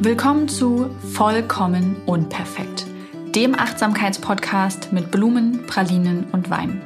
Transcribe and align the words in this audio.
Willkommen 0.00 0.48
zu 0.48 0.90
Vollkommen 1.12 1.96
Unperfekt, 2.06 2.86
dem 3.34 3.58
Achtsamkeitspodcast 3.58 4.92
mit 4.92 5.10
Blumen, 5.10 5.66
Pralinen 5.66 6.28
und 6.30 6.50
Wein. 6.50 6.80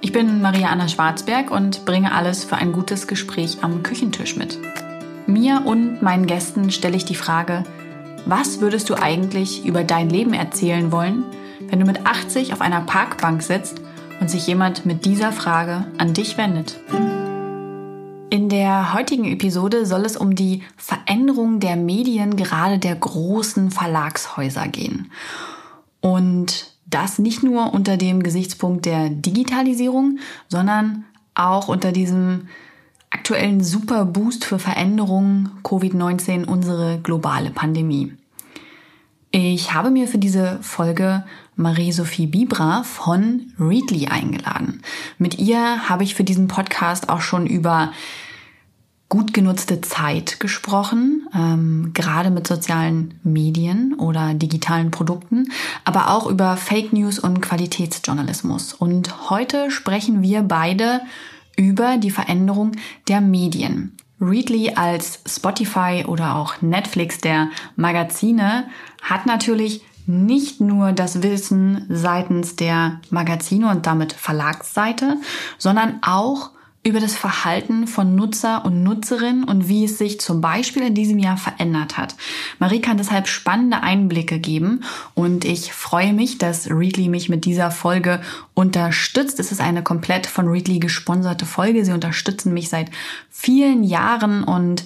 Ich 0.00 0.10
bin 0.10 0.42
Maria 0.42 0.70
Anna 0.70 0.88
Schwarzberg 0.88 1.52
und 1.52 1.84
bringe 1.84 2.10
alles 2.10 2.42
für 2.42 2.56
ein 2.56 2.72
gutes 2.72 3.06
Gespräch 3.06 3.58
am 3.62 3.84
Küchentisch 3.84 4.34
mit. 4.34 4.58
Mir 5.28 5.62
und 5.64 6.02
meinen 6.02 6.26
Gästen 6.26 6.72
stelle 6.72 6.96
ich 6.96 7.04
die 7.04 7.14
Frage, 7.14 7.62
was 8.24 8.60
würdest 8.60 8.90
du 8.90 8.96
eigentlich 8.96 9.64
über 9.64 9.84
dein 9.84 10.10
Leben 10.10 10.34
erzählen 10.34 10.90
wollen, 10.90 11.22
wenn 11.68 11.78
du 11.78 11.86
mit 11.86 12.04
80 12.04 12.52
auf 12.52 12.60
einer 12.60 12.80
Parkbank 12.80 13.42
sitzt 13.42 13.80
und 14.20 14.28
sich 14.28 14.44
jemand 14.48 14.84
mit 14.84 15.04
dieser 15.04 15.30
Frage 15.30 15.86
an 15.98 16.14
dich 16.14 16.36
wendet? 16.36 16.80
In 18.36 18.50
der 18.50 18.92
heutigen 18.92 19.24
Episode 19.24 19.86
soll 19.86 20.04
es 20.04 20.14
um 20.14 20.34
die 20.34 20.62
Veränderung 20.76 21.58
der 21.58 21.74
Medien 21.74 22.36
gerade 22.36 22.78
der 22.78 22.94
großen 22.94 23.70
Verlagshäuser 23.70 24.68
gehen. 24.68 25.10
Und 26.02 26.76
das 26.84 27.18
nicht 27.18 27.42
nur 27.42 27.72
unter 27.72 27.96
dem 27.96 28.22
Gesichtspunkt 28.22 28.84
der 28.84 29.08
Digitalisierung, 29.08 30.18
sondern 30.48 31.06
auch 31.34 31.68
unter 31.68 31.92
diesem 31.92 32.48
aktuellen 33.08 33.64
Superboost 33.64 34.44
für 34.44 34.58
Veränderungen 34.58 35.52
Covid-19, 35.62 36.44
unsere 36.44 36.98
globale 36.98 37.48
Pandemie. 37.48 38.12
Ich 39.30 39.72
habe 39.72 39.90
mir 39.90 40.08
für 40.08 40.18
diese 40.18 40.58
Folge 40.60 41.24
Marie-Sophie 41.56 42.26
Bibra 42.26 42.82
von 42.82 43.52
Readly 43.58 44.08
eingeladen. 44.08 44.82
Mit 45.16 45.38
ihr 45.38 45.88
habe 45.88 46.04
ich 46.04 46.14
für 46.14 46.24
diesen 46.24 46.48
Podcast 46.48 47.08
auch 47.08 47.22
schon 47.22 47.46
über 47.46 47.92
gut 49.08 49.32
genutzte 49.32 49.80
Zeit 49.80 50.40
gesprochen, 50.40 51.28
ähm, 51.34 51.92
gerade 51.94 52.30
mit 52.30 52.46
sozialen 52.46 53.20
Medien 53.22 53.94
oder 53.94 54.34
digitalen 54.34 54.90
Produkten, 54.90 55.52
aber 55.84 56.10
auch 56.10 56.26
über 56.26 56.56
Fake 56.56 56.92
News 56.92 57.18
und 57.18 57.40
Qualitätsjournalismus. 57.40 58.72
Und 58.72 59.30
heute 59.30 59.70
sprechen 59.70 60.22
wir 60.22 60.42
beide 60.42 61.02
über 61.56 61.98
die 61.98 62.10
Veränderung 62.10 62.72
der 63.08 63.20
Medien. 63.20 63.96
Readly 64.20 64.72
als 64.74 65.20
Spotify 65.26 66.04
oder 66.06 66.36
auch 66.36 66.62
Netflix 66.62 67.18
der 67.18 67.50
Magazine 67.76 68.64
hat 69.02 69.26
natürlich 69.26 69.82
nicht 70.06 70.60
nur 70.60 70.92
das 70.92 71.22
Wissen 71.22 71.86
seitens 71.88 72.56
der 72.56 73.00
Magazine 73.10 73.70
und 73.70 73.86
damit 73.86 74.12
Verlagsseite, 74.12 75.16
sondern 75.58 75.98
auch 76.02 76.50
über 76.86 77.00
das 77.00 77.16
Verhalten 77.16 77.88
von 77.88 78.14
Nutzer 78.14 78.64
und 78.64 78.84
Nutzerinnen 78.84 79.42
und 79.42 79.68
wie 79.68 79.84
es 79.84 79.98
sich 79.98 80.20
zum 80.20 80.40
Beispiel 80.40 80.82
in 80.82 80.94
diesem 80.94 81.18
Jahr 81.18 81.36
verändert 81.36 81.98
hat. 81.98 82.14
Marie 82.60 82.80
kann 82.80 82.96
deshalb 82.96 83.26
spannende 83.26 83.82
Einblicke 83.82 84.38
geben 84.38 84.84
und 85.14 85.44
ich 85.44 85.72
freue 85.72 86.12
mich, 86.12 86.38
dass 86.38 86.70
Readly 86.70 87.08
mich 87.08 87.28
mit 87.28 87.44
dieser 87.44 87.72
Folge 87.72 88.20
unterstützt. 88.54 89.40
Es 89.40 89.50
ist 89.50 89.60
eine 89.60 89.82
komplett 89.82 90.28
von 90.28 90.46
Readly 90.46 90.78
gesponserte 90.78 91.44
Folge. 91.44 91.84
Sie 91.84 91.92
unterstützen 91.92 92.54
mich 92.54 92.68
seit 92.68 92.92
vielen 93.30 93.82
Jahren 93.82 94.44
und 94.44 94.84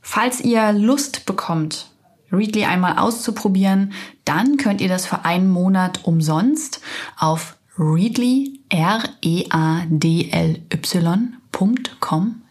falls 0.00 0.40
ihr 0.40 0.72
Lust 0.72 1.26
bekommt, 1.26 1.90
Readly 2.32 2.64
einmal 2.64 2.98
auszuprobieren, 2.98 3.92
dann 4.24 4.56
könnt 4.56 4.80
ihr 4.80 4.88
das 4.88 5.06
für 5.06 5.24
einen 5.24 5.48
Monat 5.48 6.04
umsonst 6.04 6.80
auf 7.16 7.56
readly, 7.78 8.59
R-E-A-D-L-Y.com 8.70 9.52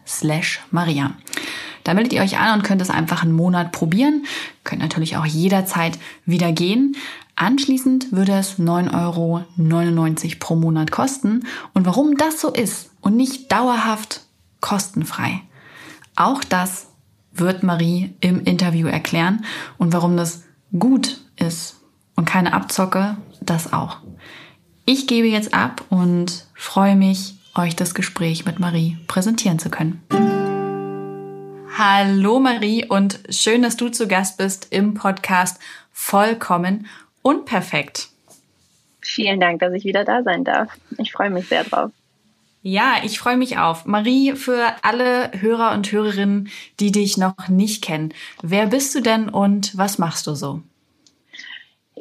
slash 0.06 0.60
Maria. 0.70 1.12
Da 1.84 1.94
meldet 1.94 2.12
ihr 2.12 2.22
euch 2.22 2.38
an 2.38 2.58
und 2.58 2.64
könnt 2.64 2.82
es 2.82 2.90
einfach 2.90 3.22
einen 3.22 3.32
Monat 3.32 3.72
probieren. 3.72 4.24
Könnt 4.64 4.82
natürlich 4.82 5.16
auch 5.16 5.24
jederzeit 5.24 5.98
wieder 6.26 6.52
gehen. 6.52 6.96
Anschließend 7.36 8.12
würde 8.12 8.32
es 8.32 8.58
9,99 8.58 8.94
Euro 8.94 10.36
pro 10.38 10.56
Monat 10.56 10.90
kosten. 10.90 11.46
Und 11.72 11.86
warum 11.86 12.16
das 12.16 12.40
so 12.40 12.52
ist 12.52 12.90
und 13.00 13.16
nicht 13.16 13.50
dauerhaft 13.50 14.20
kostenfrei, 14.60 15.40
auch 16.16 16.44
das 16.44 16.88
wird 17.32 17.62
Marie 17.62 18.14
im 18.20 18.44
Interview 18.44 18.88
erklären 18.88 19.44
und 19.78 19.92
warum 19.94 20.16
das 20.16 20.42
gut 20.78 21.20
ist 21.36 21.80
und 22.14 22.26
keine 22.26 22.52
Abzocke, 22.52 23.16
das 23.40 23.72
auch. 23.72 23.98
Ich 24.84 25.06
gebe 25.06 25.28
jetzt 25.28 25.54
ab 25.54 25.84
und 25.90 26.46
freue 26.54 26.96
mich, 26.96 27.34
euch 27.54 27.76
das 27.76 27.94
Gespräch 27.94 28.44
mit 28.44 28.58
Marie 28.58 28.96
präsentieren 29.06 29.58
zu 29.58 29.70
können. 29.70 30.02
Hallo 31.76 32.40
Marie 32.40 32.84
und 32.86 33.20
schön, 33.30 33.62
dass 33.62 33.76
du 33.76 33.88
zu 33.88 34.08
Gast 34.08 34.38
bist 34.38 34.68
im 34.70 34.94
Podcast 34.94 35.60
Vollkommen 35.92 36.86
Unperfekt. 37.22 38.08
Vielen 39.00 39.40
Dank, 39.40 39.60
dass 39.60 39.72
ich 39.72 39.84
wieder 39.84 40.04
da 40.04 40.22
sein 40.22 40.44
darf. 40.44 40.72
Ich 40.98 41.12
freue 41.12 41.30
mich 41.30 41.48
sehr 41.48 41.64
drauf. 41.64 41.90
Ja, 42.62 42.96
ich 43.02 43.18
freue 43.18 43.38
mich 43.38 43.56
auf. 43.56 43.86
Marie, 43.86 44.34
für 44.34 44.74
alle 44.82 45.30
Hörer 45.40 45.72
und 45.72 45.90
Hörerinnen, 45.90 46.50
die 46.78 46.92
dich 46.92 47.16
noch 47.16 47.48
nicht 47.48 47.82
kennen, 47.82 48.12
wer 48.42 48.66
bist 48.66 48.94
du 48.94 49.00
denn 49.00 49.30
und 49.30 49.76
was 49.78 49.98
machst 49.98 50.26
du 50.26 50.34
so? 50.34 50.62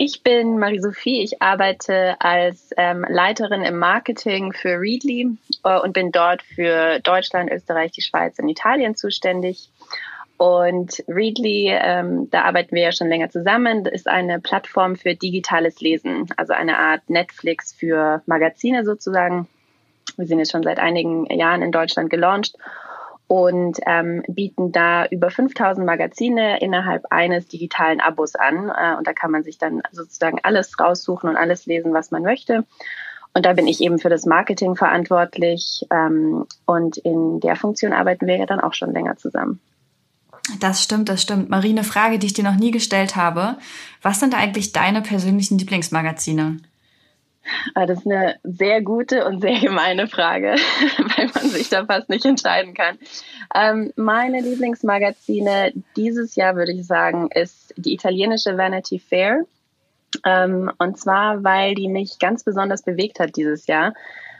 Ich 0.01 0.23
bin 0.23 0.59
Marie-Sophie. 0.59 1.23
Ich 1.23 1.41
arbeite 1.41 2.15
als 2.21 2.69
ähm, 2.77 3.05
Leiterin 3.09 3.63
im 3.63 3.77
Marketing 3.79 4.53
für 4.53 4.79
Readly 4.79 5.37
äh, 5.65 5.77
und 5.77 5.91
bin 5.91 6.13
dort 6.13 6.41
für 6.41 7.01
Deutschland, 7.01 7.51
Österreich, 7.51 7.91
die 7.91 8.01
Schweiz 8.01 8.39
und 8.39 8.47
Italien 8.47 8.95
zuständig. 8.95 9.69
Und 10.37 11.03
Readly, 11.09 11.67
ähm, 11.71 12.29
da 12.31 12.43
arbeiten 12.43 12.77
wir 12.77 12.83
ja 12.83 12.91
schon 12.93 13.09
länger 13.09 13.29
zusammen, 13.29 13.85
ist 13.87 14.07
eine 14.07 14.39
Plattform 14.39 14.95
für 14.95 15.15
digitales 15.15 15.81
Lesen, 15.81 16.29
also 16.37 16.53
eine 16.53 16.77
Art 16.77 17.09
Netflix 17.09 17.73
für 17.73 18.21
Magazine 18.25 18.85
sozusagen. 18.85 19.49
Wir 20.15 20.27
sind 20.27 20.39
jetzt 20.39 20.53
schon 20.53 20.63
seit 20.63 20.79
einigen 20.79 21.25
Jahren 21.25 21.61
in 21.61 21.73
Deutschland 21.73 22.09
gelauncht 22.09 22.55
und 23.29 23.77
ähm, 23.85 24.23
bieten 24.27 24.71
da 24.71 25.05
über 25.05 25.29
5000 25.29 25.85
Magazine 25.85 26.59
innerhalb 26.61 27.05
eines 27.11 27.47
digitalen 27.47 28.01
Abos 28.01 28.33
an. 28.35 28.69
Äh, 28.69 28.97
und 28.97 29.05
da 29.05 29.13
kann 29.13 29.29
man 29.29 29.43
sich 29.43 29.59
dann 29.59 29.83
sozusagen 29.91 30.39
alles 30.41 30.79
raussuchen 30.79 31.29
und 31.29 31.37
alles 31.37 31.67
lesen, 31.67 31.93
was 31.93 32.09
man 32.09 32.23
möchte. 32.23 32.65
Und 33.35 33.45
da 33.45 33.53
bin 33.53 33.67
ich 33.67 33.81
eben 33.81 33.99
für 33.99 34.09
das 34.09 34.25
Marketing 34.25 34.75
verantwortlich. 34.75 35.85
Ähm, 35.91 36.47
und 36.65 36.97
in 36.97 37.39
der 37.39 37.55
Funktion 37.55 37.93
arbeiten 37.93 38.25
wir 38.25 38.35
ja 38.35 38.47
dann 38.47 38.59
auch 38.59 38.73
schon 38.73 38.93
länger 38.93 39.15
zusammen. 39.15 39.61
Das 40.59 40.83
stimmt, 40.83 41.07
das 41.07 41.21
stimmt. 41.21 41.51
Marie, 41.51 41.69
eine 41.69 41.83
Frage, 41.83 42.17
die 42.17 42.25
ich 42.25 42.33
dir 42.33 42.43
noch 42.43 42.57
nie 42.57 42.71
gestellt 42.71 43.15
habe. 43.15 43.59
Was 44.01 44.19
sind 44.19 44.35
eigentlich 44.35 44.71
deine 44.71 45.03
persönlichen 45.03 45.59
Lieblingsmagazine? 45.59 46.57
Ah, 47.75 47.85
das 47.85 47.99
ist 47.99 48.05
eine 48.05 48.39
sehr 48.43 48.81
gute 48.81 49.25
und 49.25 49.41
sehr 49.41 49.59
gemeine 49.59 50.07
Frage, 50.07 50.55
weil 51.17 51.29
man 51.33 51.49
sich 51.49 51.69
da 51.69 51.85
fast 51.85 52.09
nicht 52.09 52.25
entscheiden 52.25 52.73
kann. 52.73 52.97
Ähm, 53.53 53.91
meine 53.95 54.41
Lieblingsmagazine 54.41 55.73
dieses 55.95 56.35
Jahr, 56.35 56.55
würde 56.55 56.73
ich 56.73 56.85
sagen, 56.85 57.29
ist 57.31 57.73
die 57.77 57.93
italienische 57.93 58.57
Vanity 58.57 58.99
Fair. 58.99 59.45
Ähm, 60.25 60.71
und 60.77 60.97
zwar, 60.97 61.43
weil 61.43 61.75
die 61.75 61.87
mich 61.87 62.19
ganz 62.19 62.43
besonders 62.43 62.81
bewegt 62.81 63.19
hat 63.19 63.35
dieses 63.35 63.67
Jahr. 63.67 63.93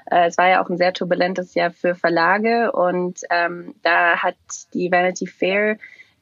Äh, 0.10 0.28
es 0.28 0.38
war 0.38 0.50
ja 0.50 0.64
auch 0.64 0.70
ein 0.70 0.78
sehr 0.78 0.94
turbulentes 0.94 1.54
Jahr 1.54 1.72
für 1.72 1.96
Verlage 1.96 2.72
und 2.72 3.22
ähm, 3.30 3.76
da 3.84 4.18
hat 4.18 4.36
die 4.74 4.92
Vanity 4.92 5.28
Fair 5.28 5.78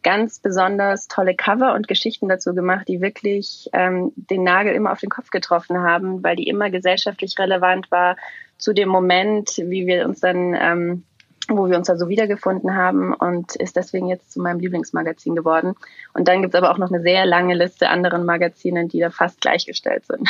ganz 0.08 0.40
besonders 0.40 1.10
tolle 1.10 1.36
Cover 1.36 1.74
und 1.74 1.90
Geschichten 1.90 2.30
dazu 2.30 2.56
gemacht, 2.56 2.88
die 2.88 3.02
wirklich 3.02 3.70
ähm, 3.74 4.14
den 4.16 4.42
Nagel 4.42 4.74
immer 4.74 4.94
auf 4.94 5.02
den 5.02 5.10
Kopf 5.10 5.32
getroffen 5.32 5.80
haben, 5.80 6.24
weil 6.24 6.38
die 6.38 6.48
immer 6.48 6.70
gesellschaftlich 6.70 7.38
relevant 7.38 7.92
war 7.92 8.16
zu 8.58 8.72
dem 8.72 8.88
Moment, 8.88 9.58
wie 9.58 9.86
wir 9.86 10.06
uns 10.06 10.22
dann, 10.22 10.56
ähm, 10.58 11.04
wo 11.50 11.68
wir 11.68 11.76
uns 11.76 11.88
da 11.88 11.98
so 11.98 12.08
wiedergefunden 12.08 12.74
haben 12.74 13.14
und 13.14 13.58
ist 13.58 13.76
deswegen 13.76 14.08
jetzt 14.08 14.32
zu 14.32 14.40
meinem 14.40 14.62
Lieblingsmagazin 14.62 15.36
geworden. 15.36 15.76
Und 16.14 16.30
dann 16.30 16.42
gibt 16.42 16.54
es 16.54 16.58
aber 16.58 16.72
auch 16.72 16.78
noch 16.78 16.90
eine 16.90 17.02
sehr 17.02 17.26
lange 17.26 17.56
Liste 17.56 17.90
anderen 17.90 18.24
Magazinen, 18.24 18.88
die 18.88 19.02
da 19.02 19.10
fast 19.10 19.42
gleichgestellt 19.42 20.06
sind. 20.06 20.30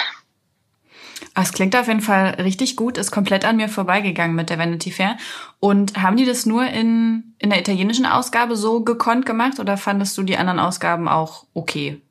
Es 1.35 1.53
klingt 1.53 1.75
auf 1.75 1.87
jeden 1.87 2.01
Fall 2.01 2.35
richtig 2.41 2.75
gut, 2.75 2.97
ist 2.97 3.11
komplett 3.11 3.45
an 3.45 3.57
mir 3.57 3.69
vorbeigegangen 3.69 4.35
mit 4.35 4.49
der 4.49 4.57
Vanity 4.57 4.91
Fair. 4.91 5.17
Und 5.59 6.01
haben 6.01 6.17
die 6.17 6.25
das 6.25 6.45
nur 6.45 6.65
in, 6.65 7.35
in 7.39 7.49
der 7.49 7.59
italienischen 7.59 8.05
Ausgabe 8.05 8.55
so 8.55 8.83
gekonnt 8.83 9.25
gemacht 9.25 9.59
oder 9.59 9.77
fandest 9.77 10.17
du 10.17 10.23
die 10.23 10.37
anderen 10.37 10.59
Ausgaben 10.59 11.07
auch 11.07 11.45
okay? 11.53 12.01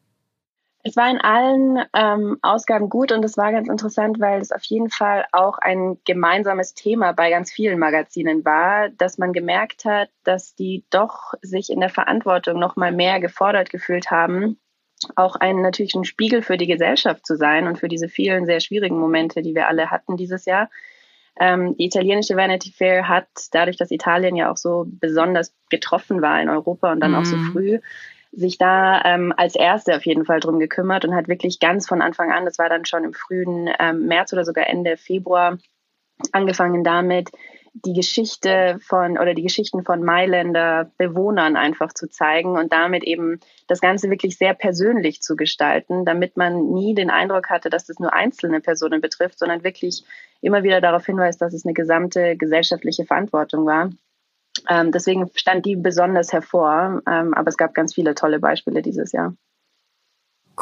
Es 0.88 0.94
war 0.96 1.10
in 1.10 1.20
allen 1.20 1.84
ähm, 1.94 2.38
Ausgaben 2.42 2.88
gut 2.88 3.10
und 3.10 3.24
es 3.24 3.36
war 3.36 3.50
ganz 3.50 3.68
interessant, 3.68 4.20
weil 4.20 4.40
es 4.40 4.52
auf 4.52 4.62
jeden 4.62 4.88
Fall 4.88 5.26
auch 5.32 5.58
ein 5.58 5.98
gemeinsames 6.04 6.74
Thema 6.74 7.10
bei 7.10 7.30
ganz 7.30 7.50
vielen 7.50 7.80
Magazinen 7.80 8.44
war, 8.44 8.90
dass 8.90 9.18
man 9.18 9.32
gemerkt 9.32 9.84
hat, 9.84 10.10
dass 10.22 10.54
die 10.54 10.84
doch 10.90 11.34
sich 11.42 11.70
in 11.70 11.80
der 11.80 11.88
Verantwortung 11.88 12.60
noch 12.60 12.76
mal 12.76 12.92
mehr 12.92 13.18
gefordert 13.18 13.70
gefühlt 13.70 14.12
haben, 14.12 14.60
auch 15.14 15.36
ein 15.36 15.62
natürlich 15.62 15.94
ein 15.94 16.04
Spiegel 16.04 16.42
für 16.42 16.56
die 16.56 16.66
Gesellschaft 16.66 17.26
zu 17.26 17.36
sein 17.36 17.66
und 17.66 17.78
für 17.78 17.88
diese 17.88 18.08
vielen 18.08 18.46
sehr 18.46 18.60
schwierigen 18.60 18.98
Momente, 18.98 19.42
die 19.42 19.54
wir 19.54 19.68
alle 19.68 19.90
hatten 19.90 20.16
dieses 20.16 20.44
Jahr. 20.44 20.68
Ähm, 21.38 21.76
die 21.76 21.84
italienische 21.84 22.36
Vanity 22.36 22.72
Fair 22.72 23.08
hat 23.08 23.28
dadurch, 23.52 23.76
dass 23.76 23.90
Italien 23.90 24.36
ja 24.36 24.50
auch 24.50 24.56
so 24.56 24.86
besonders 24.88 25.54
getroffen 25.70 26.22
war 26.22 26.40
in 26.40 26.48
Europa 26.48 26.92
und 26.92 27.00
dann 27.00 27.12
mm. 27.12 27.14
auch 27.14 27.24
so 27.26 27.36
mhm. 27.36 27.52
früh, 27.52 27.78
sich 28.32 28.58
da 28.58 29.02
ähm, 29.04 29.34
als 29.36 29.54
erste 29.54 29.96
auf 29.96 30.06
jeden 30.06 30.24
Fall 30.24 30.40
drum 30.40 30.58
gekümmert 30.58 31.04
und 31.04 31.14
hat 31.14 31.28
wirklich 31.28 31.58
ganz 31.58 31.86
von 31.86 32.02
Anfang 32.02 32.32
an, 32.32 32.44
das 32.44 32.58
war 32.58 32.68
dann 32.68 32.84
schon 32.84 33.04
im 33.04 33.12
frühen 33.12 33.68
ähm, 33.78 34.06
März 34.06 34.32
oder 34.32 34.44
sogar 34.44 34.66
Ende 34.66 34.96
Februar, 34.96 35.58
angefangen 36.32 36.84
damit, 36.84 37.30
die 37.84 37.92
Geschichte 37.92 38.78
von 38.80 39.18
oder 39.18 39.34
die 39.34 39.42
Geschichten 39.42 39.84
von 39.84 40.02
Mailänder 40.02 40.90
Bewohnern 40.96 41.56
einfach 41.56 41.92
zu 41.92 42.08
zeigen 42.08 42.56
und 42.56 42.72
damit 42.72 43.04
eben 43.04 43.40
das 43.66 43.80
Ganze 43.80 44.08
wirklich 44.10 44.38
sehr 44.38 44.54
persönlich 44.54 45.20
zu 45.20 45.36
gestalten, 45.36 46.04
damit 46.04 46.36
man 46.36 46.72
nie 46.72 46.94
den 46.94 47.10
Eindruck 47.10 47.50
hatte, 47.50 47.68
dass 47.68 47.86
das 47.86 47.98
nur 47.98 48.12
einzelne 48.12 48.60
Personen 48.60 49.00
betrifft, 49.00 49.38
sondern 49.38 49.62
wirklich 49.62 50.04
immer 50.40 50.62
wieder 50.62 50.80
darauf 50.80 51.04
hinweist, 51.04 51.42
dass 51.42 51.52
es 51.52 51.66
eine 51.66 51.74
gesamte 51.74 52.36
gesellschaftliche 52.36 53.04
Verantwortung 53.04 53.66
war. 53.66 53.90
Ähm, 54.68 54.90
deswegen 54.90 55.30
stand 55.34 55.66
die 55.66 55.76
besonders 55.76 56.32
hervor, 56.32 57.02
ähm, 57.06 57.34
aber 57.34 57.48
es 57.48 57.58
gab 57.58 57.74
ganz 57.74 57.94
viele 57.94 58.14
tolle 58.14 58.40
Beispiele 58.40 58.80
dieses 58.80 59.12
Jahr. 59.12 59.34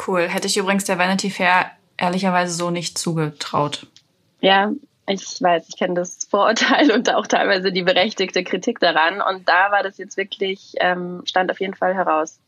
Cool. 0.07 0.27
Hätte 0.27 0.47
ich 0.47 0.57
übrigens 0.57 0.83
der 0.83 0.99
Vanity 0.99 1.29
Fair 1.29 1.71
ehrlicherweise 1.97 2.53
so 2.53 2.71
nicht 2.71 2.97
zugetraut. 2.97 3.87
Ja, 4.41 4.73
ich 5.07 5.41
weiß, 5.41 5.65
ich 5.69 5.77
kenne 5.77 5.93
das 5.93 6.27
Vorurteil 6.29 6.91
und 6.95 7.13
auch 7.13 7.27
teilweise 7.27 7.71
die 7.71 7.83
berechtigte 7.83 8.43
Kritik 8.43 8.79
daran. 8.79 9.21
Und 9.21 9.47
da 9.47 9.71
war 9.71 9.83
das 9.83 9.97
jetzt 9.97 10.17
wirklich, 10.17 10.73
ähm, 10.79 11.21
stand 11.25 11.51
auf 11.51 11.59
jeden 11.59 11.75
Fall 11.75 11.93
heraus. 11.93 12.39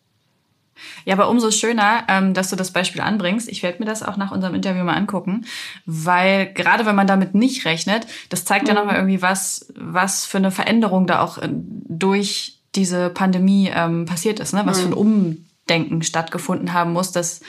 Ja, 1.05 1.15
aber 1.15 1.29
umso 1.29 1.51
schöner, 1.51 2.03
ähm, 2.07 2.33
dass 2.33 2.49
du 2.49 2.55
das 2.55 2.71
Beispiel 2.71 3.01
anbringst. 3.01 3.49
Ich 3.49 3.63
werde 3.63 3.79
mir 3.79 3.85
das 3.85 4.03
auch 4.03 4.17
nach 4.17 4.31
unserem 4.31 4.55
Interview 4.55 4.83
mal 4.83 4.95
angucken, 4.95 5.45
weil 5.85 6.53
gerade 6.53 6.85
wenn 6.85 6.95
man 6.95 7.07
damit 7.07 7.33
nicht 7.33 7.65
rechnet, 7.65 8.05
das 8.29 8.45
zeigt 8.45 8.63
mhm. 8.63 8.69
ja 8.69 8.73
nochmal 8.75 8.95
irgendwie 8.95 9.21
was, 9.21 9.73
was 9.75 10.25
für 10.25 10.37
eine 10.37 10.51
Veränderung 10.51 11.07
da 11.07 11.21
auch 11.21 11.39
äh, 11.39 11.49
durch 11.51 12.59
diese 12.75 13.09
Pandemie 13.09 13.71
ähm, 13.73 14.05
passiert 14.05 14.39
ist, 14.39 14.53
ne? 14.53 14.61
was 14.65 14.77
mhm. 14.77 14.81
für 14.81 14.89
ein 14.89 14.93
Umdenken 14.93 16.03
stattgefunden 16.03 16.73
haben 16.73 16.93
muss, 16.93 17.11
dass 17.11 17.41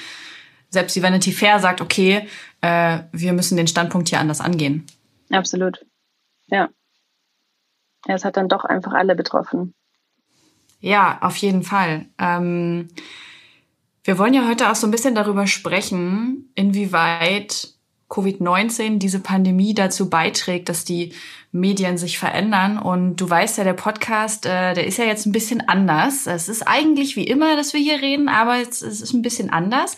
selbst 0.71 0.97
die 0.97 1.03
Vanity 1.03 1.33
Fair 1.33 1.61
sagt, 1.61 1.81
okay, 1.81 2.27
äh, 2.61 3.01
wir 3.13 3.33
müssen 3.33 3.57
den 3.57 3.67
Standpunkt 3.67 4.09
hier 4.09 4.21
anders 4.21 4.41
angehen. 4.41 4.87
Absolut. 5.31 5.85
Ja. 6.47 6.69
Ja, 8.07 8.15
es 8.15 8.25
hat 8.25 8.37
dann 8.37 8.49
doch 8.49 8.65
einfach 8.65 8.93
alle 8.93 9.15
betroffen. 9.15 9.75
Ja, 10.81 11.19
auf 11.23 11.37
jeden 11.37 11.63
Fall. 11.63 12.07
Ähm, 12.19 12.89
wir 14.05 14.19
wollen 14.19 14.35
ja 14.35 14.49
heute 14.49 14.71
auch 14.71 14.77
so 14.77 14.87
ein 14.87 14.93
bisschen 14.93 15.15
darüber 15.15 15.47
sprechen, 15.47 16.51
inwieweit 16.55 17.75
Covid-19, 18.09 18.99
diese 18.99 19.21
Pandemie 19.21 19.75
dazu 19.75 20.09
beiträgt, 20.09 20.71
dass 20.71 20.85
die 20.85 21.13
Medien 21.53 21.99
sich 21.99 22.19
verändern. 22.19 22.79
Und 22.79 23.17
du 23.17 23.29
weißt 23.29 23.59
ja, 23.59 23.65
der 23.65 23.75
Podcast, 23.75 24.47
äh, 24.47 24.73
der 24.73 24.87
ist 24.87 24.97
ja 24.97 25.05
jetzt 25.05 25.27
ein 25.27 25.33
bisschen 25.33 25.69
anders. 25.69 26.27
Es 26.27 26.49
ist 26.49 26.63
eigentlich 26.63 27.17
wie 27.17 27.27
immer, 27.27 27.57
dass 27.57 27.75
wir 27.75 27.81
hier 27.81 28.01
reden, 28.01 28.29
aber 28.29 28.57
es, 28.57 28.81
es 28.81 29.03
ist 29.03 29.13
ein 29.13 29.23
bisschen 29.23 29.51
anders. 29.51 29.97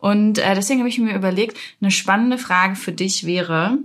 Und 0.00 0.38
äh, 0.38 0.54
deswegen 0.54 0.80
habe 0.80 0.88
ich 0.88 0.98
mir 0.98 1.14
überlegt, 1.14 1.56
eine 1.80 1.92
spannende 1.92 2.38
Frage 2.38 2.74
für 2.74 2.92
dich 2.92 3.26
wäre, 3.26 3.78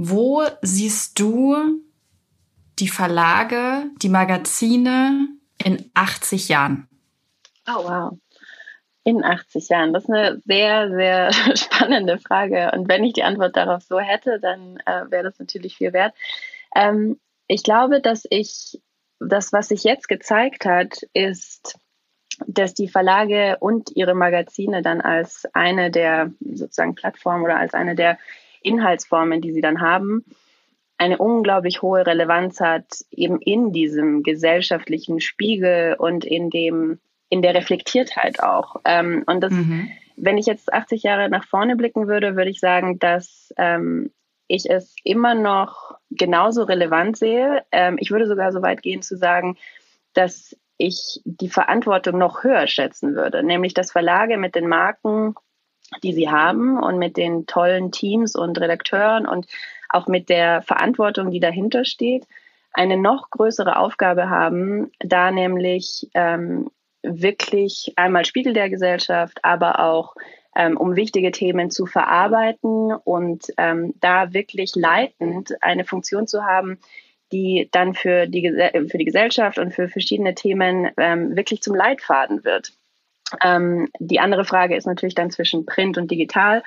wo 0.00 0.44
siehst 0.62 1.18
du 1.18 1.56
die 2.78 2.86
Verlage, 2.86 3.90
die 4.00 4.08
Magazine 4.08 5.26
in 5.62 5.90
80 5.94 6.48
Jahren? 6.48 6.88
Oh, 7.66 7.82
wow. 7.82 8.18
In 9.02 9.24
80 9.24 9.68
Jahren. 9.68 9.92
Das 9.92 10.04
ist 10.04 10.10
eine 10.10 10.40
sehr, 10.46 10.88
sehr 10.90 11.32
spannende 11.56 12.18
Frage. 12.18 12.70
Und 12.74 12.88
wenn 12.88 13.02
ich 13.02 13.14
die 13.14 13.24
Antwort 13.24 13.56
darauf 13.56 13.82
so 13.82 13.98
hätte, 13.98 14.38
dann 14.38 14.78
äh, 14.86 15.10
wäre 15.10 15.24
das 15.24 15.40
natürlich 15.40 15.76
viel 15.76 15.92
wert. 15.92 16.14
Ähm, 16.76 17.18
ich 17.48 17.64
glaube, 17.64 18.00
dass 18.00 18.24
ich 18.30 18.80
das, 19.18 19.52
was 19.52 19.66
sich 19.66 19.82
jetzt 19.82 20.06
gezeigt 20.06 20.64
hat, 20.64 21.02
ist, 21.12 21.76
dass 22.46 22.72
die 22.72 22.86
Verlage 22.86 23.56
und 23.58 23.90
ihre 23.96 24.14
Magazine 24.14 24.80
dann 24.82 25.00
als 25.00 25.44
eine 25.54 25.90
der 25.90 26.30
sozusagen 26.40 26.94
Plattformen 26.94 27.42
oder 27.42 27.56
als 27.56 27.74
eine 27.74 27.96
der 27.96 28.16
Inhaltsformen, 28.62 29.40
die 29.40 29.52
sie 29.52 29.60
dann 29.60 29.80
haben, 29.80 30.24
eine 30.98 31.18
unglaublich 31.18 31.80
hohe 31.80 32.04
Relevanz 32.04 32.60
hat, 32.60 32.86
eben 33.10 33.40
in 33.40 33.72
diesem 33.72 34.22
gesellschaftlichen 34.22 35.20
Spiegel 35.20 35.94
und 35.98 36.24
in 36.24 36.50
dem, 36.50 36.98
in 37.28 37.40
der 37.40 37.54
Reflektiertheit 37.54 38.42
auch. 38.42 38.76
Ähm, 38.84 39.22
und 39.26 39.40
das, 39.40 39.52
mhm. 39.52 39.90
wenn 40.16 40.38
ich 40.38 40.46
jetzt 40.46 40.72
80 40.72 41.04
Jahre 41.04 41.28
nach 41.28 41.44
vorne 41.44 41.76
blicken 41.76 42.08
würde, 42.08 42.36
würde 42.36 42.50
ich 42.50 42.58
sagen, 42.58 42.98
dass 42.98 43.54
ähm, 43.56 44.10
ich 44.48 44.68
es 44.68 44.96
immer 45.04 45.34
noch 45.34 45.94
genauso 46.10 46.64
relevant 46.64 47.16
sehe. 47.16 47.64
Ähm, 47.70 47.96
ich 48.00 48.10
würde 48.10 48.26
sogar 48.26 48.50
so 48.50 48.60
weit 48.62 48.82
gehen 48.82 49.02
zu 49.02 49.16
sagen, 49.16 49.56
dass 50.14 50.56
ich 50.78 51.20
die 51.24 51.50
Verantwortung 51.50 52.18
noch 52.18 52.42
höher 52.42 52.66
schätzen 52.66 53.14
würde, 53.14 53.42
nämlich 53.42 53.74
dass 53.74 53.92
Verlage 53.92 54.36
mit 54.36 54.54
den 54.54 54.66
Marken 54.66 55.34
die 56.02 56.12
sie 56.12 56.30
haben 56.30 56.78
und 56.82 56.98
mit 56.98 57.16
den 57.16 57.46
tollen 57.46 57.92
Teams 57.92 58.34
und 58.34 58.60
Redakteuren 58.60 59.26
und 59.26 59.46
auch 59.88 60.06
mit 60.06 60.28
der 60.28 60.62
Verantwortung, 60.62 61.30
die 61.30 61.40
dahinter 61.40 61.84
steht, 61.84 62.26
eine 62.72 62.96
noch 62.96 63.30
größere 63.30 63.78
Aufgabe 63.78 64.28
haben, 64.28 64.92
da 65.00 65.30
nämlich 65.30 66.08
ähm, 66.14 66.70
wirklich 67.02 67.92
einmal 67.96 68.24
Spiegel 68.24 68.52
der 68.52 68.68
Gesellschaft, 68.68 69.38
aber 69.42 69.80
auch 69.80 70.14
ähm, 70.54 70.76
um 70.76 70.96
wichtige 70.96 71.30
Themen 71.30 71.70
zu 71.70 71.86
verarbeiten 71.86 72.92
und 72.92 73.46
ähm, 73.56 73.94
da 74.00 74.32
wirklich 74.32 74.74
leitend 74.74 75.52
eine 75.62 75.84
Funktion 75.84 76.26
zu 76.26 76.44
haben, 76.44 76.78
die 77.32 77.68
dann 77.72 77.94
für 77.94 78.26
die, 78.26 78.50
für 78.88 78.98
die 78.98 79.04
Gesellschaft 79.04 79.58
und 79.58 79.72
für 79.72 79.88
verschiedene 79.88 80.34
Themen 80.34 80.90
ähm, 80.96 81.36
wirklich 81.36 81.62
zum 81.62 81.74
Leitfaden 81.74 82.44
wird. 82.44 82.72
Ähm, 83.42 83.88
die 83.98 84.20
andere 84.20 84.44
Frage 84.44 84.76
ist 84.76 84.86
natürlich 84.86 85.14
dann 85.14 85.30
zwischen 85.30 85.66
Print 85.66 85.98
und 85.98 86.10
Digital. 86.10 86.62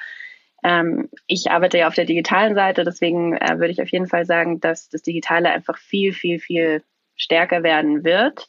Ähm, 0.63 1.09
ich 1.27 1.49
arbeite 1.49 1.79
ja 1.79 1.87
auf 1.87 1.95
der 1.95 2.05
digitalen 2.05 2.55
Seite, 2.55 2.83
deswegen 2.83 3.35
äh, 3.35 3.59
würde 3.59 3.71
ich 3.71 3.81
auf 3.81 3.89
jeden 3.89 4.07
Fall 4.07 4.25
sagen, 4.25 4.59
dass 4.59 4.89
das 4.89 5.01
Digitale 5.01 5.49
einfach 5.49 5.77
viel, 5.77 6.13
viel, 6.13 6.39
viel 6.39 6.83
stärker 7.15 7.63
werden 7.63 8.03
wird. 8.03 8.47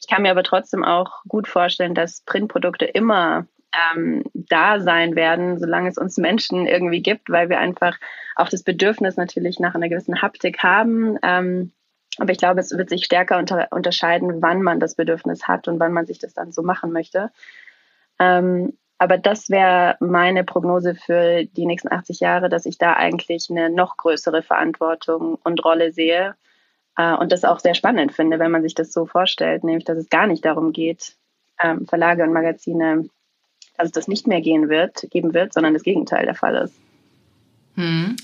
Ich 0.00 0.08
kann 0.08 0.22
mir 0.22 0.30
aber 0.30 0.42
trotzdem 0.42 0.82
auch 0.84 1.22
gut 1.28 1.46
vorstellen, 1.46 1.94
dass 1.94 2.22
Printprodukte 2.22 2.86
immer 2.86 3.46
ähm, 3.94 4.24
da 4.32 4.80
sein 4.80 5.14
werden, 5.14 5.58
solange 5.58 5.88
es 5.88 5.98
uns 5.98 6.16
Menschen 6.16 6.66
irgendwie 6.66 7.02
gibt, 7.02 7.28
weil 7.28 7.50
wir 7.50 7.58
einfach 7.58 7.98
auch 8.34 8.48
das 8.48 8.62
Bedürfnis 8.62 9.16
natürlich 9.16 9.60
nach 9.60 9.74
einer 9.74 9.88
gewissen 9.88 10.22
Haptik 10.22 10.62
haben. 10.62 11.18
Ähm, 11.22 11.72
aber 12.18 12.32
ich 12.32 12.38
glaube, 12.38 12.60
es 12.60 12.76
wird 12.76 12.90
sich 12.90 13.04
stärker 13.04 13.38
unter, 13.38 13.68
unterscheiden, 13.70 14.42
wann 14.42 14.62
man 14.62 14.80
das 14.80 14.94
Bedürfnis 14.94 15.46
hat 15.46 15.68
und 15.68 15.78
wann 15.80 15.92
man 15.92 16.06
sich 16.06 16.18
das 16.18 16.34
dann 16.34 16.52
so 16.52 16.62
machen 16.62 16.92
möchte. 16.92 17.30
Ähm, 18.18 18.76
aber 18.98 19.16
das 19.16 19.48
wäre 19.48 19.96
meine 20.00 20.44
Prognose 20.44 20.94
für 20.94 21.44
die 21.44 21.64
nächsten 21.64 21.90
80 21.90 22.20
Jahre, 22.20 22.50
dass 22.50 22.66
ich 22.66 22.76
da 22.76 22.92
eigentlich 22.92 23.48
eine 23.48 23.70
noch 23.70 23.96
größere 23.96 24.42
Verantwortung 24.42 25.38
und 25.42 25.64
Rolle 25.64 25.92
sehe. 25.92 26.34
Äh, 26.96 27.14
und 27.14 27.32
das 27.32 27.44
auch 27.44 27.60
sehr 27.60 27.74
spannend 27.74 28.12
finde, 28.12 28.38
wenn 28.38 28.50
man 28.50 28.62
sich 28.62 28.74
das 28.74 28.92
so 28.92 29.06
vorstellt, 29.06 29.64
nämlich 29.64 29.84
dass 29.84 29.96
es 29.96 30.10
gar 30.10 30.26
nicht 30.26 30.44
darum 30.44 30.72
geht, 30.72 31.14
ähm, 31.62 31.86
Verlage 31.86 32.24
und 32.24 32.32
Magazine, 32.32 33.08
dass 33.78 33.86
es 33.86 33.92
das 33.92 34.08
nicht 34.08 34.26
mehr 34.26 34.42
gehen 34.42 34.68
wird, 34.68 35.06
geben 35.10 35.32
wird, 35.32 35.54
sondern 35.54 35.72
das 35.72 35.82
Gegenteil 35.82 36.26
der 36.26 36.34
Fall 36.34 36.56
ist. 36.56 36.74
Hm. 37.76 38.16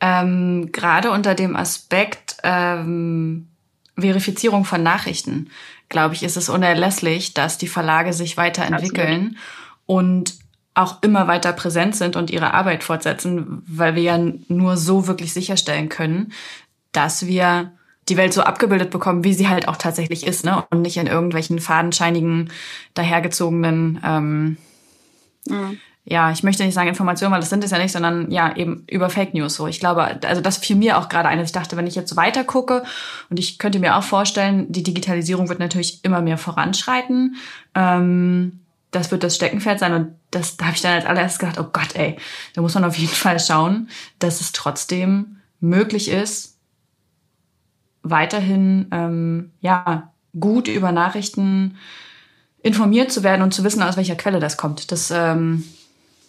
Ähm, 0.00 0.70
Gerade 0.72 1.10
unter 1.10 1.34
dem 1.34 1.54
Aspekt 1.54 2.23
ähm, 2.44 3.48
Verifizierung 3.98 4.64
von 4.64 4.82
Nachrichten, 4.82 5.50
glaube 5.88 6.14
ich, 6.14 6.22
ist 6.22 6.36
es 6.36 6.48
unerlässlich, 6.48 7.34
dass 7.34 7.58
die 7.58 7.68
Verlage 7.68 8.12
sich 8.12 8.36
weiterentwickeln 8.36 9.36
Absolut. 9.36 9.38
und 9.86 10.34
auch 10.74 11.02
immer 11.02 11.28
weiter 11.28 11.52
präsent 11.52 11.94
sind 11.94 12.16
und 12.16 12.30
ihre 12.30 12.52
Arbeit 12.52 12.82
fortsetzen, 12.82 13.62
weil 13.66 13.94
wir 13.94 14.02
ja 14.02 14.18
nur 14.48 14.76
so 14.76 15.06
wirklich 15.06 15.32
sicherstellen 15.32 15.88
können, 15.88 16.32
dass 16.90 17.26
wir 17.26 17.72
die 18.08 18.16
Welt 18.16 18.32
so 18.34 18.42
abgebildet 18.42 18.90
bekommen, 18.90 19.24
wie 19.24 19.34
sie 19.34 19.48
halt 19.48 19.68
auch 19.68 19.76
tatsächlich 19.76 20.26
ist, 20.26 20.44
ne? 20.44 20.64
Und 20.70 20.82
nicht 20.82 20.96
in 20.96 21.06
irgendwelchen 21.06 21.60
fadenscheinigen, 21.60 22.50
dahergezogenen 22.94 24.00
ähm, 24.04 24.56
mhm 25.48 25.78
ja, 26.06 26.30
ich 26.30 26.42
möchte 26.42 26.64
nicht 26.64 26.74
sagen 26.74 26.88
Informationen, 26.88 27.32
weil 27.32 27.40
das 27.40 27.48
sind 27.48 27.64
es 27.64 27.70
ja 27.70 27.78
nicht, 27.78 27.92
sondern 27.92 28.30
ja, 28.30 28.54
eben 28.56 28.84
über 28.90 29.08
Fake 29.08 29.32
News 29.32 29.54
so. 29.54 29.66
Ich 29.66 29.80
glaube, 29.80 30.20
also 30.26 30.42
das 30.42 30.58
fiel 30.58 30.76
mir 30.76 30.98
auch 30.98 31.08
gerade 31.08 31.28
ein. 31.28 31.40
Ich 31.40 31.52
dachte, 31.52 31.78
wenn 31.78 31.86
ich 31.86 31.94
jetzt 31.94 32.14
weiter 32.16 32.44
gucke 32.44 32.84
und 33.30 33.38
ich 33.38 33.58
könnte 33.58 33.78
mir 33.78 33.96
auch 33.96 34.02
vorstellen, 34.02 34.70
die 34.70 34.82
Digitalisierung 34.82 35.48
wird 35.48 35.60
natürlich 35.60 36.04
immer 36.04 36.20
mehr 36.20 36.36
voranschreiten. 36.36 37.36
Ähm, 37.74 38.60
das 38.90 39.10
wird 39.10 39.24
das 39.24 39.36
Steckenpferd 39.36 39.78
sein 39.78 39.94
und 39.94 40.14
das, 40.30 40.58
da 40.58 40.66
habe 40.66 40.76
ich 40.76 40.82
dann 40.82 40.92
als 40.92 41.06
allererstes 41.06 41.38
gedacht, 41.38 41.58
oh 41.58 41.70
Gott, 41.72 41.94
ey, 41.94 42.16
da 42.54 42.60
muss 42.60 42.74
man 42.74 42.84
auf 42.84 42.96
jeden 42.98 43.14
Fall 43.14 43.40
schauen, 43.40 43.88
dass 44.18 44.42
es 44.42 44.52
trotzdem 44.52 45.38
möglich 45.60 46.10
ist, 46.10 46.58
weiterhin 48.02 48.88
ähm, 48.92 49.52
ja 49.60 50.12
gut 50.38 50.68
über 50.68 50.92
Nachrichten 50.92 51.76
informiert 52.62 53.10
zu 53.10 53.22
werden 53.22 53.42
und 53.42 53.54
zu 53.54 53.64
wissen, 53.64 53.82
aus 53.82 53.96
welcher 53.96 54.16
Quelle 54.16 54.38
das 54.38 54.58
kommt. 54.58 54.92
Das 54.92 55.10
ähm, 55.10 55.64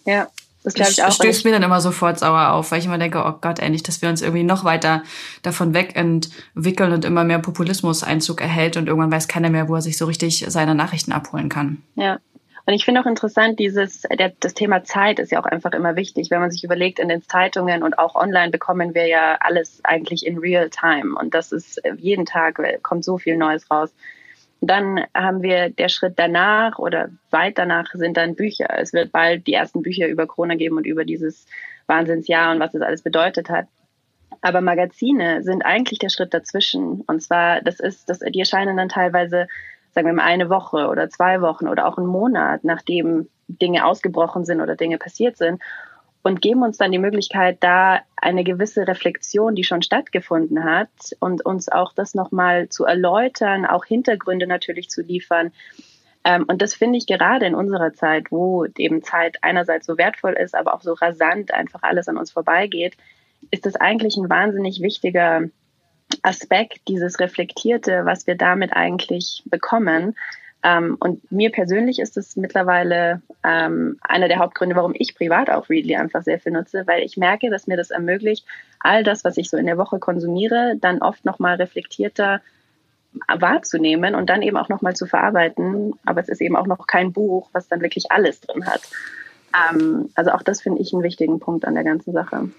ja, 0.06 0.28
Das 0.64 0.74
glaube 0.74 0.90
ich 0.90 1.04
auch. 1.04 1.12
stößt 1.12 1.44
mir 1.44 1.52
dann 1.52 1.62
immer 1.62 1.80
sofort 1.80 2.18
sauer 2.18 2.52
auf, 2.52 2.70
weil 2.70 2.80
ich 2.80 2.86
immer 2.86 2.98
denke, 2.98 3.22
oh 3.24 3.34
Gott, 3.40 3.58
endlich, 3.58 3.82
dass 3.82 4.02
wir 4.02 4.08
uns 4.08 4.22
irgendwie 4.22 4.42
noch 4.42 4.64
weiter 4.64 5.02
davon 5.42 5.74
wegentwickeln 5.74 6.92
und 6.92 7.04
immer 7.04 7.24
mehr 7.24 7.38
Populismus 7.38 8.02
Einzug 8.02 8.40
erhält 8.40 8.76
und 8.76 8.88
irgendwann 8.88 9.12
weiß 9.12 9.28
keiner 9.28 9.50
mehr, 9.50 9.68
wo 9.68 9.74
er 9.74 9.82
sich 9.82 9.98
so 9.98 10.06
richtig 10.06 10.44
seine 10.48 10.74
Nachrichten 10.74 11.12
abholen 11.12 11.48
kann. 11.48 11.82
Ja. 11.94 12.18
Und 12.68 12.74
ich 12.74 12.84
finde 12.84 13.00
auch 13.00 13.06
interessant, 13.06 13.60
dieses, 13.60 14.02
der, 14.18 14.32
das 14.40 14.54
Thema 14.54 14.82
Zeit 14.82 15.20
ist 15.20 15.30
ja 15.30 15.40
auch 15.40 15.44
einfach 15.46 15.70
immer 15.70 15.94
wichtig. 15.94 16.32
Wenn 16.32 16.40
man 16.40 16.50
sich 16.50 16.64
überlegt, 16.64 16.98
in 16.98 17.08
den 17.08 17.22
Zeitungen 17.22 17.84
und 17.84 17.96
auch 17.96 18.16
online 18.16 18.50
bekommen 18.50 18.92
wir 18.92 19.06
ja 19.06 19.36
alles 19.38 19.80
eigentlich 19.84 20.26
in 20.26 20.38
real 20.38 20.68
time. 20.68 21.14
Und 21.16 21.32
das 21.32 21.52
ist 21.52 21.80
jeden 21.96 22.26
Tag 22.26 22.60
kommt 22.82 23.04
so 23.04 23.18
viel 23.18 23.36
Neues 23.36 23.70
raus. 23.70 23.90
Dann 24.60 25.04
haben 25.14 25.42
wir 25.42 25.70
der 25.70 25.88
Schritt 25.88 26.14
danach 26.16 26.78
oder 26.78 27.10
weit 27.30 27.58
danach 27.58 27.86
sind 27.92 28.16
dann 28.16 28.36
Bücher. 28.36 28.68
Es 28.78 28.92
wird 28.92 29.12
bald 29.12 29.46
die 29.46 29.52
ersten 29.52 29.82
Bücher 29.82 30.08
über 30.08 30.26
Corona 30.26 30.54
geben 30.54 30.76
und 30.76 30.86
über 30.86 31.04
dieses 31.04 31.46
Wahnsinnsjahr 31.86 32.52
und 32.52 32.60
was 32.60 32.74
es 32.74 32.82
alles 32.82 33.02
bedeutet 33.02 33.50
hat. 33.50 33.66
Aber 34.40 34.60
Magazine 34.60 35.42
sind 35.42 35.64
eigentlich 35.64 35.98
der 35.98 36.08
Schritt 36.08 36.32
dazwischen. 36.32 37.02
Und 37.06 37.22
zwar, 37.22 37.60
das 37.60 37.80
ist, 37.80 38.08
das, 38.08 38.20
die 38.20 38.40
erscheinen 38.40 38.76
dann 38.76 38.88
teilweise, 38.88 39.46
sagen 39.92 40.06
wir 40.06 40.14
mal, 40.14 40.24
eine 40.24 40.48
Woche 40.48 40.88
oder 40.88 41.08
zwei 41.10 41.40
Wochen 41.40 41.68
oder 41.68 41.86
auch 41.86 41.98
einen 41.98 42.06
Monat, 42.06 42.64
nachdem 42.64 43.28
Dinge 43.48 43.84
ausgebrochen 43.84 44.44
sind 44.44 44.60
oder 44.60 44.74
Dinge 44.74 44.98
passiert 44.98 45.36
sind 45.36 45.62
und 46.26 46.42
geben 46.42 46.64
uns 46.64 46.76
dann 46.76 46.90
die 46.90 46.98
Möglichkeit, 46.98 47.58
da 47.60 48.00
eine 48.16 48.42
gewisse 48.42 48.88
Reflexion, 48.88 49.54
die 49.54 49.62
schon 49.62 49.80
stattgefunden 49.80 50.64
hat, 50.64 50.88
und 51.20 51.46
uns 51.46 51.68
auch 51.68 51.92
das 51.92 52.14
nochmal 52.14 52.68
zu 52.68 52.84
erläutern, 52.84 53.64
auch 53.64 53.84
Hintergründe 53.84 54.48
natürlich 54.48 54.88
zu 54.88 55.02
liefern. 55.02 55.52
Ähm, 56.24 56.44
und 56.48 56.62
das 56.62 56.74
finde 56.74 56.98
ich 56.98 57.06
gerade 57.06 57.46
in 57.46 57.54
unserer 57.54 57.92
Zeit, 57.92 58.32
wo 58.32 58.66
eben 58.76 59.04
Zeit 59.04 59.36
einerseits 59.42 59.86
so 59.86 59.98
wertvoll 59.98 60.32
ist, 60.32 60.56
aber 60.56 60.74
auch 60.74 60.82
so 60.82 60.94
rasant 60.94 61.54
einfach 61.54 61.84
alles 61.84 62.08
an 62.08 62.16
uns 62.16 62.32
vorbeigeht, 62.32 62.96
ist 63.52 63.64
das 63.64 63.76
eigentlich 63.76 64.16
ein 64.16 64.28
wahnsinnig 64.28 64.82
wichtiger 64.82 65.42
Aspekt, 66.22 66.88
dieses 66.88 67.20
Reflektierte, 67.20 68.04
was 68.04 68.26
wir 68.26 68.34
damit 68.34 68.72
eigentlich 68.72 69.44
bekommen, 69.46 70.16
ähm, 70.66 70.96
und 70.98 71.30
mir 71.30 71.52
persönlich 71.52 72.00
ist 72.00 72.16
es 72.16 72.34
mittlerweile 72.34 73.22
ähm, 73.44 73.98
einer 74.00 74.26
der 74.26 74.40
Hauptgründe, 74.40 74.74
warum 74.74 74.94
ich 74.96 75.14
privat 75.14 75.48
auch 75.48 75.68
Readly 75.70 75.94
einfach 75.94 76.24
sehr 76.24 76.40
viel 76.40 76.50
nutze, 76.50 76.88
weil 76.88 77.04
ich 77.04 77.16
merke, 77.16 77.50
dass 77.50 77.68
mir 77.68 77.76
das 77.76 77.92
ermöglicht, 77.92 78.44
all 78.80 79.04
das, 79.04 79.22
was 79.22 79.36
ich 79.36 79.48
so 79.48 79.56
in 79.56 79.66
der 79.66 79.78
Woche 79.78 80.00
konsumiere, 80.00 80.74
dann 80.80 81.02
oft 81.02 81.24
nochmal 81.24 81.54
reflektierter 81.54 82.40
wahrzunehmen 83.28 84.16
und 84.16 84.28
dann 84.28 84.42
eben 84.42 84.56
auch 84.56 84.68
nochmal 84.68 84.96
zu 84.96 85.06
verarbeiten. 85.06 85.92
Aber 86.04 86.20
es 86.20 86.28
ist 86.28 86.40
eben 86.40 86.56
auch 86.56 86.66
noch 86.66 86.88
kein 86.88 87.12
Buch, 87.12 87.48
was 87.52 87.68
dann 87.68 87.80
wirklich 87.80 88.10
alles 88.10 88.40
drin 88.40 88.66
hat. 88.66 88.82
Ähm, 89.70 90.10
also 90.16 90.32
auch 90.32 90.42
das 90.42 90.62
finde 90.62 90.82
ich 90.82 90.92
einen 90.92 91.04
wichtigen 91.04 91.38
Punkt 91.38 91.64
an 91.64 91.74
der 91.74 91.84
ganzen 91.84 92.12
Sache. 92.12 92.50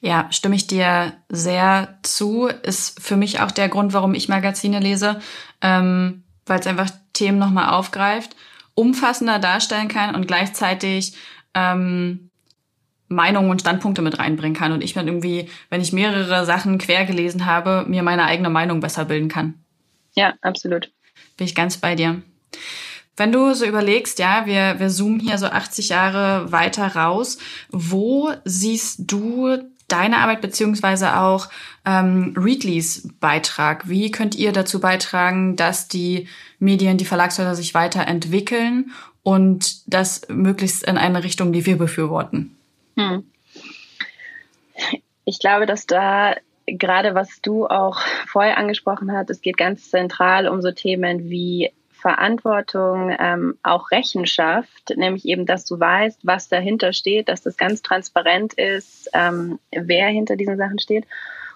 Ja, 0.00 0.26
stimme 0.30 0.56
ich 0.56 0.66
dir 0.66 1.14
sehr 1.30 1.96
zu. 2.02 2.48
Ist 2.62 3.00
für 3.00 3.16
mich 3.16 3.40
auch 3.40 3.50
der 3.50 3.70
Grund, 3.70 3.94
warum 3.94 4.12
ich 4.12 4.28
Magazine 4.28 4.78
lese. 4.78 5.20
Ähm, 5.62 6.23
weil 6.46 6.60
es 6.60 6.66
einfach 6.66 6.90
Themen 7.12 7.38
nochmal 7.38 7.70
aufgreift, 7.70 8.36
umfassender 8.74 9.38
darstellen 9.38 9.88
kann 9.88 10.14
und 10.14 10.26
gleichzeitig 10.26 11.14
ähm, 11.54 12.30
Meinungen 13.08 13.50
und 13.50 13.60
Standpunkte 13.60 14.02
mit 14.02 14.18
reinbringen 14.18 14.56
kann 14.56 14.72
und 14.72 14.82
ich 14.82 14.94
dann 14.94 15.06
irgendwie, 15.06 15.48
wenn 15.70 15.80
ich 15.80 15.92
mehrere 15.92 16.44
Sachen 16.44 16.78
quer 16.78 17.04
gelesen 17.04 17.46
habe, 17.46 17.84
mir 17.86 18.02
meine 18.02 18.24
eigene 18.24 18.50
Meinung 18.50 18.80
besser 18.80 19.04
bilden 19.04 19.28
kann. 19.28 19.54
Ja, 20.14 20.34
absolut. 20.42 20.90
Bin 21.36 21.46
ich 21.46 21.54
ganz 21.54 21.76
bei 21.76 21.94
dir. 21.94 22.22
Wenn 23.16 23.30
du 23.30 23.54
so 23.54 23.64
überlegst, 23.64 24.18
ja, 24.18 24.46
wir, 24.46 24.80
wir 24.80 24.88
zoomen 24.88 25.20
hier 25.20 25.38
so 25.38 25.46
80 25.46 25.90
Jahre 25.90 26.50
weiter 26.50 26.96
raus, 26.96 27.38
wo 27.70 28.32
siehst 28.44 29.02
du 29.06 29.58
deine 29.94 30.18
Arbeit 30.18 30.40
beziehungsweise 30.40 31.16
auch 31.16 31.48
ähm, 31.86 32.34
Readlys 32.36 33.08
Beitrag? 33.20 33.88
Wie 33.88 34.10
könnt 34.10 34.34
ihr 34.34 34.52
dazu 34.52 34.80
beitragen, 34.80 35.56
dass 35.56 35.88
die 35.88 36.28
Medien, 36.58 36.98
die 36.98 37.04
Verlagshäuser 37.04 37.54
sich 37.54 37.74
weiterentwickeln 37.74 38.90
und 39.22 39.92
das 39.92 40.28
möglichst 40.28 40.82
in 40.82 40.98
eine 40.98 41.22
Richtung, 41.22 41.52
die 41.52 41.64
wir 41.64 41.78
befürworten? 41.78 42.56
Hm. 42.96 43.24
Ich 45.24 45.38
glaube, 45.38 45.66
dass 45.66 45.86
da 45.86 46.34
gerade 46.66 47.14
was 47.14 47.40
du 47.40 47.66
auch 47.66 48.00
vorher 48.26 48.58
angesprochen 48.58 49.12
hast, 49.12 49.30
es 49.30 49.40
geht 49.40 49.56
ganz 49.56 49.90
zentral 49.90 50.48
um 50.48 50.60
so 50.60 50.72
Themen 50.72 51.30
wie 51.30 51.70
Verantwortung, 52.04 53.16
ähm, 53.18 53.56
auch 53.62 53.90
Rechenschaft, 53.90 54.92
nämlich 54.94 55.24
eben, 55.24 55.46
dass 55.46 55.64
du 55.64 55.80
weißt, 55.80 56.20
was 56.22 56.50
dahinter 56.50 56.92
steht, 56.92 57.30
dass 57.30 57.40
das 57.40 57.56
ganz 57.56 57.80
transparent 57.80 58.52
ist, 58.52 59.08
ähm, 59.14 59.58
wer 59.72 60.08
hinter 60.08 60.36
diesen 60.36 60.58
Sachen 60.58 60.78
steht. 60.78 61.06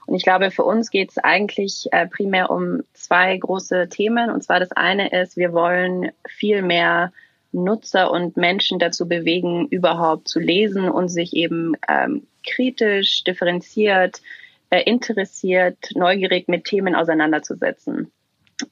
Und 0.07 0.15
ich 0.15 0.23
glaube, 0.23 0.51
für 0.51 0.65
uns 0.65 0.89
geht 0.89 1.11
es 1.11 1.19
eigentlich 1.19 1.89
äh, 1.93 2.07
primär 2.07 2.51
um 2.51 2.81
zwei 2.95 3.37
große 3.37 3.91
Themen. 3.91 4.31
Und 4.31 4.43
zwar 4.43 4.59
das 4.59 4.73
eine 4.73 5.11
ist, 5.11 5.37
wir 5.37 5.53
wollen 5.53 6.13
viel 6.27 6.63
mehr 6.63 7.13
Nutzer 7.53 8.11
und 8.11 8.39
Menschen 8.39 8.79
dazu 8.79 9.07
bewegen, 9.07 9.69
überhaupt 9.69 10.29
zu 10.29 10.41
lesen 10.41 10.89
und 10.89 11.11
sich 11.11 11.37
eben 11.37 11.75
ähm, 11.87 12.27
kritisch, 12.43 13.23
differenziert, 13.25 14.23
äh, 14.71 14.83
interessiert, 14.85 15.77
neugierig 15.95 16.49
mit 16.49 16.65
Themen 16.65 16.95
auseinanderzusetzen. 16.95 18.11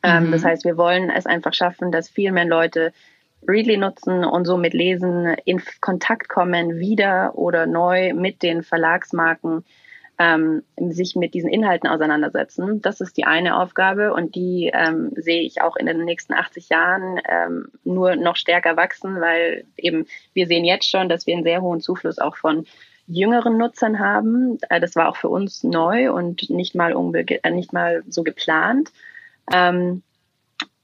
Ähm, 0.02 0.26
mhm. 0.26 0.32
Das 0.32 0.44
heißt, 0.44 0.64
wir 0.64 0.76
wollen 0.76 1.10
es 1.10 1.26
einfach 1.26 1.54
schaffen, 1.54 1.92
dass 1.92 2.08
viel 2.08 2.32
mehr 2.32 2.44
Leute 2.44 2.92
Readly 3.46 3.76
nutzen 3.76 4.24
und 4.24 4.44
so 4.44 4.56
mit 4.56 4.74
Lesen 4.74 5.36
in 5.44 5.62
Kontakt 5.80 6.28
kommen, 6.28 6.78
wieder 6.78 7.36
oder 7.36 7.66
neu 7.66 8.12
mit 8.14 8.42
den 8.42 8.62
Verlagsmarken, 8.62 9.64
ähm, 10.18 10.62
sich 10.76 11.14
mit 11.14 11.34
diesen 11.34 11.50
Inhalten 11.50 11.88
auseinandersetzen. 11.88 12.80
Das 12.80 13.00
ist 13.00 13.16
die 13.16 13.24
eine 13.24 13.58
Aufgabe 13.60 14.14
und 14.14 14.34
die 14.34 14.70
ähm, 14.72 15.12
sehe 15.14 15.42
ich 15.42 15.60
auch 15.60 15.76
in 15.76 15.86
den 15.86 16.04
nächsten 16.04 16.32
80 16.32 16.70
Jahren 16.70 17.20
ähm, 17.28 17.68
nur 17.84 18.16
noch 18.16 18.36
stärker 18.36 18.76
wachsen, 18.76 19.20
weil 19.20 19.64
eben 19.76 20.06
wir 20.32 20.46
sehen 20.46 20.64
jetzt 20.64 20.90
schon, 20.90 21.08
dass 21.08 21.26
wir 21.26 21.34
einen 21.34 21.44
sehr 21.44 21.60
hohen 21.60 21.80
Zufluss 21.80 22.18
auch 22.18 22.36
von 22.36 22.66
jüngeren 23.06 23.58
Nutzern 23.58 23.98
haben. 23.98 24.58
Äh, 24.70 24.80
das 24.80 24.96
war 24.96 25.08
auch 25.08 25.16
für 25.16 25.28
uns 25.28 25.62
neu 25.62 26.10
und 26.12 26.48
nicht 26.50 26.74
mal, 26.74 26.94
äh, 27.14 27.50
nicht 27.50 27.72
mal 27.72 28.02
so 28.08 28.22
geplant. 28.22 28.90
Ähm, 29.52 30.02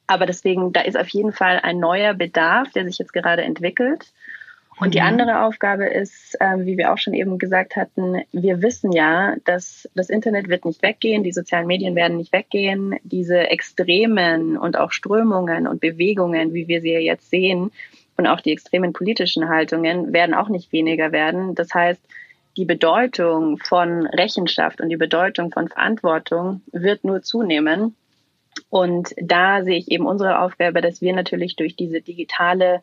aber 0.06 0.26
deswegen, 0.26 0.72
da 0.72 0.82
ist 0.82 0.96
auf 0.96 1.08
jeden 1.08 1.32
Fall 1.32 1.60
ein 1.62 1.78
neuer 1.78 2.14
Bedarf, 2.14 2.70
der 2.72 2.84
sich 2.84 2.98
jetzt 2.98 3.12
gerade 3.12 3.42
entwickelt. 3.42 4.12
Und 4.78 4.88
mhm. 4.88 4.90
die 4.92 5.00
andere 5.00 5.44
Aufgabe 5.44 5.86
ist, 5.86 6.36
äh, 6.40 6.58
wie 6.58 6.76
wir 6.76 6.92
auch 6.92 6.98
schon 6.98 7.14
eben 7.14 7.38
gesagt 7.38 7.76
hatten, 7.76 8.22
wir 8.32 8.62
wissen 8.62 8.92
ja, 8.92 9.36
dass 9.44 9.88
das 9.94 10.10
Internet 10.10 10.48
wird 10.48 10.64
nicht 10.64 10.82
weggehen, 10.82 11.22
die 11.22 11.32
sozialen 11.32 11.66
Medien 11.66 11.94
werden 11.94 12.16
nicht 12.16 12.32
weggehen. 12.32 12.96
Diese 13.04 13.38
Extremen 13.38 14.56
und 14.56 14.76
auch 14.76 14.92
Strömungen 14.92 15.66
und 15.66 15.80
Bewegungen, 15.80 16.52
wie 16.52 16.68
wir 16.68 16.80
sie 16.80 16.92
jetzt 16.94 17.30
sehen, 17.30 17.70
und 18.16 18.26
auch 18.26 18.40
die 18.40 18.52
extremen 18.52 18.92
politischen 18.92 19.48
Haltungen 19.48 20.12
werden 20.12 20.34
auch 20.34 20.48
nicht 20.48 20.72
weniger 20.72 21.12
werden. 21.12 21.54
Das 21.54 21.72
heißt, 21.72 22.00
die 22.56 22.66
Bedeutung 22.66 23.58
von 23.58 24.06
Rechenschaft 24.06 24.80
und 24.80 24.90
die 24.90 24.96
Bedeutung 24.96 25.50
von 25.50 25.68
Verantwortung 25.68 26.60
wird 26.72 27.04
nur 27.04 27.22
zunehmen. 27.22 27.96
Und 28.68 29.14
da 29.20 29.62
sehe 29.64 29.76
ich 29.76 29.90
eben 29.90 30.06
unsere 30.06 30.40
Aufgabe, 30.40 30.80
dass 30.80 31.00
wir 31.00 31.14
natürlich 31.14 31.56
durch 31.56 31.76
diese 31.76 32.00
digitale 32.00 32.82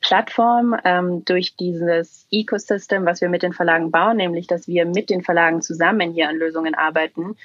Plattform, 0.00 0.76
ähm, 0.84 1.24
durch 1.24 1.56
dieses 1.56 2.26
Ecosystem, 2.30 3.04
was 3.04 3.20
wir 3.20 3.28
mit 3.28 3.42
den 3.42 3.52
Verlagen 3.52 3.90
bauen, 3.90 4.16
nämlich 4.16 4.46
dass 4.46 4.68
wir 4.68 4.86
mit 4.86 5.10
den 5.10 5.22
Verlagen 5.22 5.60
zusammen 5.60 6.12
hier 6.12 6.28
an 6.28 6.36
Lösungen 6.36 6.74
arbeiten, 6.74 7.36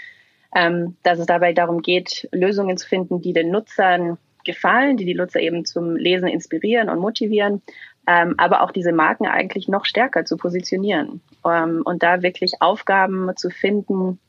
ähm, 0.55 0.95
dass 1.03 1.19
es 1.19 1.25
dabei 1.25 1.53
darum 1.53 1.81
geht, 1.81 2.27
Lösungen 2.31 2.77
zu 2.77 2.87
finden, 2.87 3.21
die 3.21 3.33
den 3.33 3.49
Nutzern 3.49 4.17
gefallen, 4.45 4.97
die 4.97 5.05
die 5.05 5.15
Nutzer 5.15 5.39
eben 5.39 5.65
zum 5.65 5.95
Lesen 5.95 6.27
inspirieren 6.27 6.89
und 6.89 6.99
motivieren, 6.99 7.61
ähm, 8.05 8.35
aber 8.37 8.61
auch 8.61 8.71
diese 8.71 8.91
Marken 8.91 9.25
eigentlich 9.25 9.67
noch 9.67 9.85
stärker 9.85 10.25
zu 10.25 10.37
positionieren 10.37 11.21
ähm, 11.45 11.81
und 11.83 12.03
da 12.03 12.21
wirklich 12.21 12.61
Aufgaben 12.61 13.31
zu 13.35 13.49
finden, 13.49 14.19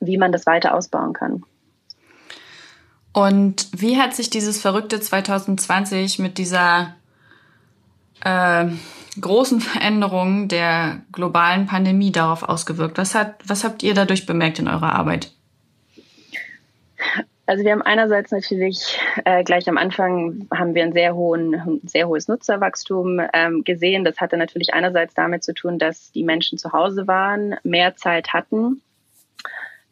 wie 0.00 0.18
man 0.18 0.32
das 0.32 0.46
weiter 0.46 0.74
ausbauen 0.74 1.12
kann. 1.12 1.44
Und 3.14 3.68
wie 3.70 3.96
hat 3.96 4.12
sich 4.12 4.28
dieses 4.28 4.60
verrückte 4.60 5.00
2020 5.00 6.18
mit 6.18 6.36
dieser 6.36 6.96
äh, 8.24 8.66
großen 9.20 9.60
Veränderung 9.60 10.48
der 10.48 11.00
globalen 11.12 11.66
Pandemie 11.66 12.10
darauf 12.10 12.42
ausgewirkt? 12.42 12.98
Was, 12.98 13.14
hat, 13.14 13.36
was 13.46 13.62
habt 13.62 13.84
ihr 13.84 13.94
dadurch 13.94 14.26
bemerkt 14.26 14.58
in 14.58 14.66
eurer 14.66 14.96
Arbeit? 14.96 15.30
Also 17.46 17.62
wir 17.62 17.70
haben 17.70 17.82
einerseits 17.82 18.32
natürlich 18.32 18.98
äh, 19.24 19.44
gleich 19.44 19.68
am 19.68 19.78
Anfang 19.78 20.48
haben 20.52 20.74
wir 20.74 20.82
ein 20.82 20.92
sehr 20.92 21.14
hohen, 21.14 21.80
sehr 21.84 22.08
hohes 22.08 22.26
Nutzerwachstum 22.26 23.20
ähm, 23.32 23.62
gesehen. 23.62 24.02
Das 24.02 24.20
hatte 24.20 24.36
natürlich 24.36 24.74
einerseits 24.74 25.14
damit 25.14 25.44
zu 25.44 25.54
tun, 25.54 25.78
dass 25.78 26.10
die 26.10 26.24
Menschen 26.24 26.58
zu 26.58 26.72
Hause 26.72 27.06
waren, 27.06 27.54
mehr 27.62 27.94
Zeit 27.94 28.32
hatten 28.32 28.82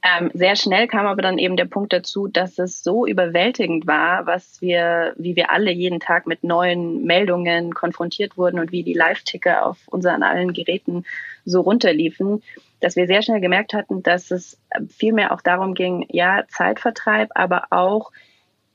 Ähm, 0.05 0.33
sehr 0.35 0.57
schnell 0.57 0.89
kam 0.89 1.07
aber 1.07 1.23
dann 1.23 1.39
eben 1.39 1.57
der 1.57 1.65
Punkt 1.65 1.93
dazu, 1.93 2.27
dass 2.27 2.59
es 2.59 2.83
so 2.83 3.07
überwältigend 3.07 3.87
war, 3.87 4.27
was 4.27 4.61
wir, 4.61 5.15
wie 5.17 5.37
wir 5.37 5.51
alle 5.51 5.71
jeden 5.71 6.01
Tag 6.01 6.27
mit 6.27 6.43
neuen 6.43 7.05
Meldungen 7.05 7.73
konfrontiert 7.73 8.37
wurden 8.37 8.59
und 8.59 8.73
wie 8.73 8.83
die 8.83 8.95
Live-Ticker 8.95 9.65
auf 9.65 9.79
unseren 9.87 10.25
allen 10.25 10.53
Geräten 10.53 11.05
so 11.45 11.61
runterliefen, 11.61 12.43
dass 12.81 12.97
wir 12.97 13.07
sehr 13.07 13.23
schnell 13.23 13.41
gemerkt 13.41 13.75
hatten, 13.75 14.03
dass 14.03 14.33
es 14.33 14.59
vielmehr 14.89 15.33
auch 15.33 15.41
darum 15.41 15.75
ging, 15.75 16.05
ja, 16.09 16.45
Zeitvertreib, 16.49 17.31
aber 17.37 17.67
auch 17.71 18.11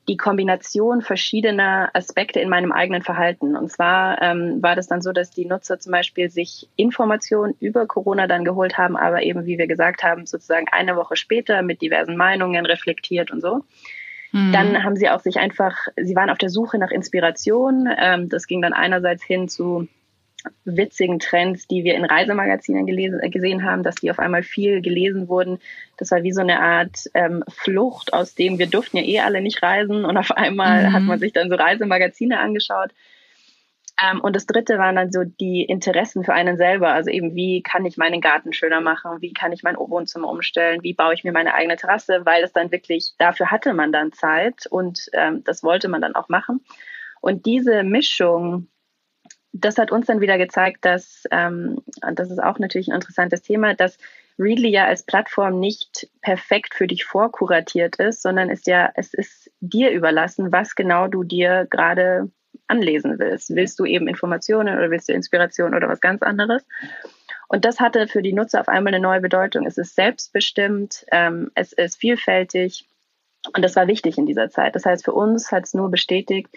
die 0.07 0.17
Kombination 0.17 1.01
verschiedener 1.01 1.89
Aspekte 1.93 2.39
in 2.39 2.49
meinem 2.49 2.71
eigenen 2.71 3.01
Verhalten. 3.01 3.57
Und 3.57 3.69
zwar 3.69 4.21
ähm, 4.21 4.61
war 4.61 4.75
das 4.75 4.87
dann 4.87 5.01
so, 5.01 5.11
dass 5.11 5.31
die 5.31 5.45
Nutzer 5.45 5.79
zum 5.79 5.91
Beispiel 5.91 6.29
sich 6.29 6.69
Informationen 6.77 7.55
über 7.59 7.85
Corona 7.87 8.25
dann 8.27 8.45
geholt 8.45 8.77
haben, 8.77 8.95
aber 8.95 9.23
eben, 9.23 9.45
wie 9.45 9.57
wir 9.57 9.67
gesagt 9.67 10.03
haben, 10.03 10.25
sozusagen 10.25 10.67
eine 10.71 10.95
Woche 10.95 11.17
später 11.17 11.61
mit 11.61 11.81
diversen 11.81 12.15
Meinungen 12.15 12.65
reflektiert 12.65 13.31
und 13.31 13.41
so. 13.41 13.63
Mhm. 14.31 14.51
Dann 14.53 14.83
haben 14.83 14.95
sie 14.95 15.09
auch 15.09 15.19
sich 15.19 15.37
einfach, 15.37 15.75
sie 15.97 16.15
waren 16.15 16.29
auf 16.29 16.37
der 16.37 16.49
Suche 16.49 16.77
nach 16.77 16.91
Inspiration. 16.91 17.89
Ähm, 17.97 18.29
das 18.29 18.47
ging 18.47 18.61
dann 18.61 18.73
einerseits 18.73 19.23
hin 19.23 19.49
zu 19.49 19.87
witzigen 20.66 21.20
Trends, 21.20 21.68
die 21.68 21.84
wir 21.84 21.96
in 21.96 22.06
Reisemagazinen 22.06 22.86
gelesen, 22.86 23.20
äh, 23.22 23.30
gesehen 23.30 23.63
haben, 23.63 23.84
dass 23.84 23.96
die 23.96 24.12
auf 24.12 24.20
einmal 24.20 24.44
viel 24.44 24.82
gelesen 24.82 25.27
wurden. 25.27 25.60
Das 25.98 26.12
war 26.12 26.24
wie 26.24 26.32
so 26.32 26.42
eine 26.42 26.60
Art 26.60 27.06
ähm, 27.13 27.44
Flucht, 27.50 28.13
aus 28.13 28.36
dem 28.36 28.60
wir 28.60 28.68
durften 28.68 28.98
ja 28.98 29.04
eh 29.04 29.20
alle 29.20 29.42
nicht 29.42 29.62
reisen 29.62 30.06
und 30.06 30.18
auf 30.18 30.32
einmal 30.32 30.89
mhm. 30.89 30.94
hat 30.94 31.04
man 31.04 31.20
sich 31.20 31.34
dann 31.34 31.50
so 31.50 31.56
Reisemagazine 31.56 32.39
angeschaut. 32.39 32.92
Ähm, 34.01 34.22
und 34.22 34.36
das 34.36 34.46
dritte 34.46 34.77
waren 34.77 34.96
dann 34.96 35.12
so 35.12 35.24
die 35.24 35.63
Interessen 35.63 36.24
für 36.24 36.34
einen 36.34 36.58
selber. 36.58 36.89
Also 36.89 37.10
eben, 37.10 37.36
wie 37.36 37.63
kann 37.63 37.86
ich 37.86 37.98
meinen 37.98 38.22
Garten 38.22 38.54
schöner 38.54 38.82
machen? 38.82 39.22
Wie 39.22 39.34
kann 39.34 39.51
ich 39.51 39.63
mein 39.63 39.75
Wohnzimmer 39.77 40.30
umstellen? 40.30 40.84
Wie 40.84 40.94
baue 40.94 41.13
ich 41.13 41.24
mir 41.24 41.32
meine 41.32 41.54
eigene 41.54 41.77
Terrasse? 41.77 42.25
Weil 42.25 42.44
es 42.44 42.54
dann 42.54 42.72
wirklich, 42.72 43.13
dafür 43.18 43.50
hatte 43.50 43.74
man 43.74 43.92
dann 43.92 44.13
Zeit 44.13 44.68
und 44.70 45.10
ähm, 45.13 45.44
das 45.44 45.63
wollte 45.63 45.88
man 45.88 46.01
dann 46.01 46.16
auch 46.16 46.30
machen. 46.30 46.63
Und 47.22 47.46
diese 47.46 47.84
Mischung 47.84 48.68
das 49.59 49.77
hat 49.77 49.91
uns 49.91 50.07
dann 50.07 50.21
wieder 50.21 50.37
gezeigt, 50.37 50.85
dass, 50.85 51.23
ähm, 51.31 51.81
und 52.05 52.19
das 52.19 52.31
ist 52.31 52.41
auch 52.41 52.59
natürlich 52.59 52.87
ein 52.87 52.95
interessantes 52.95 53.41
Thema, 53.41 53.73
dass 53.73 53.97
Readly 54.39 54.69
ja 54.69 54.85
als 54.85 55.03
Plattform 55.03 55.59
nicht 55.59 56.09
perfekt 56.21 56.75
für 56.75 56.87
dich 56.87 57.05
vorkuratiert 57.05 57.95
ist, 57.97 58.21
sondern 58.21 58.49
ist 58.49 58.67
ja, 58.67 58.91
es 58.95 59.13
ist 59.13 59.51
dir 59.59 59.91
überlassen, 59.91 60.51
was 60.51 60.75
genau 60.75 61.07
du 61.07 61.23
dir 61.23 61.67
gerade 61.69 62.29
anlesen 62.67 63.17
willst. 63.17 63.55
Willst 63.55 63.79
du 63.79 63.85
eben 63.85 64.07
Informationen 64.07 64.77
oder 64.77 64.91
willst 64.91 65.09
du 65.09 65.13
Inspiration 65.13 65.73
oder 65.73 65.87
was 65.87 66.01
ganz 66.01 66.21
anderes? 66.21 66.65
Und 67.47 67.65
das 67.65 67.79
hatte 67.79 68.07
für 68.07 68.21
die 68.21 68.33
Nutzer 68.33 68.59
auf 68.59 68.67
einmal 68.67 68.93
eine 68.93 69.01
neue 69.01 69.21
Bedeutung. 69.21 69.65
Es 69.65 69.77
ist 69.77 69.95
selbstbestimmt, 69.95 71.05
ähm, 71.11 71.49
es 71.55 71.73
ist 71.73 71.97
vielfältig 71.97 72.85
und 73.55 73.63
das 73.63 73.75
war 73.75 73.87
wichtig 73.87 74.17
in 74.17 74.25
dieser 74.25 74.49
Zeit. 74.49 74.75
Das 74.75 74.85
heißt, 74.85 75.05
für 75.05 75.13
uns 75.13 75.51
hat 75.51 75.63
es 75.63 75.73
nur 75.73 75.89
bestätigt, 75.89 76.49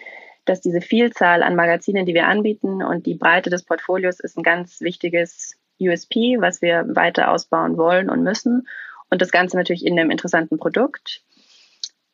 dass 0.45 0.61
diese 0.61 0.81
Vielzahl 0.81 1.43
an 1.43 1.55
Magazinen, 1.55 2.05
die 2.05 2.13
wir 2.13 2.27
anbieten 2.27 2.83
und 2.83 3.05
die 3.05 3.15
Breite 3.15 3.49
des 3.49 3.63
Portfolios 3.63 4.19
ist 4.19 4.37
ein 4.37 4.43
ganz 4.43 4.81
wichtiges 4.81 5.55
USP, 5.79 6.37
was 6.39 6.61
wir 6.61 6.85
weiter 6.95 7.31
ausbauen 7.31 7.77
wollen 7.77 8.09
und 8.09 8.23
müssen. 8.23 8.67
Und 9.09 9.21
das 9.21 9.31
Ganze 9.31 9.57
natürlich 9.57 9.85
in 9.85 9.99
einem 9.99 10.11
interessanten 10.11 10.57
Produkt. 10.57 11.21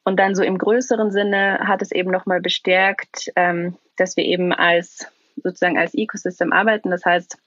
Und 0.04 0.18
dann 0.18 0.36
so 0.36 0.44
im 0.44 0.58
größeren 0.58 1.12
Sinne 1.12 1.60
hat 1.68 1.82
es 1.82 1.92
eben 1.92 2.12
nochmal 2.12 2.42
bestärkt, 2.42 3.32
ähm, 3.36 3.78
dass 3.98 4.16
wir 4.18 4.24
eben 4.24 4.54
als 4.54 5.08
sozusagen 5.36 5.78
als 5.78 5.94
Ecosystem 5.94 6.54
arbeiten. 6.54 6.90
Das 6.90 7.06
heißt, 7.06 7.38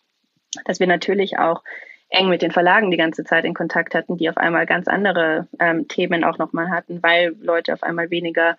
dass 0.65 0.79
wir 0.79 0.87
natürlich 0.87 1.39
auch 1.39 1.63
eng 2.11 2.29
mit 2.29 2.43
den 2.43 2.51
Verlagen 2.51 2.91
die 2.91 2.97
ganze 2.97 3.25
Zeit 3.25 3.45
in 3.45 3.55
Kontakt 3.55 3.95
hatten, 3.95 4.17
die 4.17 4.29
auf 4.29 4.37
einmal 4.37 4.67
ganz 4.67 4.89
andere 4.89 5.49
ähm, 5.59 5.89
Themen 5.89 6.25
auch 6.25 6.39
nochmal 6.39 6.71
hatten, 6.71 7.03
weil 7.03 7.35
Leute 7.41 7.73
auf 7.73 7.83
einmal 7.83 8.11
weniger 8.11 8.57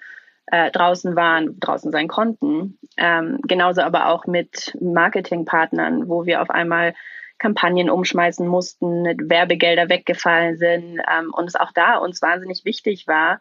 äh, 0.47 0.71
draußen 0.71 1.15
waren, 1.15 1.59
draußen 1.59 1.91
sein 1.91 2.07
konnten. 2.07 2.77
Ähm, 2.97 3.39
genauso 3.47 3.81
aber 3.81 4.07
auch 4.07 4.25
mit 4.25 4.75
Marketingpartnern, 4.79 6.07
wo 6.07 6.25
wir 6.25 6.41
auf 6.41 6.49
einmal 6.49 6.93
Kampagnen 7.37 7.89
umschmeißen 7.89 8.47
mussten, 8.47 9.05
Werbegelder 9.29 9.89
weggefallen 9.89 10.57
sind 10.57 10.99
ähm, 10.99 11.33
und 11.33 11.47
es 11.47 11.55
auch 11.55 11.71
da 11.73 11.97
uns 11.97 12.21
wahnsinnig 12.21 12.65
wichtig 12.65 13.07
war, 13.07 13.39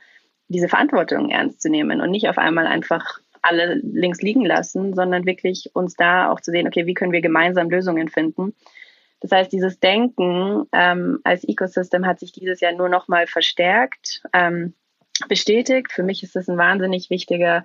diese 0.49 0.69
Verantwortung 0.69 1.31
ernst 1.31 1.61
zu 1.61 1.69
nehmen 1.69 2.01
und 2.01 2.11
nicht 2.11 2.29
auf 2.29 2.39
einmal 2.39 2.67
einfach 2.67 3.21
alle 3.43 3.75
links 3.75 4.23
liegen 4.23 4.45
lassen, 4.45 4.95
sondern 4.95 5.27
wirklich 5.27 5.71
uns 5.75 5.95
da 5.95 6.31
auch 6.31 6.41
zu 6.41 6.51
sehen, 6.51 6.67
okay, 6.67 6.87
wie 6.87 6.95
können 6.95 7.13
wir 7.13 7.21
gemeinsam 7.21 7.71
Lösungen 7.71 8.09
finden. 8.09 8.55
Das 9.21 9.33
heißt, 9.33 9.53
dieses 9.53 9.81
Denken 9.81 10.65
ähm, 10.73 11.21
als 11.25 11.47
Ecosystem 11.47 12.07
hat 12.07 12.21
sich 12.21 12.33
dieses 12.33 12.61
Jahr 12.61 12.73
nur 12.73 12.89
noch 12.89 13.07
mal 13.07 13.27
verstärkt. 13.27 14.23
Ähm, 14.33 14.75
bestätigt. 15.29 15.93
Für 15.93 16.03
mich 16.03 16.23
ist 16.23 16.37
das 16.37 16.49
ein 16.49 16.59
wahnsinnig 16.59 17.11
wichtiger 17.11 17.65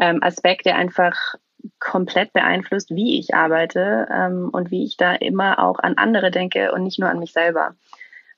ähm, 0.00 0.22
Aspekt, 0.22 0.66
der 0.66 0.76
einfach 0.76 1.34
komplett 1.78 2.32
beeinflusst, 2.32 2.90
wie 2.90 3.18
ich 3.18 3.34
arbeite 3.34 4.08
ähm, 4.12 4.48
und 4.52 4.70
wie 4.70 4.84
ich 4.84 4.96
da 4.96 5.14
immer 5.14 5.58
auch 5.58 5.78
an 5.78 5.96
andere 5.96 6.30
denke 6.30 6.72
und 6.72 6.82
nicht 6.82 6.98
nur 6.98 7.08
an 7.08 7.18
mich 7.18 7.32
selber. 7.32 7.74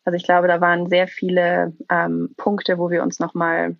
Also 0.04 0.16
ich 0.16 0.24
glaube, 0.24 0.48
da 0.48 0.60
waren 0.60 0.88
sehr 0.88 1.08
viele 1.08 1.72
ähm, 1.88 2.34
Punkte, 2.36 2.78
wo 2.78 2.90
wir 2.90 3.02
uns 3.02 3.18
nochmal 3.18 3.76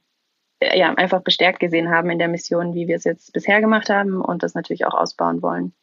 äh, 0.60 0.78
ja, 0.78 0.94
einfach 0.94 1.20
bestärkt 1.20 1.60
gesehen 1.60 1.90
haben 1.90 2.10
in 2.10 2.18
der 2.18 2.28
Mission, 2.28 2.74
wie 2.74 2.88
wir 2.88 2.96
es 2.96 3.04
jetzt 3.04 3.32
bisher 3.32 3.60
gemacht 3.60 3.90
haben 3.90 4.20
und 4.20 4.42
das 4.42 4.54
natürlich 4.54 4.86
auch 4.86 4.94
ausbauen 4.94 5.42
wollen. 5.42 5.74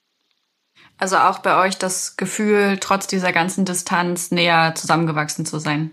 Also 0.97 1.17
auch 1.17 1.39
bei 1.39 1.59
euch 1.63 1.77
das 1.77 2.17
Gefühl, 2.17 2.77
trotz 2.79 3.07
dieser 3.07 3.31
ganzen 3.31 3.65
Distanz 3.65 4.31
näher 4.31 4.73
zusammengewachsen 4.75 5.45
zu 5.45 5.59
sein. 5.59 5.91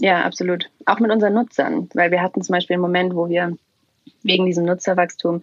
Ja, 0.00 0.22
absolut. 0.22 0.70
Auch 0.86 1.00
mit 1.00 1.10
unseren 1.10 1.34
Nutzern, 1.34 1.88
weil 1.94 2.10
wir 2.10 2.22
hatten 2.22 2.42
zum 2.42 2.52
Beispiel 2.52 2.74
einen 2.74 2.82
Moment, 2.82 3.14
wo 3.14 3.28
wir 3.28 3.56
wegen 4.22 4.46
diesem 4.46 4.64
Nutzerwachstum 4.64 5.42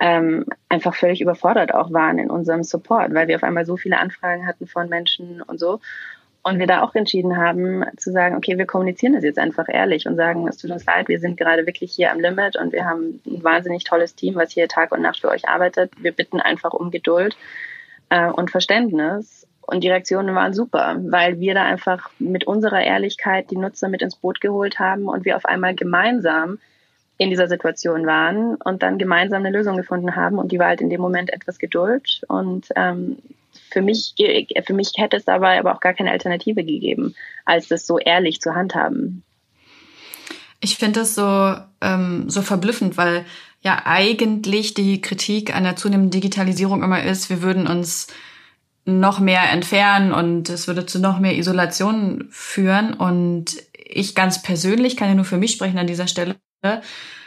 ähm, 0.00 0.46
einfach 0.68 0.94
völlig 0.94 1.20
überfordert 1.20 1.74
auch 1.74 1.92
waren 1.92 2.18
in 2.18 2.30
unserem 2.30 2.64
Support, 2.64 3.14
weil 3.14 3.28
wir 3.28 3.36
auf 3.36 3.44
einmal 3.44 3.66
so 3.66 3.76
viele 3.76 3.98
Anfragen 3.98 4.46
hatten 4.46 4.66
von 4.66 4.88
Menschen 4.88 5.42
und 5.42 5.60
so. 5.60 5.80
Und 6.44 6.58
wir 6.58 6.66
da 6.66 6.82
auch 6.82 6.92
entschieden 6.96 7.36
haben 7.36 7.84
zu 7.96 8.10
sagen, 8.10 8.34
okay, 8.36 8.58
wir 8.58 8.66
kommunizieren 8.66 9.12
das 9.12 9.22
jetzt 9.22 9.38
einfach 9.38 9.66
ehrlich 9.68 10.06
und 10.08 10.16
sagen, 10.16 10.48
es 10.48 10.56
tut 10.56 10.72
uns 10.72 10.84
leid, 10.84 11.06
wir 11.06 11.20
sind 11.20 11.36
gerade 11.36 11.66
wirklich 11.66 11.92
hier 11.92 12.10
am 12.10 12.18
Limit 12.18 12.56
und 12.56 12.72
wir 12.72 12.84
haben 12.84 13.20
ein 13.26 13.44
wahnsinnig 13.44 13.84
tolles 13.84 14.16
Team, 14.16 14.34
was 14.34 14.50
hier 14.50 14.66
Tag 14.66 14.90
und 14.90 15.02
Nacht 15.02 15.20
für 15.20 15.28
euch 15.28 15.48
arbeitet. 15.48 15.92
Wir 16.02 16.10
bitten 16.10 16.40
einfach 16.40 16.72
um 16.72 16.90
Geduld 16.90 17.36
äh, 18.08 18.28
und 18.28 18.50
Verständnis. 18.50 19.46
Und 19.72 19.82
die 19.82 19.88
Reaktionen 19.88 20.34
waren 20.34 20.52
super, 20.52 20.98
weil 21.00 21.40
wir 21.40 21.54
da 21.54 21.64
einfach 21.64 22.10
mit 22.18 22.44
unserer 22.44 22.82
Ehrlichkeit 22.82 23.50
die 23.50 23.56
Nutzer 23.56 23.88
mit 23.88 24.02
ins 24.02 24.16
Boot 24.16 24.42
geholt 24.42 24.78
haben 24.78 25.08
und 25.08 25.24
wir 25.24 25.34
auf 25.34 25.46
einmal 25.46 25.74
gemeinsam 25.74 26.58
in 27.16 27.30
dieser 27.30 27.48
Situation 27.48 28.04
waren 28.04 28.56
und 28.56 28.82
dann 28.82 28.98
gemeinsam 28.98 29.40
eine 29.40 29.56
Lösung 29.56 29.78
gefunden 29.78 30.14
haben. 30.14 30.38
Und 30.38 30.52
die 30.52 30.58
war 30.58 30.66
halt 30.66 30.82
in 30.82 30.90
dem 30.90 31.00
Moment 31.00 31.32
etwas 31.32 31.58
Geduld. 31.58 32.20
Und 32.28 32.66
ähm, 32.76 33.16
für 33.70 33.80
mich, 33.80 34.12
für 34.66 34.74
mich 34.74 34.92
hätte 34.96 35.16
es 35.16 35.24
dabei 35.24 35.58
aber 35.58 35.74
auch 35.74 35.80
gar 35.80 35.94
keine 35.94 36.10
Alternative 36.10 36.64
gegeben, 36.64 37.14
als 37.46 37.68
das 37.68 37.86
so 37.86 37.98
ehrlich 37.98 38.42
zu 38.42 38.54
handhaben. 38.54 39.22
Ich 40.60 40.76
finde 40.76 41.00
das 41.00 41.14
so, 41.14 41.54
ähm, 41.80 42.28
so 42.28 42.42
verblüffend, 42.42 42.98
weil 42.98 43.24
ja 43.62 43.80
eigentlich 43.86 44.74
die 44.74 45.00
Kritik 45.00 45.56
an 45.56 45.64
der 45.64 45.76
zunehmenden 45.76 46.10
Digitalisierung 46.10 46.82
immer 46.82 47.02
ist, 47.02 47.30
wir 47.30 47.40
würden 47.40 47.66
uns 47.66 48.08
noch 48.84 49.20
mehr 49.20 49.50
entfernen 49.50 50.12
und 50.12 50.48
es 50.48 50.66
würde 50.66 50.86
zu 50.86 50.98
noch 50.98 51.18
mehr 51.18 51.36
Isolation 51.36 52.26
führen. 52.30 52.94
Und 52.94 53.56
ich 53.84 54.14
ganz 54.14 54.42
persönlich 54.42 54.96
kann 54.96 55.08
ja 55.08 55.14
nur 55.14 55.24
für 55.24 55.38
mich 55.38 55.52
sprechen 55.52 55.78
an 55.78 55.86
dieser 55.86 56.08
Stelle, 56.08 56.36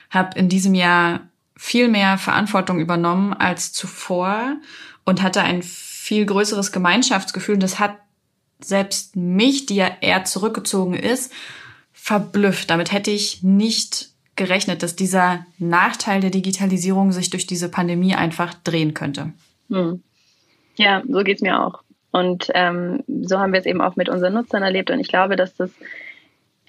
habe 0.10 0.38
in 0.38 0.50
diesem 0.50 0.74
Jahr 0.74 1.22
viel 1.58 1.88
mehr 1.88 2.18
Verantwortung 2.18 2.80
übernommen 2.80 3.34
als 3.34 3.72
zuvor 3.72 4.58
und 5.06 5.22
hatte 5.22 5.42
ein 5.42 5.64
viel 5.64 6.26
größeres 6.26 6.72
Gemeinschaftsgefühl. 6.72 7.58
Das 7.58 7.80
hat 7.80 7.98
selbst 8.60 9.16
mich, 9.16 9.66
die 9.66 9.76
ja 9.76 9.90
eher 10.02 10.26
zurückgezogen 10.26 10.94
ist, 10.94 11.32
verblüfft. 11.94 12.70
Damit 12.70 12.92
hätte 12.92 13.12
ich 13.12 13.44
nicht 13.44 14.10
gerechnet, 14.36 14.84
dass 14.84 14.96
dieser 14.96 15.46
Nachteil 15.58 16.20
der 16.20 16.30
Digitalisierung 16.30 17.12
sich 17.12 17.30
durch 17.30 17.48
diese 17.48 17.70
Pandemie 17.70 18.16
einfach 18.16 18.54
drehen 18.54 18.94
könnte. 18.94 19.32
Hm. 19.70 20.04
Ja, 20.78 21.04
so 21.08 21.24
geht's 21.24 21.42
mir 21.42 21.62
auch. 21.62 21.82
Und 22.12 22.50
ähm, 22.54 23.04
so 23.08 23.40
haben 23.40 23.52
wir 23.52 23.60
es 23.60 23.66
eben 23.66 23.82
auch 23.82 23.96
mit 23.96 24.10
unseren 24.10 24.34
Nutzern 24.34 24.64
erlebt. 24.64 24.90
Und 24.90 25.00
ich 25.00 25.10
glaube, 25.10 25.36
dass 25.36 25.56
das, 25.56 25.72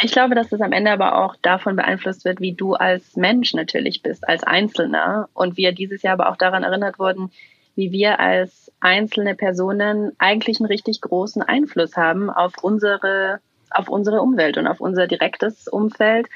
ich 0.02 0.10
glaube, 0.10 0.34
dass 0.34 0.48
das 0.48 0.60
am 0.60 0.72
Ende 0.72 0.90
aber 0.90 1.24
auch 1.24 1.36
davon 1.36 1.76
beeinflusst 1.76 2.24
wird, 2.24 2.40
wie 2.40 2.52
du 2.52 2.74
als 2.74 3.16
Mensch 3.16 3.54
natürlich 3.54 4.02
bist, 4.02 4.28
als 4.28 4.42
Einzelner. 4.42 5.28
Und 5.34 5.56
wir 5.56 5.72
dieses 5.72 6.02
Jahr 6.02 6.14
aber 6.14 6.30
auch 6.30 6.36
daran 6.36 6.64
erinnert 6.64 6.98
wurden, 6.98 7.30
wie 7.76 7.92
wir 7.92 8.18
als 8.18 8.72
einzelne 8.80 9.34
Personen 9.34 10.12
eigentlich 10.18 10.58
einen 10.58 10.66
richtig 10.66 11.00
großen 11.00 11.42
Einfluss 11.42 11.96
haben 11.96 12.30
auf 12.30 12.54
unsere, 12.62 13.40
auf 13.70 13.88
unsere 13.88 14.22
Umwelt 14.22 14.56
und 14.56 14.66
auf 14.66 14.80
unser 14.80 15.06
direktes 15.06 15.68
Umfeld 15.68 16.26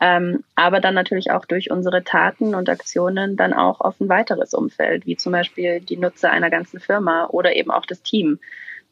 ähm, 0.00 0.42
aber 0.54 0.80
dann 0.80 0.94
natürlich 0.94 1.30
auch 1.30 1.44
durch 1.44 1.70
unsere 1.70 2.02
Taten 2.02 2.54
und 2.54 2.68
Aktionen 2.68 3.36
dann 3.36 3.52
auch 3.52 3.80
auf 3.80 4.00
ein 4.00 4.08
weiteres 4.08 4.52
Umfeld, 4.52 5.06
wie 5.06 5.16
zum 5.16 5.32
Beispiel 5.32 5.80
die 5.80 5.96
Nutzer 5.96 6.30
einer 6.30 6.50
ganzen 6.50 6.80
Firma 6.80 7.26
oder 7.26 7.54
eben 7.54 7.70
auch 7.70 7.86
das 7.86 8.02
Team. 8.02 8.38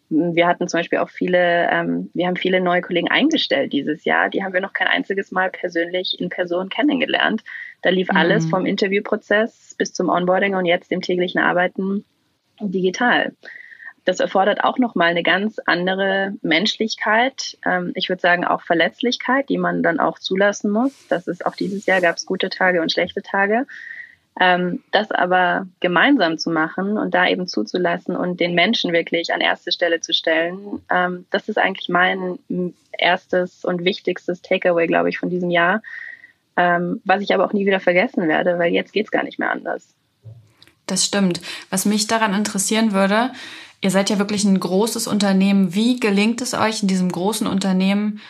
wir 0.09 0.47
hatten 0.47 0.69
zum 0.69 0.79
Beispiel 0.79 0.99
auch 0.99 1.09
viele, 1.09 1.69
ähm, 1.71 2.11
wir 2.15 2.27
haben 2.27 2.37
viele 2.37 2.61
neue 2.61 2.83
Kollegen 2.83 3.11
eingestellt 3.11 3.73
dieses 3.73 4.05
Jahr. 4.05 4.29
Die 4.29 4.45
haben 4.45 4.53
wir 4.53 4.61
noch 4.61 4.75
kein 4.75 4.89
einziges 4.89 5.33
Mal 5.33 5.51
persönlich 5.51 6.21
in 6.21 6.29
Person 6.29 6.69
kennengelernt. 6.69 7.43
Da 7.81 7.91
lief 7.91 8.11
mhm. 8.11 8.17
alles 8.17 8.47
vom 8.47 8.67
Interviewprozess 8.67 9.75
bis 9.79 9.93
zum 9.93 10.09
Onboarding 10.09 10.55
und 10.55 10.67
jetzt 10.67 10.91
dem 10.91 11.01
täglichen 11.01 11.41
Arbeiten 11.41 12.05
digital. 12.61 13.33
Das 14.05 14.19
erfordert 14.19 14.65
auch 14.65 14.79
nochmal 14.79 15.11
eine 15.11 15.23
ganz 15.23 15.61
andere 15.65 16.33
Menschlichkeit. 16.43 17.57
Ähm, 17.65 17.93
ich 17.95 18.09
würde 18.09 18.21
sagen 18.21 18.45
auch 18.45 18.63
Verletzlichkeit, 18.63 19.49
die 19.49 19.59
man 19.59 19.83
dann 19.83 20.01
auch 20.01 20.19
zulassen 20.19 20.71
muss. 20.71 20.93
Das 21.09 21.29
ist 21.29 21.47
auch 21.47 21.55
dieses 21.55 21.87
Jahr 21.87 22.01
gab 22.01 22.17
es 22.17 22.27
gute 22.27 22.51
Tage 22.51 22.83
und 22.83 22.91
schlechte 22.91 23.23
Tage. 23.23 23.67
Ähm, 24.41 24.83
das 24.91 25.11
aber 25.13 25.69
gemeinsam 25.81 26.39
zu 26.39 26.51
machen 26.51 26.97
und 26.99 27.15
da 27.15 27.29
eben 27.29 27.47
zuzulassen 27.47 28.17
und 28.17 28.41
den 28.41 28.55
Menschen 28.55 28.93
wirklich 28.93 29.33
an 29.33 29.41
erste 29.41 29.71
Stelle 29.71 30.01
zu 30.01 30.13
stellen, 30.15 30.83
ähm, 30.91 31.27
das 31.31 31.49
ist 31.49 31.59
eigentlich 31.59 31.89
mein 31.89 32.39
erstes 32.99 33.65
und 33.65 33.85
wichtigstes 33.85 34.43
Takeaway, 34.43 34.87
glaube 34.87 35.11
ich, 35.11 35.19
von 35.19 35.31
diesem 35.31 35.51
Jahr, 35.51 35.83
was 36.55 37.23
ich 37.23 37.33
aber 37.33 37.47
auch 37.47 37.55
nie 37.55 37.65
wieder 37.65 37.81
vergessen 37.81 38.29
werde, 38.29 38.59
weil 38.59 38.75
jetzt 38.75 38.93
geht's 38.93 39.11
gar 39.11 39.23
nicht 39.23 39.39
mehr 39.39 39.51
anders. 39.51 39.95
Das 40.87 41.07
stimmt. 41.07 41.41
Was 41.71 41.87
mich 41.87 42.07
daran 42.07 42.35
interessieren 42.35 42.93
würde, 42.93 43.33
ihr 43.83 43.91
seid 43.91 44.09
ja 44.09 44.19
wirklich 44.19 44.45
ein 44.45 44.59
großes 44.59 45.07
Unternehmen. 45.07 45.75
Wie 45.75 46.01
gelingt 46.01 46.41
es 46.41 46.55
euch 46.55 46.83
in 46.83 46.89
diesem 46.89 47.11
großen 47.11 47.47
Unternehmen, 47.47 48.21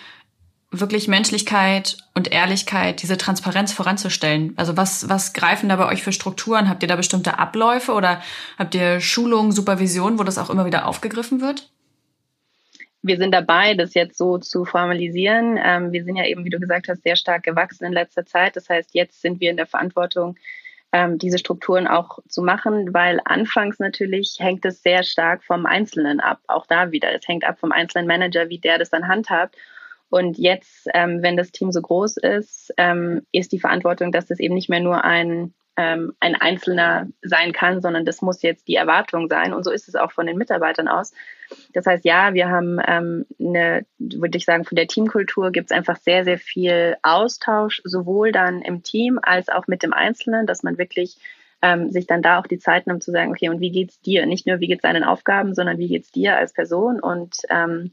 wirklich 0.71 1.07
Menschlichkeit 1.07 1.99
und 2.15 2.33
Ehrlichkeit, 2.33 3.03
diese 3.03 3.19
Transparenz 3.19 3.73
voranzustellen? 3.73 4.55
Also 4.57 4.77
was, 4.77 5.09
was 5.09 5.35
greifen 5.35 5.69
da 5.69 5.77
bei 5.77 5.87
euch 5.87 6.03
für 6.03 6.13
Strukturen? 6.13 6.69
Habt 6.69 6.83
ihr 6.83 6.89
da 6.89 6.97
bestimmte 6.97 7.39
Abläufe 7.39 7.93
oder 7.93 8.23
habt 8.59 8.75
ihr 8.75 9.01
Schulungen, 9.01 9.53
Supervision, 9.53 10.19
wo 10.19 10.25
das 10.25 10.39
auch 10.39 10.51
immer 10.51 10.65
wieder 10.65 10.87
aufgegriffen 10.89 11.41
wird? 11.43 11.71
Wir 13.03 13.19
sind 13.19 13.33
dabei, 13.33 13.75
das 13.75 13.95
jetzt 13.95 14.17
so 14.17 14.39
zu 14.39 14.65
formalisieren. 14.65 15.59
Ähm, 15.63 15.93
wir 15.93 16.05
sind 16.05 16.17
ja 16.17 16.25
eben, 16.25 16.45
wie 16.45 16.51
du 16.51 16.61
gesagt 16.61 16.89
hast, 16.89 17.03
sehr 17.03 17.17
stark 17.17 17.43
gewachsen 17.43 17.85
in 17.85 17.93
letzter 17.93 18.25
Zeit. 18.25 18.57
Das 18.57 18.71
heißt, 18.71 18.91
jetzt 18.95 19.21
sind 19.21 19.41
wir 19.41 19.51
in 19.51 19.57
der 19.57 19.67
Verantwortung, 19.67 20.37
ähm, 20.93 21.19
diese 21.19 21.39
Strukturen 21.39 21.87
auch 21.87 22.19
zu 22.29 22.43
machen, 22.43 22.93
weil 22.93 23.21
anfangs 23.25 23.79
natürlich 23.79 24.37
hängt 24.39 24.65
es 24.65 24.83
sehr 24.83 25.03
stark 25.03 25.43
vom 25.43 25.67
Einzelnen 25.67 26.21
ab. 26.21 26.41
Auch 26.47 26.67
da 26.67 26.93
wieder. 26.93 27.13
Es 27.15 27.27
hängt 27.27 27.45
ab 27.45 27.59
vom 27.59 27.73
einzelnen 27.73 28.07
Manager, 28.07 28.49
wie 28.51 28.59
der 28.59 28.79
das 28.79 28.91
dann 28.91 29.09
handhabt. 29.09 29.57
Und 30.11 30.37
jetzt, 30.37 30.89
ähm, 30.93 31.23
wenn 31.23 31.39
das 31.39 31.53
Team 31.53 31.73
so 31.73 31.81
groß 31.81 32.19
ist, 32.19 32.75
ähm, 32.77 33.27
ist 33.33 33.53
die 33.53 33.61
Verantwortung, 33.61 34.13
dass 34.13 34.27
das 34.27 34.41
eben 34.41 34.55
nicht 34.55 34.69
mehr 34.69 34.81
nur 34.81 35.05
ein, 35.05 35.55
ähm, 35.77 36.13
ein 36.21 36.35
Einzelner 36.35 37.09
sein 37.23 37.53
kann, 37.53 37.81
sondern 37.81 38.05
das 38.05 38.23
muss 38.23 38.43
jetzt 38.43 38.69
die 38.69 38.77
Erwartung 38.77 39.29
sein. 39.29 39.55
Und 39.55 39.65
so 39.65 39.71
ist 39.71 39.89
es 39.89 39.95
auch 39.95 40.13
von 40.13 40.27
den 40.27 40.37
Mitarbeitern 40.37 40.89
aus. 40.89 41.13
Das 41.73 41.87
heißt, 41.87 42.05
ja, 42.05 42.35
wir 42.35 42.49
haben 42.49 42.79
ähm, 42.87 43.27
eine, 43.41 43.87
würde 43.99 44.37
ich 44.37 44.45
sagen, 44.45 44.65
von 44.65 44.77
der 44.77 44.87
Teamkultur 44.87 45.51
gibt 45.51 45.71
es 45.71 45.77
einfach 45.77 45.97
sehr, 45.97 46.25
sehr 46.25 46.39
viel 46.39 46.97
Austausch, 47.03 47.81
sowohl 47.85 48.33
dann 48.33 48.63
im 48.63 48.83
Team 48.83 49.19
als 49.23 49.49
auch 49.49 49.67
mit 49.67 49.83
dem 49.83 49.93
Einzelnen, 49.93 50.47
dass 50.47 50.63
man 50.63 50.79
wirklich 50.79 51.17
ähm, 51.63 51.91
sich 51.91 52.07
dann 52.07 52.23
da 52.23 52.39
auch 52.39 52.47
die 52.47 52.59
Zeit 52.59 52.87
nimmt 52.87 53.03
zu 53.03 53.13
sagen, 53.13 53.31
okay, 53.31 53.49
und 53.49 53.61
wie 53.61 53.71
geht's 53.71 54.01
dir? 54.01 54.27
Nicht 54.27 54.47
nur, 54.47 54.61
wie 54.61 54.67
geht's 54.67 54.83
deinen 54.83 55.05
Aufgaben, 55.05 55.55
sondern 55.55 55.79
wie 55.79 55.89
geht's 55.89 56.11
dir 56.11 56.37
als 56.37 56.53
Person 56.53 57.01
und 57.01 57.37
ähm, 57.49 57.93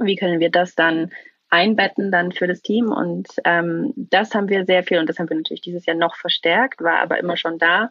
wie 0.00 0.16
können 0.16 0.40
wir 0.40 0.50
das 0.50 0.74
dann 0.74 1.12
einbetten 1.54 2.10
dann 2.10 2.32
für 2.32 2.48
das 2.48 2.62
Team. 2.62 2.90
Und 2.92 3.28
ähm, 3.44 3.92
das 3.96 4.34
haben 4.34 4.48
wir 4.48 4.66
sehr 4.66 4.82
viel 4.82 4.98
und 4.98 5.08
das 5.08 5.18
haben 5.18 5.30
wir 5.30 5.36
natürlich 5.36 5.62
dieses 5.62 5.86
Jahr 5.86 5.96
noch 5.96 6.16
verstärkt, 6.16 6.82
war 6.82 6.98
aber 6.98 7.18
immer 7.18 7.36
schon 7.36 7.58
da. 7.58 7.90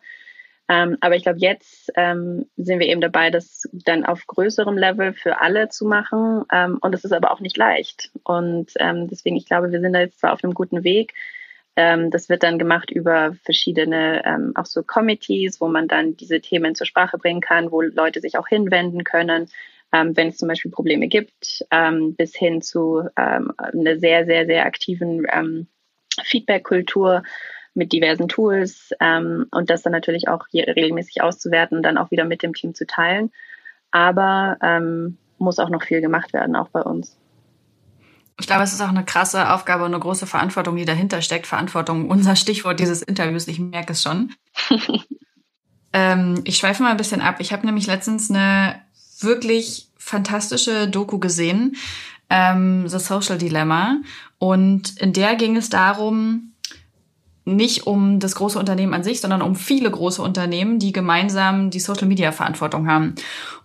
Ähm, 0.70 0.98
aber 1.02 1.16
ich 1.16 1.24
glaube, 1.24 1.40
jetzt 1.40 1.92
ähm, 1.96 2.46
sind 2.58 2.80
wir 2.80 2.88
eben 2.88 3.02
dabei, 3.02 3.30
das 3.32 3.64
dann 3.72 4.06
auf 4.06 4.28
größerem 4.28 4.78
Level 4.78 5.14
für 5.14 5.40
alle 5.40 5.70
zu 5.70 5.86
machen. 5.86 6.44
Ähm, 6.52 6.78
und 6.82 6.94
es 6.94 7.06
ist 7.06 7.14
aber 7.14 7.32
auch 7.32 7.40
nicht 7.40 7.58
leicht. 7.58 8.12
Und 8.24 8.72
ähm, 8.80 9.08
deswegen, 9.08 9.38
ich 9.38 9.46
glaube, 9.46 9.72
wir 9.72 9.80
sind 9.80 9.94
da 9.94 10.00
jetzt 10.00 10.20
zwar 10.20 10.34
auf 10.34 10.44
einem 10.44 10.54
guten 10.54 10.84
Weg. 10.84 11.14
Ähm, 11.76 12.12
das 12.12 12.30
wird 12.30 12.44
dann 12.44 12.60
gemacht 12.60 12.92
über 12.92 13.34
verschiedene, 13.44 14.24
ähm, 14.26 14.52
auch 14.56 14.66
so 14.66 14.84
Committees, 14.84 15.60
wo 15.60 15.68
man 15.68 15.88
dann 15.88 16.16
diese 16.18 16.40
Themen 16.40 16.76
zur 16.76 16.86
Sprache 16.86 17.18
bringen 17.18 17.42
kann, 17.42 17.72
wo 17.72 17.82
Leute 17.82 18.20
sich 18.20 18.38
auch 18.38 18.48
hinwenden 18.48 19.04
können 19.04 19.50
ähm, 19.94 20.18
wenn 20.18 20.30
es 20.30 20.38
zum 20.38 20.48
Beispiel 20.50 20.72
Probleme 20.72 21.08
gibt, 21.08 21.64
ähm, 21.72 22.16
bis 22.16 22.36
hin 22.36 22.62
zu 22.62 23.04
ähm, 23.16 23.54
einer 23.58 24.00
sehr, 24.00 24.26
sehr, 24.26 24.46
sehr 24.46 24.66
aktiven 24.66 25.26
ähm, 25.32 25.68
Feedback-Kultur 26.24 27.24
mit 27.76 27.94
diversen 27.94 28.28
Tools 28.28 28.92
ähm, 29.00 29.48
und 29.52 29.70
das 29.70 29.84
dann 29.84 29.94
natürlich 29.94 30.28
auch 30.28 30.46
regelmäßig 30.54 31.22
auszuwerten 31.22 31.78
und 31.78 31.84
dann 31.84 31.98
auch 31.98 32.12
wieder 32.12 32.26
mit 32.26 32.44
dem 32.44 32.54
Team 32.54 32.74
zu 32.76 32.86
teilen. 32.86 33.32
Aber 33.92 34.58
ähm, 34.62 35.18
muss 35.38 35.60
auch 35.60 35.70
noch 35.70 35.84
viel 35.84 36.02
gemacht 36.02 36.34
werden, 36.34 36.56
auch 36.56 36.70
bei 36.70 36.82
uns. 36.82 37.18
Ich 38.40 38.48
glaube, 38.48 38.64
es 38.64 38.74
ist 38.74 38.82
auch 38.82 38.90
eine 38.90 39.06
krasse 39.06 39.52
Aufgabe 39.54 39.84
und 39.84 39.94
eine 39.94 40.02
große 40.02 40.26
Verantwortung, 40.26 40.76
die 40.76 40.86
dahinter 40.86 41.22
steckt. 41.22 41.46
Verantwortung, 41.46 42.10
unser 42.10 42.36
Stichwort 42.36 42.80
dieses 42.80 43.04
Interviews, 43.04 43.48
ich 43.48 43.60
merke 43.60 43.94
es 43.94 44.02
schon. 44.02 44.34
ähm, 45.94 46.42
ich 46.44 46.58
schweife 46.58 46.82
mal 46.82 46.92
ein 46.92 46.98
bisschen 46.98 47.22
ab. 47.22 47.36
Ich 47.40 47.54
habe 47.54 47.66
nämlich 47.66 47.86
letztens 47.86 48.32
eine 48.32 48.82
wirklich 49.24 49.88
fantastische 49.98 50.88
Doku 50.88 51.20
gesehen, 51.20 51.76
ähm, 52.30 52.88
The 52.88 53.00
Social 53.00 53.38
Dilemma. 53.38 54.02
Und 54.38 55.00
in 55.00 55.14
der 55.14 55.36
ging 55.36 55.56
es 55.56 55.70
darum, 55.70 56.54
nicht 57.46 57.88
um 57.88 58.20
das 58.20 58.36
große 58.36 58.58
Unternehmen 58.58 58.94
an 58.94 59.04
sich, 59.04 59.20
sondern 59.20 59.42
um 59.42 59.56
viele 59.56 59.92
große 59.92 60.22
Unternehmen, 60.22 60.80
die 60.80 60.94
gemeinsam 60.94 61.70
die 61.70 61.80
Social 61.80 62.08
Media 62.08 62.32
Verantwortung 62.32 62.88
haben. 62.88 63.16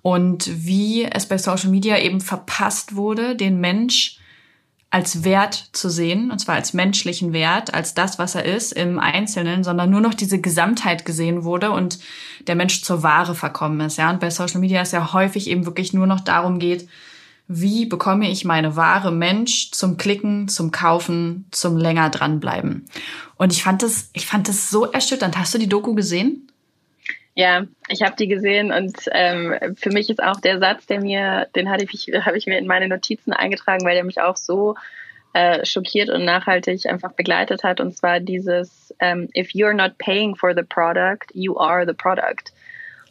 Und 0.02 0.50
wie 0.66 1.04
es 1.04 1.26
bei 1.26 1.38
Social 1.38 1.70
Media 1.70 1.98
eben 1.98 2.20
verpasst 2.20 2.96
wurde, 2.96 3.36
den 3.36 3.60
Mensch 3.60 4.18
als 4.90 5.22
Wert 5.22 5.68
zu 5.72 5.90
sehen, 5.90 6.30
und 6.30 6.38
zwar 6.38 6.54
als 6.54 6.72
menschlichen 6.72 7.32
Wert, 7.32 7.74
als 7.74 7.92
das, 7.92 8.18
was 8.18 8.34
er 8.34 8.44
ist 8.46 8.72
im 8.72 8.98
Einzelnen, 8.98 9.62
sondern 9.62 9.90
nur 9.90 10.00
noch 10.00 10.14
diese 10.14 10.40
Gesamtheit 10.40 11.04
gesehen 11.04 11.44
wurde 11.44 11.72
und 11.72 11.98
der 12.46 12.54
Mensch 12.54 12.82
zur 12.82 13.02
Ware 13.02 13.34
verkommen 13.34 13.80
ist. 13.80 13.98
Ja, 13.98 14.10
und 14.10 14.20
bei 14.20 14.30
Social 14.30 14.60
Media 14.60 14.80
ist 14.80 14.92
ja 14.92 15.12
häufig 15.12 15.50
eben 15.50 15.66
wirklich 15.66 15.92
nur 15.92 16.06
noch 16.06 16.20
darum 16.20 16.58
geht, 16.58 16.88
wie 17.48 17.86
bekomme 17.86 18.30
ich 18.30 18.44
meine 18.44 18.76
wahre 18.76 19.10
Mensch 19.10 19.70
zum 19.72 19.96
Klicken, 19.96 20.48
zum 20.48 20.70
Kaufen, 20.70 21.46
zum 21.50 21.76
länger 21.76 22.10
dranbleiben. 22.10 22.86
Und 23.36 23.52
ich 23.52 23.62
fand 23.62 23.82
das, 23.82 24.10
ich 24.12 24.26
fand 24.26 24.48
das 24.48 24.70
so 24.70 24.84
erschütternd. 24.90 25.38
Hast 25.38 25.54
du 25.54 25.58
die 25.58 25.68
Doku 25.68 25.94
gesehen? 25.94 26.48
Ja, 27.38 27.66
ich 27.88 28.02
habe 28.02 28.16
die 28.16 28.26
gesehen 28.26 28.72
und 28.72 28.96
ähm, 29.12 29.54
für 29.76 29.90
mich 29.90 30.10
ist 30.10 30.20
auch 30.20 30.40
der 30.40 30.58
Satz, 30.58 30.86
der 30.86 31.00
mir, 31.00 31.46
den 31.54 31.70
hatte 31.70 31.84
ich, 31.84 32.10
habe 32.26 32.36
ich 32.36 32.46
mir 32.48 32.58
in 32.58 32.66
meine 32.66 32.88
Notizen 32.88 33.32
eingetragen, 33.32 33.84
weil 33.84 33.94
der 33.94 34.02
mich 34.02 34.20
auch 34.20 34.36
so 34.36 34.74
äh, 35.34 35.64
schockiert 35.64 36.10
und 36.10 36.24
nachhaltig 36.24 36.86
einfach 36.86 37.12
begleitet 37.12 37.62
hat. 37.62 37.80
Und 37.80 37.96
zwar 37.96 38.18
dieses 38.18 38.92
ähm, 38.98 39.28
If 39.36 39.50
you're 39.50 39.72
not 39.72 39.98
paying 39.98 40.34
for 40.34 40.52
the 40.52 40.64
product, 40.64 41.26
you 41.32 41.56
are 41.56 41.86
the 41.86 41.92
product. 41.92 42.52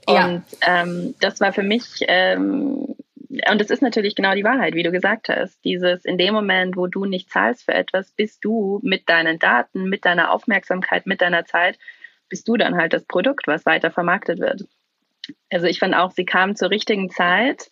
Ja. 0.10 0.26
Und 0.26 0.44
ähm, 0.62 1.16
das 1.22 1.40
war 1.40 1.54
für 1.54 1.64
mich 1.64 2.04
ähm, 2.10 2.96
und 3.30 3.62
es 3.62 3.70
ist 3.70 3.82
natürlich 3.82 4.14
genau 4.14 4.36
die 4.36 4.44
Wahrheit, 4.44 4.76
wie 4.76 4.84
du 4.84 4.92
gesagt 4.92 5.30
hast. 5.30 5.64
Dieses 5.64 6.04
in 6.04 6.18
dem 6.18 6.34
Moment, 6.34 6.76
wo 6.76 6.88
du 6.88 7.06
nicht 7.06 7.30
zahlst 7.30 7.64
für 7.64 7.74
etwas, 7.74 8.12
bist 8.12 8.44
du 8.44 8.82
mit 8.84 9.08
deinen 9.08 9.40
Daten, 9.40 9.88
mit 9.88 10.04
deiner 10.04 10.34
Aufmerksamkeit, 10.34 11.06
mit 11.06 11.22
deiner 11.22 11.46
Zeit 11.46 11.80
bist 12.30 12.48
du 12.48 12.58
dann 12.58 12.78
halt 12.78 12.94
das 12.94 13.06
Produkt, 13.06 13.48
was 13.48 13.66
weiter 13.66 13.92
vermarktet 13.92 14.40
wird. 14.40 14.66
Also 15.50 15.68
ich 15.68 15.80
fand 15.80 15.96
auch, 15.96 16.12
sie 16.12 16.26
kam 16.26 16.56
zur 16.56 16.70
richtigen 16.70 17.10
Zeit, 17.10 17.70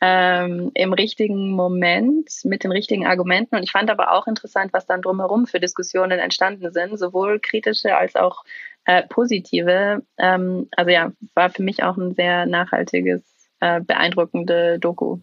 ähm, 0.00 0.70
im 0.74 0.92
richtigen 0.92 1.50
Moment, 1.50 2.30
mit 2.44 2.64
den 2.64 2.72
richtigen 2.72 3.06
Argumenten. 3.06 3.56
Und 3.56 3.62
ich 3.62 3.70
fand 3.70 3.90
aber 3.90 4.12
auch 4.12 4.26
interessant, 4.26 4.72
was 4.72 4.86
dann 4.86 5.02
drumherum 5.02 5.46
für 5.46 5.60
Diskussionen 5.60 6.18
entstanden 6.18 6.72
sind, 6.72 6.98
sowohl 6.98 7.38
kritische 7.38 7.96
als 7.96 8.16
auch 8.16 8.44
äh, 8.86 9.02
positive. 9.08 10.02
Ähm, 10.18 10.68
also 10.74 10.90
ja, 10.90 11.12
war 11.34 11.50
für 11.50 11.62
mich 11.62 11.82
auch 11.82 11.96
ein 11.98 12.14
sehr 12.14 12.46
nachhaltiges, 12.46 13.22
äh, 13.60 13.80
beeindruckende 13.80 14.78
Doku. 14.78 15.18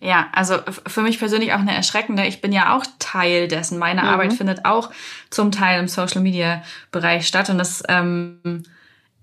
Ja, 0.00 0.28
also 0.32 0.56
für 0.86 1.02
mich 1.02 1.18
persönlich 1.18 1.52
auch 1.52 1.58
eine 1.58 1.74
erschreckende. 1.74 2.26
Ich 2.26 2.40
bin 2.40 2.52
ja 2.52 2.74
auch 2.74 2.84
Teil 2.98 3.48
dessen. 3.48 3.78
Meine 3.78 4.02
mhm. 4.02 4.08
Arbeit 4.08 4.32
findet 4.32 4.64
auch 4.64 4.90
zum 5.28 5.52
Teil 5.52 5.78
im 5.80 5.88
Social 5.88 6.22
Media 6.22 6.62
Bereich 6.90 7.26
statt 7.26 7.50
und 7.50 7.58
das 7.58 7.82
ähm, 7.88 8.64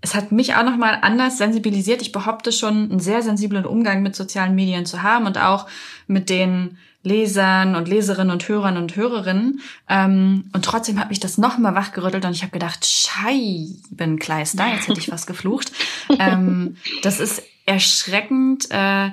es 0.02 0.14
hat 0.14 0.32
mich 0.32 0.56
auch 0.56 0.64
noch 0.64 0.78
mal 0.78 1.00
anders 1.02 1.38
sensibilisiert. 1.38 2.02
Ich 2.02 2.12
behaupte 2.12 2.52
schon, 2.52 2.92
einen 2.92 3.00
sehr 3.00 3.24
sensiblen 3.24 3.66
Umgang 3.66 4.04
mit 4.04 4.16
sozialen 4.16 4.54
Medien 4.54 4.86
zu 4.86 5.02
haben 5.02 5.26
und 5.26 5.40
auch 5.40 5.66
mit 6.06 6.30
den 6.30 6.78
Lesern 7.04 7.76
und 7.76 7.88
Leserinnen 7.88 8.32
und 8.32 8.48
Hörern 8.48 8.78
und 8.78 8.96
Hörerinnen. 8.96 9.62
Ähm, 9.90 10.50
und 10.54 10.66
trotzdem 10.66 11.00
hat 11.00 11.10
mich 11.10 11.20
das 11.20 11.38
noch 11.38 11.58
mal 11.58 11.74
wachgerüttelt 11.74 12.26
und 12.26 12.32
ich 12.32 12.44
habe 12.44 12.52
gedacht, 12.52 12.86
Scheibenkleister, 12.86 14.68
jetzt 14.68 14.88
hätte 14.88 15.00
ich 15.00 15.12
was 15.12 15.26
geflucht. 15.26 15.72
ähm, 16.20 16.78
das 17.02 17.20
ist 17.20 17.42
erschreckend. 17.66 18.70
Äh, 18.70 19.12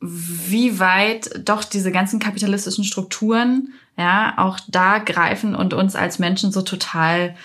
wie 0.00 0.78
weit 0.78 1.46
doch 1.46 1.62
diese 1.62 1.92
ganzen 1.92 2.20
kapitalistischen 2.20 2.84
Strukturen 2.84 3.74
ja 3.98 4.34
auch 4.38 4.58
da 4.68 4.98
greifen 4.98 5.54
und 5.54 5.74
uns 5.74 5.94
als 5.94 6.18
Menschen 6.18 6.52
so 6.52 6.62
total 6.62 7.36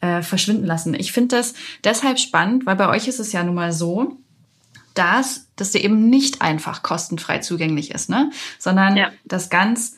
äh, 0.00 0.22
verschwinden 0.22 0.64
lassen. 0.64 0.94
Ich 0.94 1.12
finde 1.12 1.36
das 1.36 1.54
deshalb 1.82 2.18
spannend, 2.18 2.66
weil 2.66 2.76
bei 2.76 2.88
euch 2.88 3.08
ist 3.08 3.18
es 3.18 3.32
ja 3.32 3.42
nun 3.42 3.56
mal 3.56 3.72
so, 3.72 4.16
dass 4.94 5.48
das 5.56 5.74
eben 5.74 6.08
nicht 6.08 6.40
einfach 6.40 6.82
kostenfrei 6.82 7.38
zugänglich 7.38 7.90
ist, 7.90 8.08
ne? 8.08 8.30
sondern 8.58 8.96
ja. 8.96 9.10
dass 9.24 9.50
ganz 9.50 9.96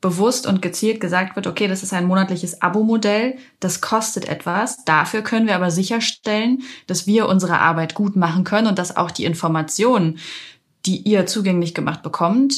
bewusst 0.00 0.46
und 0.46 0.62
gezielt 0.62 1.00
gesagt 1.00 1.34
wird, 1.36 1.46
okay, 1.46 1.66
das 1.66 1.82
ist 1.82 1.92
ein 1.92 2.06
monatliches 2.06 2.62
Abo-Modell, 2.62 3.36
das 3.58 3.80
kostet 3.80 4.26
etwas, 4.28 4.84
dafür 4.84 5.22
können 5.22 5.46
wir 5.46 5.56
aber 5.56 5.70
sicherstellen, 5.70 6.62
dass 6.86 7.06
wir 7.06 7.28
unsere 7.28 7.58
Arbeit 7.58 7.94
gut 7.94 8.14
machen 8.14 8.44
können 8.44 8.68
und 8.68 8.78
dass 8.78 8.96
auch 8.96 9.10
die 9.10 9.24
Informationen, 9.24 10.18
die 10.86 10.98
ihr 10.98 11.26
zugänglich 11.26 11.74
gemacht 11.74 12.02
bekommt, 12.02 12.54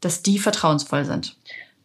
dass 0.00 0.22
die 0.22 0.38
vertrauensvoll 0.38 1.04
sind. 1.04 1.36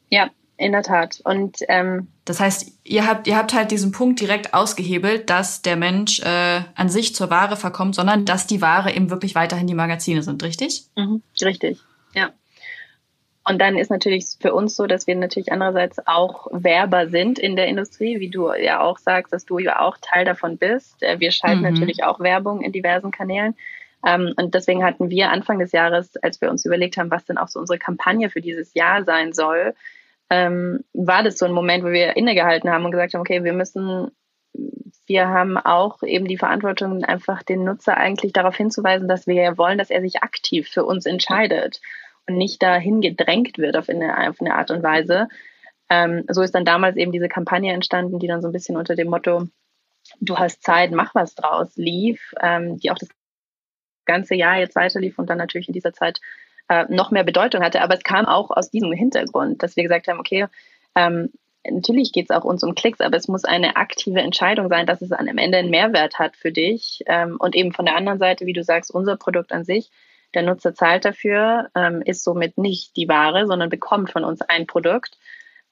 Ja, 0.10 0.30
in 0.58 0.71
der 0.71 0.84
Tat. 0.84 1.19
Und 1.24 1.58
ähm, 1.67 2.08
das 2.24 2.39
heißt, 2.39 2.71
ihr 2.84 3.08
habt, 3.08 3.28
ihr 3.28 3.36
habt 3.36 3.54
halt 3.54 3.71
diesen 3.71 3.91
Punkt 3.91 4.21
direkt 4.21 4.54
ausgehebelt, 4.54 5.30
dass 5.30 5.62
der 5.62 5.76
Mensch 5.76 6.21
äh, 6.21 6.62
an 6.76 6.89
sich 6.89 7.13
zur 7.13 7.30
Ware 7.30 7.58
verkommt, 7.58 7.95
sondern 7.95 8.26
dass 8.26 8.48
die 8.48 8.62
Ware 8.62 8.93
eben 8.93 9.10
wirklich 9.10 9.36
weiterhin 9.36 9.67
die 9.67 9.74
Magazine 9.74 10.24
sind, 10.24 10.41
richtig? 10.43 10.86
Mhm, 10.95 11.21
richtig, 11.41 11.80
ja. 12.13 12.32
Und 13.48 13.60
dann 13.62 13.78
ist 13.78 13.91
natürlich 13.91 14.26
für 14.39 14.56
uns 14.56 14.76
so, 14.76 14.88
dass 14.88 15.06
wir 15.06 15.15
natürlich 15.15 15.52
andererseits 15.52 16.00
auch 16.08 16.48
Werber 16.52 17.10
sind 17.10 17.38
in 17.38 17.56
der 17.56 17.67
Industrie, 17.67 18.19
wie 18.19 18.32
du 18.32 18.52
ja 18.54 18.80
auch 18.82 18.98
sagst, 18.98 19.32
dass 19.32 19.45
du 19.45 19.60
ja 19.60 19.82
auch 19.82 19.98
Teil 20.02 20.26
davon 20.26 20.58
bist. 20.58 21.04
Äh, 21.04 21.19
wir 21.19 21.32
schalten 21.32 21.62
mhm. 21.62 21.74
natürlich 21.74 22.04
auch 22.04 22.19
Werbung 22.19 22.62
in 22.62 22.71
diversen 22.71 23.12
Kanälen. 23.12 23.56
Ähm, 24.06 24.34
und 24.38 24.54
deswegen 24.54 24.84
hatten 24.84 25.10
wir 25.10 25.32
Anfang 25.32 25.60
des 25.60 25.72
Jahres, 25.72 26.15
als 26.18 26.39
wir 26.39 26.52
uns 26.52 26.63
überlegt 26.63 26.98
haben, 26.98 27.12
was 27.12 27.26
denn 27.26 27.38
auch 27.38 27.48
so 27.48 27.60
unsere 27.60 27.80
Kampagne 27.80 28.30
für 28.30 28.41
dieses 28.41 28.74
Jahr 28.76 29.04
sein 29.04 29.34
soll, 29.34 29.74
ähm, 30.30 30.84
war 30.94 31.24
das 31.24 31.38
so 31.38 31.46
ein 31.46 31.52
Moment, 31.52 31.84
wo 31.84 31.89
wir 31.89 32.15
innegehalten 32.15 32.70
haben 32.70 32.86
und 32.86 32.91
gesagt 32.91 33.13
haben, 33.13 33.22
okay, 33.22 33.44
wir 33.44 33.54
müssen, 33.54 34.12
wir 35.08 35.28
haben 35.28 35.58
auch 35.58 36.04
eben 36.04 36.28
die 36.28 36.38
Verantwortung, 36.38 37.04
einfach 37.04 37.41
den 37.44 37.63
Nutzer 37.63 37.98
eigentlich 37.98 38.32
darauf 38.32 38.56
hinzuweisen, 38.56 39.08
dass 39.08 39.28
wir 39.28 39.36
ja 39.36 39.58
wollen, 39.58 39.78
dass 39.78 39.89
er 39.89 40.02
sich 40.02 40.22
aktiv 40.22 40.70
für 40.70 40.86
uns 40.86 41.06
entscheidet 41.06 41.82
und 42.28 42.38
nicht 42.38 42.62
dahin 42.62 43.02
gedrängt 43.02 43.58
wird 43.58 43.76
auf 43.76 43.89
eine, 43.89 44.30
auf 44.30 44.39
eine 44.39 44.56
Art 44.56 44.70
und 44.70 44.84
Weise. 44.84 45.28
Ähm, 45.89 46.26
so 46.28 46.41
ist 46.41 46.56
dann 46.56 46.65
damals 46.65 46.96
eben 46.96 47.12
diese 47.12 47.30
Kampagne 47.30 47.74
entstanden, 47.74 48.20
die 48.20 48.28
dann 48.28 48.41
so 48.41 48.50
ein 48.50 48.54
bisschen 48.54 48.78
unter 48.78 48.96
dem 48.96 49.10
Motto, 49.10 49.48
du 50.20 50.38
hast 50.38 50.63
Zeit, 50.63 50.91
mach 50.91 51.13
was 51.15 51.34
draus, 51.36 51.76
lief, 51.76 52.34
die 52.44 52.91
auch 52.91 52.98
das 52.98 53.10
ganze 54.06 54.36
Jahr 54.36 54.58
jetzt 54.58 54.76
weiterlief 54.76 55.20
und 55.20 55.30
dann 55.30 55.38
natürlich 55.38 55.68
in 55.68 55.74
dieser 55.74 55.94
Zeit 55.94 56.22
äh, 56.70 56.86
noch 56.89 57.12
mehr 57.12 57.24
Bedeutung 57.24 57.63
hatte. 57.63 57.82
Aber 57.82 57.96
es 57.96 58.04
kam 58.04 58.26
auch 58.26 58.52
aus 58.52 58.70
diesem 58.70 58.91
Hintergrund, 58.91 59.63
dass 59.63 59.76
wir 59.76 59.84
gesagt 59.84 60.08
haben, 60.08 60.20
okay, 60.20 60.48
ähm, 60.96 61.32
natürlich 61.70 62.12
geht 62.12 62.30
es 62.30 62.36
auch 62.36 62.44
uns 62.44 62.63
um 62.63 62.76
Klicks, 62.76 63.02
aber 63.02 63.18
es 63.18 63.28
muss 63.28 63.46
eine 63.46 63.76
aktive 63.76 64.20
Entscheidung 64.20 64.70
sein, 64.70 64.86
dass 64.86 65.02
es 65.02 65.12
am 65.12 65.38
Ende 65.38 65.58
einen 65.58 65.70
Mehrwert 65.70 66.20
hat 66.20 66.36
für 66.36 66.52
dich. 66.52 67.04
Ähm, 67.08 67.38
und 67.39 67.56
eben 67.56 67.72
von 67.72 67.86
der 67.86 67.96
anderen 67.96 68.20
Seite, 68.20 68.46
wie 68.46 68.54
du 68.54 68.63
sagst, 68.63 68.94
unser 68.94 69.18
Produkt 69.18 69.52
an 69.52 69.63
sich, 69.63 69.91
der 70.34 70.44
Nutzer 70.44 70.74
zahlt 70.74 71.06
dafür, 71.06 71.70
ähm, 71.76 72.02
ist 72.04 72.24
somit 72.24 72.58
nicht 72.58 72.96
die 72.98 73.08
Ware, 73.08 73.48
sondern 73.48 73.70
bekommt 73.70 74.12
von 74.12 74.24
uns 74.24 74.41
ein 74.41 74.68
Produkt. 74.68 75.18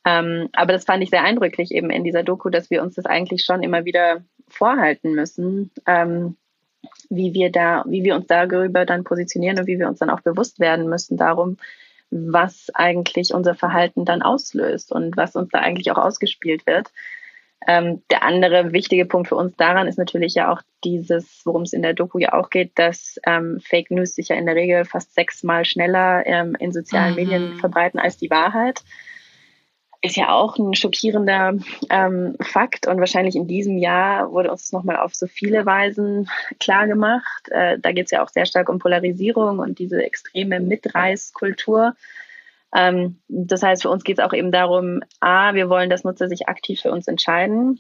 Ähm, 0.06 0.50
aber 0.54 0.74
das 0.74 0.86
fand 0.86 1.04
ich 1.04 1.10
sehr 1.10 1.24
eindrücklich 1.24 1.72
eben 1.72 1.89
in 1.89 2.04
dieser 2.04 2.24
Doku, 2.24 2.50
dass 2.50 2.69
wir 2.69 2.82
uns 2.82 2.96
das 2.96 3.06
eigentlich 3.06 3.43
schon 3.46 3.63
immer 3.63 3.86
wieder 3.86 4.24
vorhalten 4.48 5.13
müssen, 5.13 5.72
ähm, 5.88 6.38
wie 7.10 7.34
wir 7.34 7.52
da, 7.52 7.84
wie 7.88 8.04
wir 8.04 8.15
uns 8.15 8.28
darüber 8.28 8.86
dann 8.86 9.04
positionieren 9.04 9.60
und 9.60 9.67
wie 9.67 9.80
wir 9.80 9.88
uns 9.88 10.00
dann 10.00 10.10
auch 10.10 10.22
bewusst 10.22 10.60
werden 10.60 10.89
müssen 10.89 11.17
darum, 11.17 11.58
was 12.10 12.69
eigentlich 12.74 13.34
unser 13.34 13.56
Verhalten 13.56 14.06
dann 14.06 14.22
auslöst 14.22 14.91
und 14.91 15.17
was 15.17 15.36
uns 15.36 15.50
da 15.50 15.60
eigentlich 15.60 15.91
auch 15.91 15.98
ausgespielt 15.98 16.67
wird. 16.67 16.91
Ähm, 17.65 18.04
der 18.12 18.24
andere 18.24 18.74
wichtige 18.74 19.06
Punkt 19.06 19.30
für 19.30 19.36
uns 19.36 19.56
daran 19.56 19.88
ist 19.88 19.98
natürlich 19.98 20.36
ja 20.36 20.52
auch 20.52 20.62
dieses, 20.84 21.41
worum 21.46 21.62
es 21.62 21.72
in 21.72 21.82
der 21.82 21.93
Doku 21.93 22.19
ja 22.19 22.34
auch 22.34 22.50
geht, 22.50 22.72
dass 22.76 23.19
ähm, 23.26 23.62
Fake 23.63 23.89
News 23.89 24.15
sich 24.15 24.30
ja 24.30 24.36
in 24.36 24.46
der 24.46 24.56
Regel 24.56 24.84
fast 24.84 25.13
sechsmal 25.13 25.63
schneller 25.63 26.26
ähm, 26.26 26.56
in 26.60 26.74
sozialen 26.74 27.12
mhm. 27.12 27.15
Medien 27.15 27.58
verbreiten 27.60 28.00
als 28.00 28.17
die 28.17 28.30
Wahrheit 28.30 28.82
ist 30.04 30.18
ja 30.18 30.34
auch 30.34 30.58
ein 30.58 30.76
schockierender 30.76 31.54
ähm, 31.89 32.36
Fakt 32.42 32.88
und 32.88 33.00
wahrscheinlich 33.00 33.38
in 33.38 33.48
diesem 33.48 33.78
Jahr 33.78 34.32
wurde 34.32 34.52
uns 34.52 34.74
nochmal 34.74 34.98
auf 34.98 35.16
so 35.16 35.28
viele 35.28 35.66
Weisen 35.66 36.30
klar 36.60 36.88
gemacht. 36.88 37.48
Äh, 37.50 37.80
da 37.80 37.94
geht 37.94 38.06
es 38.06 38.12
ja 38.12 38.22
auch 38.22 38.28
sehr 38.28 38.46
stark 38.46 38.68
um 38.68 38.80
Polarisierung 38.80 39.60
und 39.60 39.80
diese 39.80 40.04
extreme 40.04 40.60
Mitreißkultur. 40.60 41.96
Ähm, 42.76 43.22
das 43.30 43.63
heißt, 43.63 43.84
für 43.84 43.89
uns 43.89 44.04
geht 44.04 44.20
es 44.20 44.26
auch 44.26 44.34
eben 44.34 44.52
darum, 44.52 45.00
a, 45.22 45.54
wir 45.54 45.70
wollen, 45.70 45.89
dass 45.89 46.04
Nutzer 46.04 46.28
sich 46.28 46.50
aktiv 46.50 46.82
für 46.82 46.92
uns 46.92 47.08
entscheiden. 47.08 47.80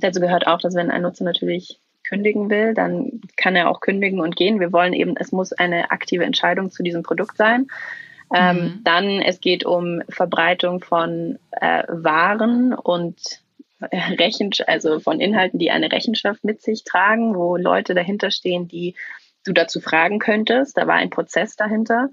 Dazu 0.00 0.20
gehört 0.20 0.46
auch, 0.46 0.60
dass 0.60 0.76
wenn 0.76 0.92
ein 0.92 1.02
Nutzer 1.02 1.24
natürlich 1.24 1.80
kündigen 2.04 2.50
will, 2.50 2.72
dann 2.72 3.20
kann 3.36 3.56
er 3.56 3.68
auch 3.68 3.80
kündigen 3.80 4.20
und 4.20 4.36
gehen. 4.36 4.60
Wir 4.60 4.72
wollen 4.72 4.92
eben, 4.92 5.16
es 5.16 5.32
muss 5.32 5.52
eine 5.52 5.90
aktive 5.90 6.24
Entscheidung 6.24 6.70
zu 6.70 6.84
diesem 6.84 7.02
Produkt 7.02 7.36
sein. 7.36 7.66
Ähm, 8.34 8.56
mhm. 8.56 8.80
Dann 8.84 9.22
es 9.22 9.40
geht 9.40 9.64
um 9.64 10.02
Verbreitung 10.08 10.80
von 10.80 11.38
äh, 11.50 11.84
Waren 11.88 12.74
und 12.74 13.42
äh, 13.80 13.96
Rechen, 14.14 14.50
also 14.66 15.00
von 15.00 15.20
Inhalten, 15.20 15.58
die 15.58 15.70
eine 15.70 15.90
Rechenschaft 15.90 16.44
mit 16.44 16.62
sich 16.62 16.84
tragen, 16.84 17.34
wo 17.34 17.56
Leute 17.56 17.94
dahinter 17.94 18.30
stehen, 18.30 18.68
die 18.68 18.94
du 19.44 19.52
dazu 19.52 19.80
fragen 19.80 20.18
könntest. 20.18 20.76
Da 20.76 20.86
war 20.86 20.94
ein 20.94 21.10
Prozess 21.10 21.56
dahinter. 21.56 22.10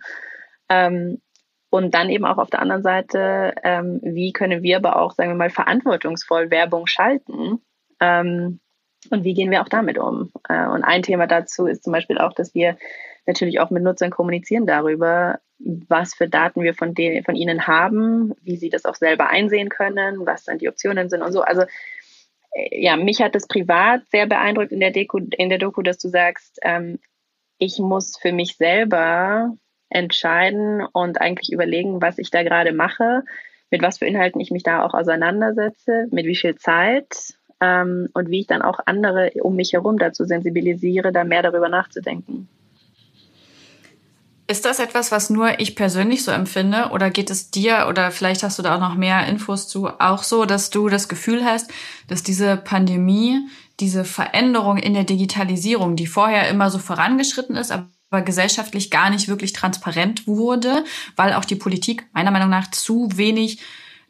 Ähm, 0.70 1.22
und 1.70 1.94
dann 1.94 2.10
eben 2.10 2.26
auch 2.26 2.38
auf 2.38 2.50
der 2.50 2.62
anderen 2.62 2.84
Seite, 2.84 3.54
ähm, 3.64 4.00
wie 4.02 4.32
können 4.32 4.64
wir 4.64 4.78
aber 4.78 4.96
auch, 4.98 5.12
sagen 5.12 5.32
wir 5.32 5.36
mal, 5.36 5.50
verantwortungsvoll 5.50 6.50
Werbung 6.50 6.88
schalten? 6.88 7.62
Ähm, 8.00 8.60
und 9.10 9.24
wie 9.24 9.34
gehen 9.34 9.52
wir 9.52 9.62
auch 9.62 9.70
damit 9.70 9.98
um? 9.98 10.32
Äh, 10.48 10.68
und 10.68 10.84
ein 10.84 11.04
Thema 11.04 11.28
dazu 11.28 11.66
ist 11.68 11.84
zum 11.84 11.92
Beispiel 11.92 12.18
auch, 12.18 12.34
dass 12.34 12.56
wir 12.56 12.78
natürlich 13.26 13.60
auch 13.60 13.72
mit 13.72 13.84
Nutzern 13.84 14.12
kommunizieren 14.12 14.66
darüber, 14.66 15.40
was 15.60 16.14
für 16.14 16.28
Daten 16.28 16.64
wir 16.64 16.74
von, 16.74 16.94
denen, 16.94 17.24
von 17.24 17.36
ihnen 17.36 17.68
haben, 17.68 18.34
wie 18.42 18.58
sie 18.58 18.70
das 18.70 18.86
auch 18.86 18.96
selber 18.96 19.30
einsehen 19.30 19.70
können, 19.70 20.26
was 20.26 20.44
dann 20.44 20.58
die 20.58 20.70
Optionen 20.70 21.10
sind 21.10 21.22
und 21.22 21.32
so. 21.32 21.42
Also 21.42 21.64
äh, 22.52 22.84
ja, 22.84 22.98
mich 22.98 23.22
hat 23.22 23.36
das 23.36 23.48
privat 23.48 24.02
sehr 24.10 24.28
beeindruckt 24.28 24.72
in 24.72 24.80
der, 24.80 24.92
Deko, 24.92 25.20
in 25.38 25.50
der 25.50 25.60
Doku, 25.60 25.82
dass 25.82 25.98
du 25.98 26.10
sagst, 26.10 26.60
ähm, 26.62 27.00
ich 27.58 27.80
muss 27.80 28.18
für 28.18 28.34
mich 28.34 28.58
selber 28.58 29.56
entscheiden 29.90 30.86
und 30.92 31.22
eigentlich 31.22 31.52
überlegen, 31.52 32.02
was 32.02 32.18
ich 32.18 32.32
da 32.32 32.44
gerade 32.44 32.74
mache, 32.74 33.24
mit 33.72 33.82
was 33.82 34.00
für 34.00 34.06
Inhalten 34.06 34.42
ich 34.42 34.52
mich 34.52 34.64
da 34.64 34.84
auch 34.84 34.94
auseinandersetze, 34.94 36.08
mit 36.12 36.26
wie 36.26 36.36
viel 36.36 36.56
Zeit 36.56 37.36
ähm, 37.62 38.10
und 38.14 38.30
wie 38.30 38.42
ich 38.42 38.48
dann 38.48 38.62
auch 38.62 38.80
andere 38.86 39.32
um 39.42 39.56
mich 39.56 39.74
herum 39.74 39.98
dazu 39.98 40.26
sensibilisiere, 40.26 41.12
da 41.12 41.24
mehr 41.24 41.44
darüber 41.44 41.70
nachzudenken. 41.70 42.50
Ist 44.48 44.66
das 44.66 44.78
etwas, 44.78 45.12
was 45.12 45.32
nur 45.32 45.60
ich 45.60 45.76
persönlich 45.76 46.24
so 46.24 46.32
empfinde? 46.32 46.90
Oder 46.92 47.10
geht 47.10 47.32
es 47.32 47.50
dir 47.50 47.88
oder 47.90 48.12
vielleicht 48.12 48.44
hast 48.44 48.60
du 48.60 48.64
da 48.64 48.76
auch 48.76 48.80
noch 48.80 48.94
mehr 48.94 49.26
Infos 49.26 49.68
zu 49.68 49.88
auch 50.00 50.22
so, 50.22 50.46
dass 50.46 50.70
du 50.70 50.88
das 50.88 51.10
Gefühl 51.10 51.44
hast, 51.44 51.72
dass 52.08 52.22
diese 52.22 52.56
Pandemie, 52.56 53.40
diese 53.80 54.06
Veränderung 54.06 54.78
in 54.78 54.94
der 54.94 55.04
Digitalisierung, 55.04 55.96
die 55.96 56.06
vorher 56.06 56.48
immer 56.50 56.70
so 56.70 56.78
vorangeschritten 56.78 57.56
ist, 57.56 57.72
aber 57.72 58.22
gesellschaftlich 58.22 58.92
gar 58.92 59.10
nicht 59.10 59.28
wirklich 59.28 59.52
transparent 59.52 60.28
wurde, 60.28 60.84
weil 61.16 61.34
auch 61.34 61.46
die 61.46 61.56
Politik 61.56 62.06
meiner 62.14 62.32
Meinung 62.32 62.50
nach 62.50 62.70
zu 62.70 63.10
wenig 63.16 63.60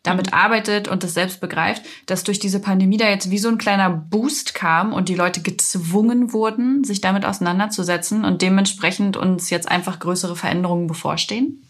damit 0.07 0.33
arbeitet 0.33 0.87
und 0.87 1.03
das 1.03 1.13
selbst 1.13 1.41
begreift, 1.41 1.83
dass 2.05 2.23
durch 2.23 2.39
diese 2.39 2.61
Pandemie 2.61 2.97
da 2.97 3.09
jetzt 3.09 3.31
wie 3.31 3.37
so 3.37 3.49
ein 3.49 3.57
kleiner 3.57 3.89
Boost 3.89 4.53
kam 4.55 4.93
und 4.93 5.09
die 5.09 5.15
Leute 5.15 5.41
gezwungen 5.41 6.33
wurden, 6.33 6.83
sich 6.83 7.01
damit 7.01 7.25
auseinanderzusetzen 7.25 8.25
und 8.25 8.41
dementsprechend 8.41 9.17
uns 9.17 9.49
jetzt 9.49 9.69
einfach 9.69 9.99
größere 9.99 10.35
Veränderungen 10.35 10.87
bevorstehen? 10.87 11.61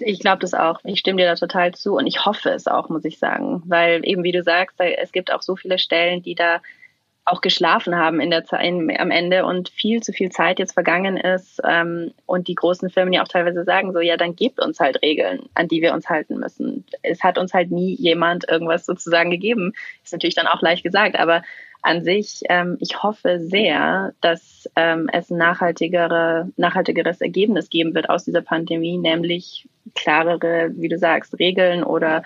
Ich 0.00 0.20
glaube 0.20 0.40
das 0.40 0.54
auch. 0.54 0.80
Ich 0.84 1.00
stimme 1.00 1.22
dir 1.22 1.28
da 1.28 1.34
total 1.34 1.72
zu 1.72 1.96
und 1.96 2.06
ich 2.06 2.24
hoffe 2.24 2.50
es 2.50 2.66
auch, 2.66 2.88
muss 2.88 3.04
ich 3.04 3.18
sagen, 3.18 3.62
weil 3.66 4.06
eben 4.06 4.22
wie 4.22 4.32
du 4.32 4.42
sagst, 4.42 4.78
es 4.80 5.12
gibt 5.12 5.32
auch 5.32 5.42
so 5.42 5.56
viele 5.56 5.78
Stellen, 5.78 6.22
die 6.22 6.34
da 6.34 6.60
auch 7.28 7.40
geschlafen 7.40 7.96
haben 7.96 8.20
in 8.20 8.30
der 8.30 8.44
Zeit 8.44 8.64
am 8.64 9.10
Ende 9.10 9.44
und 9.44 9.68
viel 9.68 10.02
zu 10.02 10.12
viel 10.12 10.30
Zeit 10.30 10.58
jetzt 10.58 10.72
vergangen 10.72 11.16
ist 11.16 11.60
ähm, 11.64 12.12
und 12.26 12.48
die 12.48 12.54
großen 12.54 12.90
Firmen 12.90 13.12
ja 13.12 13.22
auch 13.22 13.28
teilweise 13.28 13.64
sagen 13.64 13.92
so 13.92 14.00
ja 14.00 14.16
dann 14.16 14.34
gebt 14.34 14.60
uns 14.60 14.80
halt 14.80 15.02
Regeln 15.02 15.48
an 15.54 15.68
die 15.68 15.82
wir 15.82 15.92
uns 15.92 16.08
halten 16.08 16.38
müssen 16.38 16.84
es 17.02 17.22
hat 17.22 17.38
uns 17.38 17.54
halt 17.54 17.70
nie 17.70 17.94
jemand 17.94 18.48
irgendwas 18.48 18.86
sozusagen 18.86 19.30
gegeben 19.30 19.72
ist 20.02 20.12
natürlich 20.12 20.34
dann 20.34 20.46
auch 20.46 20.62
leicht 20.62 20.82
gesagt 20.82 21.18
aber 21.18 21.42
an 21.82 22.02
sich 22.02 22.42
ähm, 22.48 22.78
ich 22.80 23.02
hoffe 23.02 23.38
sehr 23.40 24.12
dass 24.20 24.68
ähm, 24.74 25.08
es 25.12 25.30
ein 25.30 25.38
nachhaltigere 25.38 26.50
nachhaltigeres 26.56 27.20
Ergebnis 27.20 27.70
geben 27.70 27.94
wird 27.94 28.10
aus 28.10 28.24
dieser 28.24 28.42
Pandemie 28.42 28.96
nämlich 28.96 29.68
klarere 29.94 30.70
wie 30.74 30.88
du 30.88 30.98
sagst 30.98 31.38
Regeln 31.38 31.84
oder 31.84 32.22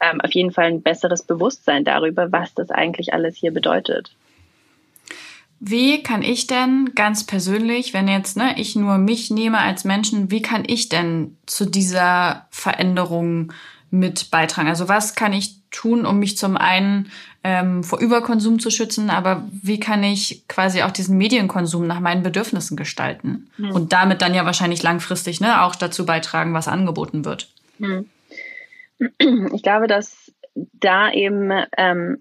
ähm, 0.00 0.20
auf 0.20 0.32
jeden 0.32 0.52
Fall 0.52 0.66
ein 0.66 0.82
besseres 0.82 1.22
Bewusstsein 1.22 1.84
darüber, 1.84 2.30
was 2.32 2.54
das 2.54 2.70
eigentlich 2.70 3.14
alles 3.14 3.36
hier 3.36 3.52
bedeutet. 3.52 4.14
Wie 5.58 6.02
kann 6.02 6.22
ich 6.22 6.46
denn 6.46 6.92
ganz 6.94 7.24
persönlich, 7.24 7.94
wenn 7.94 8.08
jetzt 8.08 8.36
ne, 8.36 8.58
ich 8.58 8.76
nur 8.76 8.98
mich 8.98 9.30
nehme 9.30 9.58
als 9.58 9.84
Menschen, 9.84 10.30
wie 10.30 10.42
kann 10.42 10.64
ich 10.66 10.88
denn 10.88 11.36
zu 11.46 11.64
dieser 11.64 12.46
Veränderung 12.50 13.52
mit 13.90 14.30
beitragen? 14.30 14.68
Also 14.68 14.88
was 14.88 15.14
kann 15.14 15.32
ich 15.32 15.56
tun, 15.70 16.04
um 16.04 16.18
mich 16.18 16.36
zum 16.36 16.56
einen 16.56 17.10
ähm, 17.42 17.84
vor 17.84 18.00
Überkonsum 18.00 18.58
zu 18.58 18.70
schützen, 18.70 19.08
aber 19.08 19.46
wie 19.50 19.80
kann 19.80 20.02
ich 20.02 20.46
quasi 20.48 20.82
auch 20.82 20.90
diesen 20.90 21.16
Medienkonsum 21.16 21.86
nach 21.86 22.00
meinen 22.00 22.22
Bedürfnissen 22.22 22.76
gestalten 22.76 23.48
hm. 23.56 23.70
und 23.70 23.92
damit 23.92 24.20
dann 24.20 24.34
ja 24.34 24.44
wahrscheinlich 24.44 24.82
langfristig 24.82 25.40
ne, 25.40 25.62
auch 25.62 25.74
dazu 25.74 26.04
beitragen, 26.04 26.54
was 26.54 26.68
angeboten 26.68 27.24
wird? 27.24 27.50
Hm. 27.78 28.06
Ich 29.52 29.62
glaube, 29.62 29.86
dass 29.86 30.32
da 30.54 31.12
eben 31.12 31.50
ähm, 31.76 32.18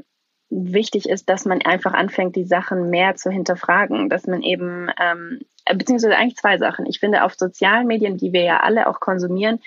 wichtig 0.56 1.10
ist, 1.10 1.30
dass 1.30 1.46
man 1.46 1.62
einfach 1.62 1.94
anfängt, 1.94 2.36
die 2.36 2.46
Sachen 2.46 2.90
mehr 2.90 3.16
zu 3.16 3.30
hinterfragen, 3.30 4.10
dass 4.10 4.28
man 4.28 4.42
eben, 4.42 4.90
ähm, 5.02 5.42
beziehungsweise 5.76 6.16
eigentlich 6.16 6.38
zwei 6.38 6.58
Sachen. 6.58 6.86
Ich 6.86 7.00
finde, 7.00 7.24
auf 7.24 7.36
sozialen 7.36 7.88
Medien, 7.88 8.18
die 8.18 8.34
wir 8.34 8.44
ja 8.44 8.60
alle 8.62 8.88
auch 8.88 9.00
konsumieren, 9.00 9.60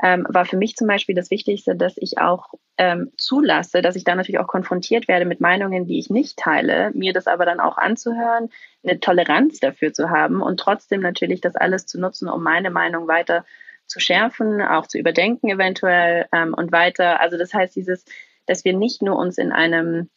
ähm, 0.00 0.26
war 0.28 0.44
für 0.44 0.56
mich 0.56 0.76
zum 0.76 0.86
Beispiel 0.86 1.14
das 1.14 1.30
Wichtigste, 1.30 1.74
dass 1.74 1.96
ich 1.96 2.18
auch 2.18 2.54
ähm, 2.76 3.10
zulasse, 3.16 3.82
dass 3.82 3.96
ich 3.96 4.04
da 4.04 4.14
natürlich 4.14 4.38
auch 4.38 4.46
konfrontiert 4.46 5.08
werde 5.08 5.24
mit 5.24 5.40
Meinungen, 5.40 5.86
die 5.86 5.98
ich 5.98 6.08
nicht 6.08 6.38
teile, 6.38 6.92
mir 6.94 7.12
das 7.12 7.26
aber 7.26 7.44
dann 7.44 7.58
auch 7.58 7.78
anzuhören, 7.78 8.50
eine 8.84 9.00
Toleranz 9.00 9.58
dafür 9.58 9.92
zu 9.92 10.10
haben 10.10 10.40
und 10.40 10.60
trotzdem 10.60 11.00
natürlich 11.00 11.40
das 11.40 11.56
alles 11.56 11.86
zu 11.86 11.98
nutzen, 11.98 12.28
um 12.28 12.44
meine 12.44 12.70
Meinung 12.70 13.08
weiter 13.08 13.44
zu 13.86 13.98
schärfen, 13.98 14.62
auch 14.62 14.86
zu 14.86 14.98
überdenken 14.98 15.48
eventuell 15.48 16.26
ähm, 16.32 16.54
und 16.54 16.70
weiter. 16.70 17.20
Also 17.20 17.36
das 17.36 17.52
heißt, 17.52 17.74
dieses, 17.74 18.04
dass 18.46 18.64
wir 18.64 18.76
nicht 18.76 19.02
nur 19.02 19.16
uns 19.16 19.36
in 19.36 19.50
einem 19.50 20.10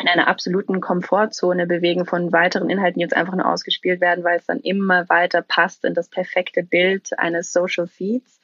in 0.00 0.08
einer 0.08 0.28
absoluten 0.28 0.80
Komfortzone 0.80 1.66
bewegen 1.66 2.06
von 2.06 2.32
weiteren 2.32 2.70
Inhalten, 2.70 2.98
die 2.98 3.02
jetzt 3.02 3.16
einfach 3.16 3.34
nur 3.34 3.46
ausgespielt 3.46 4.00
werden, 4.00 4.24
weil 4.24 4.38
es 4.38 4.46
dann 4.46 4.60
immer 4.60 5.08
weiter 5.08 5.42
passt 5.42 5.84
in 5.84 5.94
das 5.94 6.08
perfekte 6.08 6.62
Bild 6.62 7.18
eines 7.18 7.52
Social 7.52 7.86
Feeds. 7.86 8.40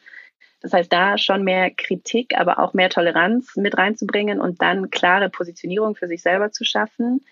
Das 0.60 0.72
heißt, 0.72 0.92
da 0.92 1.16
schon 1.18 1.44
mehr 1.44 1.70
Kritik, 1.70 2.36
aber 2.36 2.58
auch 2.58 2.74
mehr 2.74 2.90
Toleranz 2.90 3.56
mit 3.56 3.76
reinzubringen 3.76 4.40
und 4.40 4.60
dann 4.62 4.90
klare 4.90 5.30
Positionierung 5.30 5.94
für 5.96 6.08
sich 6.08 6.22
selber 6.22 6.50
zu 6.50 6.64
schaffen. 6.64 7.24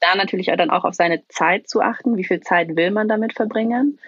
Da 0.00 0.14
natürlich 0.14 0.46
dann 0.46 0.70
auch 0.70 0.84
auf 0.84 0.94
seine 0.94 1.26
Zeit 1.28 1.68
zu 1.68 1.80
achten. 1.80 2.16
Wie 2.16 2.24
viel 2.24 2.40
Zeit 2.40 2.76
will 2.76 2.90
man 2.90 3.08
damit 3.08 3.34
verbringen? 3.34 3.98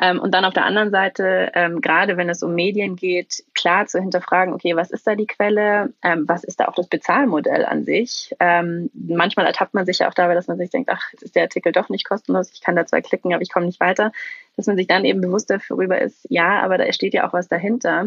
Ähm, 0.00 0.18
und 0.18 0.32
dann 0.32 0.46
auf 0.46 0.54
der 0.54 0.64
anderen 0.64 0.90
Seite, 0.90 1.52
ähm, 1.54 1.82
gerade 1.82 2.16
wenn 2.16 2.30
es 2.30 2.42
um 2.42 2.54
Medien 2.54 2.96
geht, 2.96 3.44
klar 3.54 3.86
zu 3.86 4.00
hinterfragen, 4.00 4.54
okay, 4.54 4.74
was 4.74 4.90
ist 4.90 5.06
da 5.06 5.14
die 5.14 5.26
Quelle? 5.26 5.92
Ähm, 6.02 6.26
was 6.26 6.42
ist 6.42 6.58
da 6.58 6.68
auch 6.68 6.74
das 6.74 6.88
Bezahlmodell 6.88 7.66
an 7.66 7.84
sich? 7.84 8.34
Manchmal 8.40 9.46
ertappt 9.46 9.74
man 9.74 9.84
sich 9.84 9.98
ja 9.98 10.08
auch 10.08 10.14
dabei, 10.14 10.34
dass 10.34 10.48
man 10.48 10.56
sich 10.56 10.70
denkt, 10.70 10.88
ach, 10.90 11.12
jetzt 11.12 11.22
ist 11.22 11.36
der 11.36 11.42
Artikel 11.42 11.72
doch 11.72 11.90
nicht 11.90 12.08
kostenlos, 12.08 12.50
ich 12.52 12.62
kann 12.62 12.76
da 12.76 12.86
zwar 12.86 13.02
klicken, 13.02 13.34
aber 13.34 13.42
ich 13.42 13.52
komme 13.52 13.66
nicht 13.66 13.80
weiter. 13.80 14.12
Dass 14.56 14.66
man 14.66 14.76
sich 14.76 14.86
dann 14.86 15.04
eben 15.04 15.20
bewusst 15.20 15.50
darüber 15.50 16.00
ist, 16.00 16.26
ja, 16.30 16.60
aber 16.60 16.78
da 16.78 16.90
steht 16.92 17.14
ja 17.14 17.28
auch 17.28 17.32
was 17.32 17.48
dahinter. 17.48 18.06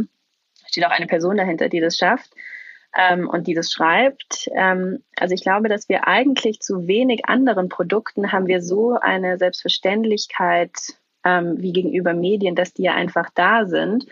Da 0.62 0.68
steht 0.68 0.86
auch 0.86 0.92
eine 0.92 1.08
Person 1.08 1.38
dahinter, 1.38 1.70
die 1.70 1.80
das 1.80 1.98
schafft. 1.98 2.32
Ähm, 2.96 3.28
und 3.28 3.48
die 3.48 3.54
das 3.54 3.72
schreibt. 3.72 4.50
Ähm, 4.56 5.04
also 5.18 5.34
ich 5.34 5.42
glaube, 5.42 5.68
dass 5.68 5.90
wir 5.90 6.08
eigentlich 6.08 6.60
zu 6.60 6.88
wenig 6.88 7.26
anderen 7.26 7.70
Produkten 7.70 8.32
haben 8.32 8.48
wir 8.48 8.62
so 8.62 8.98
eine 9.00 9.38
Selbstverständlichkeit 9.40 10.72
ähm, 11.24 11.56
wie 11.62 11.74
gegenüber 11.74 12.14
Medien, 12.14 12.56
dass 12.56 12.74
die 12.74 12.84
ja 12.84 12.94
einfach 12.94 13.30
da 13.34 13.66
sind 13.66 14.06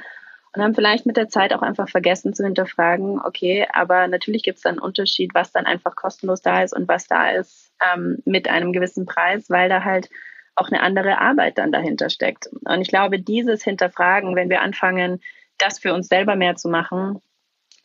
und 0.54 0.62
haben 0.62 0.76
vielleicht 0.76 1.06
mit 1.06 1.18
der 1.18 1.30
Zeit 1.30 1.54
auch 1.54 1.62
einfach 1.62 1.88
vergessen 1.88 2.34
zu 2.34 2.44
hinterfragen, 2.44 3.22
okay, 3.22 3.68
aber 3.72 4.08
natürlich 4.08 4.44
gibt 4.44 4.58
es 4.58 4.64
dann 4.64 4.76
einen 4.76 4.86
Unterschied, 4.86 5.34
was 5.34 5.52
dann 5.52 5.66
einfach 5.66 5.96
kostenlos 5.96 6.42
da 6.42 6.62
ist 6.62 6.74
und 6.76 6.88
was 6.88 7.08
da 7.08 7.32
ist 7.32 7.72
ähm, 7.94 8.18
mit 8.26 8.50
einem 8.50 8.74
gewissen 8.74 9.06
Preis, 9.06 9.50
weil 9.50 9.70
da 9.70 9.84
halt 9.84 10.10
auch 10.56 10.68
eine 10.68 10.82
andere 10.82 11.20
Arbeit 11.20 11.58
dann 11.58 11.72
dahinter 11.72 12.10
steckt. 12.10 12.48
Und 12.66 12.82
ich 12.82 12.90
glaube, 12.90 13.20
dieses 13.20 13.64
Hinterfragen, 13.64 14.36
wenn 14.36 14.50
wir 14.50 14.62
anfangen, 14.62 15.22
das 15.58 15.80
für 15.80 15.94
uns 15.94 16.08
selber 16.08 16.36
mehr 16.36 16.56
zu 16.56 16.68
machen, 16.68 17.22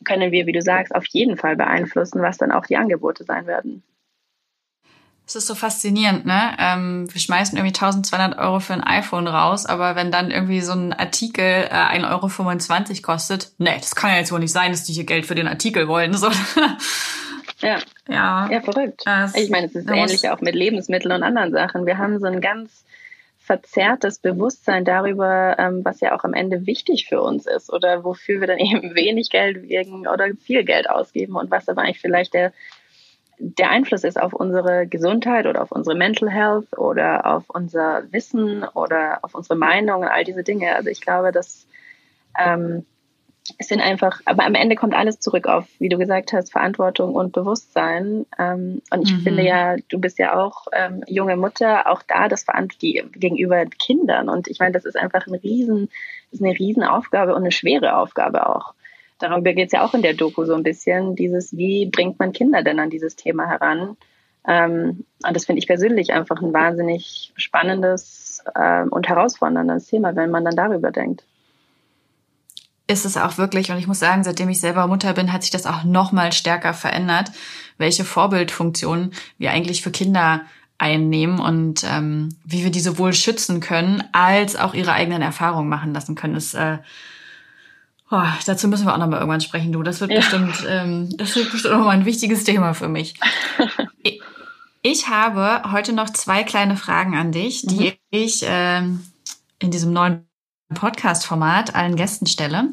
können 0.03 0.31
wir, 0.31 0.45
wie 0.45 0.51
du 0.51 0.61
sagst, 0.61 0.93
auf 0.93 1.05
jeden 1.07 1.37
Fall 1.37 1.55
beeinflussen, 1.55 2.21
was 2.21 2.37
dann 2.37 2.51
auch 2.51 2.65
die 2.65 2.77
Angebote 2.77 3.23
sein 3.23 3.47
werden. 3.47 3.83
Es 5.27 5.35
ist 5.35 5.47
so 5.47 5.55
faszinierend, 5.55 6.25
ne? 6.25 6.55
Ähm, 6.57 7.07
wir 7.11 7.19
schmeißen 7.19 7.57
irgendwie 7.57 7.75
1200 7.75 8.39
Euro 8.39 8.61
für 8.61 8.71
ein 8.73 8.83
iPhone 8.83 9.27
raus, 9.27 9.65
aber 9.65 9.97
wenn 9.97 10.09
dann 10.09 10.31
irgendwie 10.31 10.61
so 10.61 10.71
ein 10.71 10.93
Artikel 10.93 11.43
äh, 11.43 11.99
1,25 11.99 12.89
Euro 12.89 13.01
kostet, 13.01 13.51
ne, 13.57 13.73
das 13.77 13.93
kann 13.93 14.11
ja 14.11 14.17
jetzt 14.17 14.31
wohl 14.31 14.39
nicht 14.39 14.53
sein, 14.53 14.71
dass 14.71 14.85
die 14.85 14.93
hier 14.93 15.03
Geld 15.03 15.25
für 15.25 15.35
den 15.35 15.49
Artikel 15.49 15.87
wollen. 15.87 16.13
So. 16.13 16.29
Ja. 17.59 17.79
ja. 18.07 18.47
Ja, 18.51 18.61
verrückt. 18.61 19.01
Das, 19.05 19.35
ich 19.35 19.49
meine, 19.49 19.65
es 19.65 19.73
ist 19.73 19.89
ähnlich 19.89 20.29
auch 20.29 20.41
mit 20.41 20.53
Lebensmitteln 20.53 21.11
und 21.11 21.23
anderen 21.23 21.51
Sachen. 21.51 21.87
Wir 21.87 21.97
haben 21.97 22.19
so 22.19 22.27
ein 22.27 22.39
ganz 22.39 22.85
verzerrtes 23.39 24.19
Bewusstsein 24.19 24.85
darüber, 24.85 25.55
ähm, 25.57 25.83
was 25.83 26.01
ja 26.01 26.15
auch 26.15 26.23
am 26.23 26.33
Ende 26.33 26.67
wichtig 26.67 27.07
für 27.07 27.21
uns 27.21 27.47
ist 27.47 27.71
oder 27.71 28.03
wofür 28.03 28.41
wir 28.41 28.47
dann 28.47 28.57
eben 28.59 28.93
wenig 28.93 29.29
Geld 29.29 29.57
oder 30.13 30.27
viel 30.43 30.63
Geld 30.65 30.89
ausgeben 30.89 31.35
und 31.35 31.49
was 31.49 31.67
aber 31.67 31.81
eigentlich 31.81 31.99
vielleicht 31.99 32.33
der 32.33 32.53
der 33.39 33.69
Einfluss 33.69 34.03
ist 34.03 34.19
auf 34.19 34.33
unsere 34.33 34.87
Gesundheit 34.87 35.45
oder 35.45 35.61
auf 35.61 35.71
unsere 35.71 35.95
Mental 35.95 36.29
Health 36.29 36.77
oder 36.77 37.25
auf 37.25 37.43
unser 37.49 38.03
Wissen 38.11 38.63
oder 38.63 39.19
auf 39.21 39.35
unsere 39.35 39.55
Meinung 39.55 40.01
und 40.01 40.07
all 40.07 40.23
diese 40.23 40.43
Dinge. 40.43 40.75
Also 40.75 40.89
ich 40.89 41.01
glaube, 41.01 41.31
dass 41.31 41.67
ähm, 42.37 42.85
es 43.57 43.67
sind 43.67 43.79
einfach, 43.79 44.21
aber 44.25 44.45
am 44.45 44.55
Ende 44.55 44.75
kommt 44.75 44.93
alles 44.93 45.19
zurück 45.19 45.47
auf, 45.47 45.67
wie 45.79 45.89
du 45.89 45.97
gesagt 45.97 46.33
hast, 46.33 46.51
Verantwortung 46.51 47.15
und 47.15 47.31
Bewusstsein. 47.31 48.25
Ähm, 48.37 48.81
und 48.91 49.03
ich 49.03 49.13
mhm. 49.13 49.21
finde 49.21 49.43
ja, 49.43 49.75
du 49.87 49.99
bist 49.99 50.19
ja 50.19 50.35
auch 50.35 50.65
ähm, 50.73 51.03
junge 51.07 51.37
Mutter, 51.37 51.89
auch 51.89 52.01
da 52.03 52.27
das 52.27 52.43
Verantwortung 52.43 53.11
gegenüber 53.13 53.65
Kindern. 53.65 54.29
Und 54.29 54.47
ich 54.47 54.59
meine, 54.59 54.73
das 54.73 54.85
ist 54.85 54.97
einfach 54.97 55.27
ein 55.27 55.35
riesen, 55.35 55.89
ist 56.31 56.43
eine 56.43 56.57
Riesenaufgabe 56.57 57.33
und 57.33 57.41
eine 57.41 57.51
schwere 57.51 57.97
Aufgabe 57.97 58.49
auch. 58.49 58.73
Darüber 59.19 59.53
geht 59.53 59.67
es 59.67 59.71
ja 59.71 59.83
auch 59.83 59.93
in 59.93 60.01
der 60.01 60.13
Doku 60.13 60.45
so 60.45 60.53
ein 60.53 60.63
bisschen, 60.63 61.15
dieses, 61.15 61.55
wie 61.55 61.87
bringt 61.87 62.19
man 62.19 62.33
Kinder 62.33 62.63
denn 62.63 62.79
an 62.79 62.89
dieses 62.89 63.15
Thema 63.15 63.47
heran? 63.47 63.97
Ähm, 64.47 65.05
und 65.25 65.35
das 65.35 65.45
finde 65.45 65.59
ich 65.59 65.67
persönlich 65.67 66.13
einfach 66.13 66.41
ein 66.41 66.53
wahnsinnig 66.53 67.33
spannendes 67.35 68.43
äh, 68.55 68.83
und 68.83 69.07
herausforderndes 69.07 69.87
Thema, 69.87 70.15
wenn 70.15 70.31
man 70.31 70.45
dann 70.45 70.55
darüber 70.55 70.91
denkt. 70.91 71.23
Ist 72.89 73.05
es 73.05 73.17
auch 73.17 73.37
wirklich, 73.37 73.69
und 73.69 73.77
ich 73.77 73.87
muss 73.87 73.99
sagen, 73.99 74.23
seitdem 74.23 74.47
ich 74.47 74.61
selber 74.61 74.87
Mutter 74.87 75.13
bin, 75.13 75.33
hat 75.33 75.41
sich 75.41 75.51
das 75.51 75.65
auch 75.65 75.83
noch 75.83 76.13
mal 76.13 76.31
stärker 76.31 76.73
verändert, 76.73 77.31
welche 77.77 78.05
Vorbildfunktionen 78.05 79.11
wir 79.37 79.51
eigentlich 79.51 79.81
für 79.81 79.91
Kinder 79.91 80.41
einnehmen 80.77 81.39
und 81.39 81.83
ähm, 81.83 82.29
wie 82.45 82.63
wir 82.63 82.71
die 82.71 82.79
sowohl 82.79 83.13
schützen 83.13 83.59
können, 83.59 84.03
als 84.13 84.55
auch 84.55 84.73
ihre 84.73 84.93
eigenen 84.93 85.21
Erfahrungen 85.21 85.67
machen 85.67 85.93
lassen 85.93 86.15
können. 86.15 86.35
Das 86.35 86.53
äh, 86.53 86.77
Oh, 88.09 88.23
dazu 88.45 88.69
müssen 88.69 88.85
wir 88.85 88.93
auch 88.93 88.97
noch 88.97 89.07
mal 89.07 89.17
irgendwann 89.17 89.41
sprechen, 89.41 89.73
du. 89.73 89.83
Das 89.83 89.99
wird 89.99 90.11
ja. 90.11 90.17
bestimmt, 90.17 90.65
ähm, 90.67 91.09
das 91.17 91.35
wird 91.35 91.51
bestimmt 91.51 91.73
noch 91.73 91.83
mal 91.83 91.91
ein 91.91 92.05
wichtiges 92.05 92.45
Thema 92.45 92.73
für 92.73 92.87
mich. 92.87 93.15
ich 94.81 95.09
habe 95.09 95.71
heute 95.71 95.91
noch 95.91 96.09
zwei 96.11 96.43
kleine 96.43 96.77
Fragen 96.77 97.17
an 97.17 97.33
dich, 97.33 97.63
die 97.63 97.89
mhm. 97.89 97.93
ich 98.11 98.45
ähm, 98.47 99.05
in 99.59 99.71
diesem 99.71 99.91
neuen 99.91 100.25
Podcast-Format 100.73 101.75
allen 101.75 101.97
Gästen 101.97 102.27
stelle. 102.27 102.69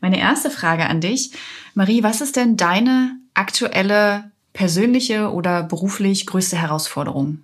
Meine 0.00 0.18
erste 0.18 0.50
Frage 0.50 0.86
an 0.86 1.00
dich, 1.00 1.32
Marie, 1.74 2.02
was 2.02 2.20
ist 2.20 2.36
denn 2.36 2.58
deine 2.58 3.16
aktuelle 3.32 4.30
persönliche 4.52 5.32
oder 5.32 5.62
beruflich 5.62 6.26
größte 6.26 6.56
Herausforderung? 6.56 7.42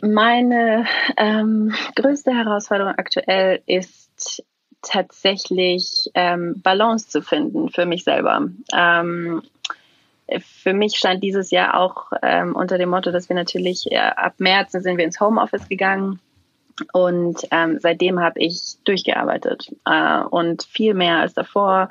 Meine 0.00 0.86
ähm, 1.16 1.74
größte 1.96 2.32
Herausforderung 2.32 2.94
aktuell 2.96 3.62
ist 3.66 3.97
tatsächlich 4.82 6.10
ähm, 6.14 6.60
Balance 6.62 7.08
zu 7.08 7.22
finden 7.22 7.68
für 7.68 7.86
mich 7.86 8.04
selber. 8.04 8.48
Ähm, 8.72 9.42
für 10.40 10.74
mich 10.74 10.96
stand 10.96 11.22
dieses 11.22 11.50
Jahr 11.50 11.80
auch 11.80 12.12
ähm, 12.22 12.54
unter 12.54 12.78
dem 12.78 12.90
Motto, 12.90 13.10
dass 13.10 13.28
wir 13.28 13.36
natürlich 13.36 13.90
äh, 13.90 13.96
ab 13.96 14.34
März 14.38 14.72
sind 14.72 14.98
wir 14.98 15.04
ins 15.04 15.20
Homeoffice 15.20 15.68
gegangen 15.68 16.20
und 16.92 17.40
ähm, 17.50 17.78
seitdem 17.80 18.20
habe 18.20 18.40
ich 18.40 18.76
durchgearbeitet 18.84 19.74
äh, 19.84 20.20
und 20.20 20.62
viel 20.64 20.94
mehr 20.94 21.18
als 21.18 21.34
davor. 21.34 21.88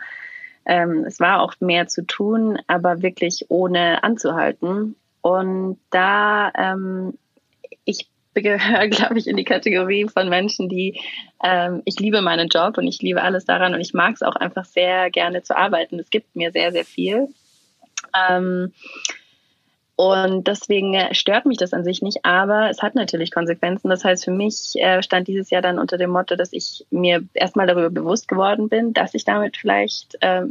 Ähm, 0.65 1.03
es 1.05 1.19
war 1.19 1.41
auch 1.41 1.55
mehr 1.59 1.87
zu 1.87 2.05
tun, 2.05 2.59
aber 2.67 3.01
wirklich 3.01 3.45
ohne 3.49 4.03
anzuhalten. 4.03 4.95
Und 5.21 5.79
da 5.89 6.51
ähm, 6.55 7.17
ich 7.85 8.09
gehöre, 8.41 8.87
glaube 8.89 9.17
ich, 9.17 9.27
in 9.27 9.37
die 9.37 9.43
Kategorie 9.43 10.07
von 10.07 10.29
Menschen, 10.29 10.69
die 10.69 10.99
ähm, 11.43 11.81
ich 11.85 11.99
liebe 11.99 12.21
meinen 12.21 12.49
Job 12.49 12.77
und 12.77 12.87
ich 12.87 13.01
liebe 13.01 13.21
alles 13.21 13.45
daran 13.45 13.73
und 13.73 13.81
ich 13.81 13.93
mag 13.93 14.15
es 14.15 14.23
auch 14.23 14.35
einfach 14.35 14.65
sehr 14.65 15.09
gerne 15.11 15.43
zu 15.43 15.55
arbeiten. 15.55 15.99
Es 15.99 16.09
gibt 16.09 16.35
mir 16.35 16.51
sehr, 16.51 16.71
sehr 16.71 16.85
viel. 16.85 17.29
Ähm, 18.29 18.73
und 19.99 20.47
deswegen 20.47 20.95
stört 21.13 21.47
mich 21.47 21.57
das 21.57 21.73
an 21.73 21.83
sich 21.83 22.03
nicht, 22.03 22.23
aber 22.23 22.69
es 22.69 22.83
hat 22.83 22.93
natürlich 22.93 23.31
Konsequenzen. 23.31 23.89
Das 23.89 24.05
heißt, 24.05 24.25
für 24.25 24.31
mich 24.31 24.75
äh, 24.75 25.01
stand 25.01 25.27
dieses 25.27 25.49
Jahr 25.49 25.63
dann 25.63 25.79
unter 25.79 25.97
dem 25.97 26.11
Motto, 26.11 26.35
dass 26.35 26.53
ich 26.53 26.85
mir 26.91 27.23
erstmal 27.33 27.65
darüber 27.65 27.89
bewusst 27.89 28.27
geworden 28.27 28.69
bin, 28.69 28.93
dass 28.93 29.15
ich 29.15 29.25
damit 29.25 29.57
vielleicht 29.57 30.15
äh, 30.21 30.43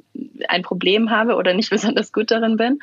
ein 0.49 0.63
Problem 0.63 1.11
habe 1.11 1.37
oder 1.37 1.55
nicht 1.55 1.71
besonders 1.71 2.13
gut 2.13 2.33
darin 2.33 2.57
bin 2.57 2.81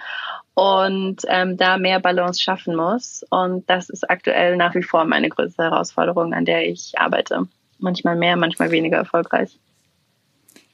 und 0.55 1.21
ähm, 1.27 1.57
da 1.57 1.77
mehr 1.77 1.99
Balance 1.99 2.41
schaffen 2.41 2.75
muss. 2.75 3.25
Und 3.29 3.69
das 3.69 3.89
ist 3.89 4.09
aktuell 4.09 4.55
nach 4.57 4.75
wie 4.75 4.83
vor 4.83 5.05
meine 5.05 5.29
größte 5.29 5.63
Herausforderung, 5.63 6.33
an 6.33 6.45
der 6.45 6.69
ich 6.69 6.93
arbeite. 6.97 7.47
Manchmal 7.79 8.15
mehr, 8.15 8.37
manchmal 8.37 8.71
weniger 8.71 8.97
erfolgreich. 8.97 9.57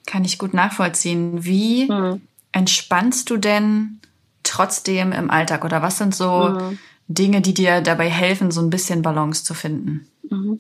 Kann 0.06 0.26
ich 0.26 0.38
gut 0.38 0.54
nachvollziehen. 0.54 1.46
Wie 1.46 1.90
mhm. 1.90 2.22
entspannst 2.52 3.30
du 3.30 3.38
denn 3.38 4.02
trotzdem 4.44 5.12
im 5.12 5.30
Alltag 5.30 5.64
oder 5.64 5.82
was 5.82 5.98
sind 5.98 6.14
so 6.14 6.50
mhm. 6.50 6.80
Dinge, 7.08 7.42
die 7.42 7.54
dir 7.54 7.82
dabei 7.82 8.10
helfen, 8.10 8.52
so 8.52 8.62
ein 8.62 8.70
bisschen 8.70 9.02
Balance 9.02 9.44
zu 9.44 9.54
finden? 9.54 10.08
Mhm. 10.30 10.58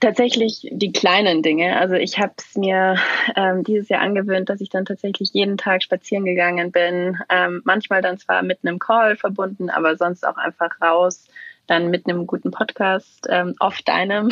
Tatsächlich 0.00 0.68
die 0.70 0.92
kleinen 0.92 1.42
Dinge. 1.42 1.78
Also 1.78 1.94
ich 1.94 2.18
habe 2.18 2.34
es 2.36 2.56
mir 2.56 2.96
ähm, 3.34 3.64
dieses 3.64 3.88
Jahr 3.88 4.00
angewöhnt, 4.00 4.48
dass 4.48 4.60
ich 4.60 4.68
dann 4.68 4.84
tatsächlich 4.84 5.30
jeden 5.32 5.56
Tag 5.56 5.82
spazieren 5.82 6.24
gegangen 6.24 6.72
bin. 6.72 7.18
Ähm, 7.28 7.62
manchmal 7.64 8.02
dann 8.02 8.18
zwar 8.18 8.42
mit 8.42 8.58
einem 8.62 8.78
Call 8.78 9.16
verbunden, 9.16 9.70
aber 9.70 9.96
sonst 9.96 10.26
auch 10.26 10.36
einfach 10.36 10.80
raus, 10.80 11.26
dann 11.66 11.90
mit 11.90 12.06
einem 12.06 12.26
guten 12.26 12.50
Podcast, 12.50 13.26
ähm, 13.28 13.54
oft 13.58 13.86
deinem 13.88 14.28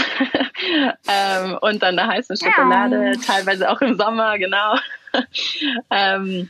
ähm, 1.08 1.58
und 1.60 1.82
dann 1.82 1.98
eine 1.98 2.08
heiße 2.08 2.36
Schokolade, 2.36 3.06
ja. 3.06 3.12
teilweise 3.24 3.70
auch 3.70 3.80
im 3.80 3.96
Sommer, 3.96 4.38
genau. 4.38 4.76
ähm, 5.90 6.48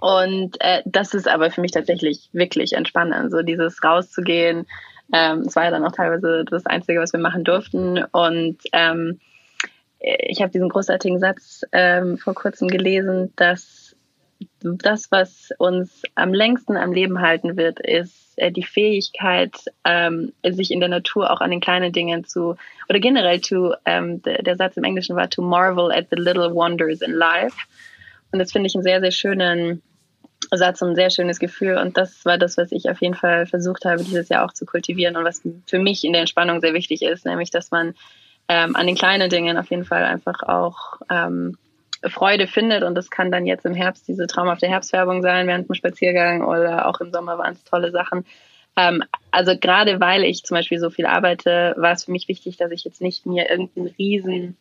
und 0.00 0.56
äh, 0.60 0.82
das 0.86 1.14
ist 1.14 1.28
aber 1.28 1.50
für 1.50 1.60
mich 1.60 1.72
tatsächlich 1.72 2.30
wirklich 2.32 2.72
entspannend, 2.72 3.30
so 3.30 3.42
dieses 3.42 3.82
rauszugehen, 3.84 4.66
ähm, 5.12 5.46
war 5.54 5.64
ja 5.64 5.70
dann 5.70 5.84
auch 5.84 5.92
teilweise 5.92 6.44
das 6.44 6.66
Einzige, 6.66 7.00
was 7.00 7.12
wir 7.12 7.20
machen 7.20 7.44
durften. 7.44 8.02
Und 8.12 8.58
ähm, 8.72 9.20
ich 9.98 10.40
habe 10.40 10.52
diesen 10.52 10.68
großartigen 10.68 11.18
Satz 11.18 11.62
ähm, 11.72 12.18
vor 12.18 12.34
kurzem 12.34 12.68
gelesen, 12.68 13.32
dass 13.36 13.96
das, 14.60 15.10
was 15.10 15.50
uns 15.58 16.02
am 16.14 16.34
längsten 16.34 16.76
am 16.76 16.92
Leben 16.92 17.20
halten 17.20 17.56
wird, 17.56 17.80
ist 17.80 18.34
äh, 18.36 18.50
die 18.50 18.64
Fähigkeit, 18.64 19.56
ähm, 19.84 20.32
sich 20.42 20.70
in 20.70 20.80
der 20.80 20.88
Natur 20.88 21.30
auch 21.30 21.40
an 21.40 21.50
den 21.50 21.60
kleinen 21.60 21.92
Dingen 21.92 22.24
zu, 22.24 22.56
oder 22.88 22.98
generell 22.98 23.40
to, 23.40 23.74
ähm, 23.84 24.22
der 24.22 24.56
Satz 24.56 24.76
im 24.76 24.84
Englischen 24.84 25.16
war, 25.16 25.30
to 25.30 25.42
marvel 25.42 25.92
at 25.92 26.08
the 26.10 26.16
little 26.16 26.54
wonders 26.54 27.00
in 27.00 27.12
life. 27.12 27.56
Und 28.32 28.38
das 28.38 28.52
finde 28.52 28.66
ich 28.66 28.74
einen 28.74 28.82
sehr, 28.82 29.00
sehr 29.00 29.12
schönen 29.12 29.82
Satz 30.52 30.82
und 30.82 30.90
ein 30.90 30.94
sehr 30.94 31.10
schönes 31.10 31.38
Gefühl. 31.38 31.78
Und 31.78 31.96
das 31.96 32.24
war 32.24 32.38
das, 32.38 32.56
was 32.56 32.72
ich 32.72 32.88
auf 32.90 33.00
jeden 33.00 33.14
Fall 33.14 33.46
versucht 33.46 33.84
habe, 33.84 34.02
dieses 34.02 34.28
Jahr 34.28 34.44
auch 34.44 34.52
zu 34.52 34.66
kultivieren 34.66 35.16
und 35.16 35.24
was 35.24 35.42
für 35.66 35.78
mich 35.78 36.04
in 36.04 36.12
der 36.12 36.20
Entspannung 36.20 36.60
sehr 36.60 36.74
wichtig 36.74 37.02
ist, 37.02 37.26
nämlich, 37.26 37.50
dass 37.50 37.70
man 37.70 37.94
ähm, 38.48 38.76
an 38.76 38.86
den 38.86 38.96
kleinen 38.96 39.30
Dingen 39.30 39.56
auf 39.56 39.70
jeden 39.70 39.84
Fall 39.84 40.04
einfach 40.04 40.42
auch 40.42 41.00
ähm, 41.10 41.56
Freude 42.06 42.46
findet. 42.46 42.82
Und 42.82 42.94
das 42.94 43.10
kann 43.10 43.30
dann 43.30 43.46
jetzt 43.46 43.64
im 43.64 43.74
Herbst 43.74 44.06
diese 44.08 44.26
traumhafte 44.26 44.68
Herbstwerbung 44.68 45.22
sein, 45.22 45.46
während 45.46 45.68
dem 45.68 45.74
Spaziergang 45.74 46.42
oder 46.42 46.86
auch 46.86 47.00
im 47.00 47.12
Sommer 47.12 47.38
waren 47.38 47.54
es 47.54 47.64
tolle 47.64 47.90
Sachen. 47.90 48.24
Ähm, 48.76 49.02
also 49.30 49.56
gerade 49.58 50.00
weil 50.00 50.24
ich 50.24 50.42
zum 50.42 50.56
Beispiel 50.56 50.78
so 50.78 50.90
viel 50.90 51.06
arbeite, 51.06 51.74
war 51.76 51.92
es 51.92 52.04
für 52.04 52.12
mich 52.12 52.28
wichtig, 52.28 52.56
dass 52.56 52.70
ich 52.72 52.84
jetzt 52.84 53.00
nicht 53.00 53.26
mir 53.26 53.48
irgendeinen 53.48 53.94
riesen 53.98 54.56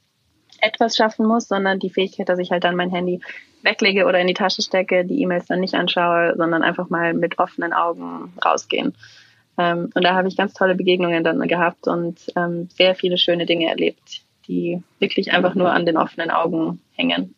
etwas 0.63 0.95
schaffen 0.95 1.25
muss, 1.25 1.47
sondern 1.47 1.79
die 1.79 1.89
Fähigkeit, 1.89 2.29
dass 2.29 2.39
ich 2.39 2.51
halt 2.51 2.63
dann 2.63 2.75
mein 2.75 2.89
Handy 2.89 3.19
weglege 3.61 4.05
oder 4.05 4.19
in 4.19 4.27
die 4.27 4.33
Tasche 4.33 4.61
stecke, 4.61 5.05
die 5.05 5.21
E-Mails 5.21 5.45
dann 5.45 5.59
nicht 5.59 5.73
anschaue, 5.73 6.33
sondern 6.37 6.63
einfach 6.63 6.89
mal 6.89 7.13
mit 7.13 7.39
offenen 7.39 7.73
Augen 7.73 8.33
rausgehen. 8.43 8.95
Ähm, 9.57 9.89
und 9.93 10.03
da 10.03 10.15
habe 10.15 10.27
ich 10.27 10.37
ganz 10.37 10.53
tolle 10.53 10.75
Begegnungen 10.75 11.23
dann 11.23 11.39
gehabt 11.47 11.87
und 11.87 12.19
ähm, 12.35 12.69
sehr 12.75 12.95
viele 12.95 13.17
schöne 13.17 13.45
Dinge 13.45 13.67
erlebt, 13.69 14.21
die 14.47 14.81
wirklich 14.99 15.31
einfach 15.33 15.55
nur 15.55 15.71
an 15.71 15.85
den 15.85 15.97
offenen 15.97 16.31
Augen 16.31 16.81
hängen. 16.93 17.35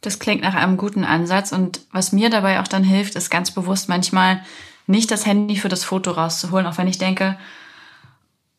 Das 0.00 0.18
klingt 0.18 0.42
nach 0.42 0.54
einem 0.54 0.76
guten 0.76 1.04
Ansatz 1.04 1.52
und 1.52 1.80
was 1.92 2.12
mir 2.12 2.30
dabei 2.30 2.60
auch 2.60 2.68
dann 2.68 2.84
hilft, 2.84 3.16
ist 3.16 3.30
ganz 3.30 3.50
bewusst 3.50 3.88
manchmal 3.88 4.40
nicht 4.86 5.10
das 5.10 5.26
Handy 5.26 5.56
für 5.56 5.68
das 5.68 5.84
Foto 5.84 6.12
rauszuholen, 6.12 6.66
auch 6.66 6.78
wenn 6.78 6.86
ich 6.86 6.98
denke, 6.98 7.36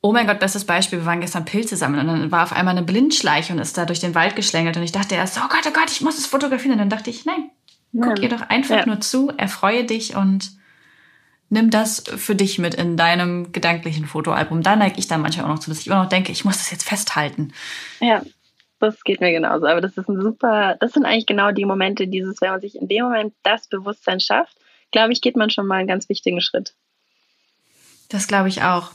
Oh 0.07 0.13
mein 0.13 0.25
Gott, 0.25 0.39
bestes 0.39 0.63
Beispiel. 0.63 0.99
Wir 0.99 1.05
waren 1.05 1.19
gestern 1.19 1.43
Pilze 1.43 1.75
sammeln 1.75 2.07
und 2.07 2.07
dann 2.07 2.31
war 2.31 2.43
auf 2.43 2.53
einmal 2.53 2.77
eine 2.77 2.85
Blindschleiche 2.85 3.51
und 3.51 3.59
ist 3.59 3.77
da 3.77 3.83
durch 3.83 3.99
den 3.99 4.15
Wald 4.15 4.37
geschlängelt 4.37 4.77
und 4.77 4.83
ich 4.83 4.93
dachte 4.93 5.15
erst, 5.15 5.37
oh 5.37 5.49
Gott, 5.49 5.65
oh 5.67 5.73
Gott, 5.73 5.91
ich 5.91 5.99
muss 5.99 6.17
es 6.17 6.25
fotografieren. 6.25 6.71
Und 6.71 6.77
dann 6.77 6.89
dachte 6.89 7.09
ich, 7.09 7.25
nein, 7.25 7.49
guck 7.91 8.17
ihr 8.21 8.29
doch 8.29 8.43
einfach 8.43 8.77
ja. 8.77 8.85
nur 8.85 9.01
zu, 9.01 9.33
erfreue 9.35 9.83
dich 9.83 10.15
und 10.15 10.51
nimm 11.49 11.71
das 11.71 12.05
für 12.15 12.35
dich 12.35 12.57
mit 12.57 12.73
in 12.75 12.95
deinem 12.95 13.51
gedanklichen 13.51 14.05
Fotoalbum. 14.05 14.63
Da 14.63 14.77
neige 14.77 14.97
ich 14.97 15.09
dann 15.09 15.21
manchmal 15.21 15.45
auch 15.45 15.55
noch 15.55 15.59
zu, 15.59 15.69
dass 15.69 15.81
ich 15.81 15.87
immer 15.87 16.01
noch 16.01 16.09
denke, 16.09 16.31
ich 16.31 16.45
muss 16.45 16.57
das 16.57 16.71
jetzt 16.71 16.87
festhalten. 16.87 17.51
Ja, 17.99 18.21
das 18.79 19.03
geht 19.03 19.19
mir 19.19 19.33
genauso. 19.33 19.65
Aber 19.65 19.81
das 19.81 19.97
ist 19.97 20.07
ein 20.07 20.21
super, 20.21 20.77
das 20.79 20.93
sind 20.93 21.05
eigentlich 21.05 21.25
genau 21.25 21.51
die 21.51 21.65
Momente, 21.65 22.07
dieses, 22.07 22.39
wenn 22.39 22.51
man 22.51 22.61
sich 22.61 22.77
in 22.79 22.87
dem 22.87 23.03
Moment 23.03 23.33
das 23.43 23.67
Bewusstsein 23.67 24.21
schafft, 24.21 24.55
glaube 24.91 25.11
ich, 25.11 25.19
geht 25.19 25.35
man 25.35 25.49
schon 25.49 25.67
mal 25.67 25.79
einen 25.79 25.87
ganz 25.89 26.07
wichtigen 26.07 26.39
Schritt. 26.39 26.75
Das 28.07 28.29
glaube 28.29 28.47
ich 28.47 28.61
auch. 28.61 28.91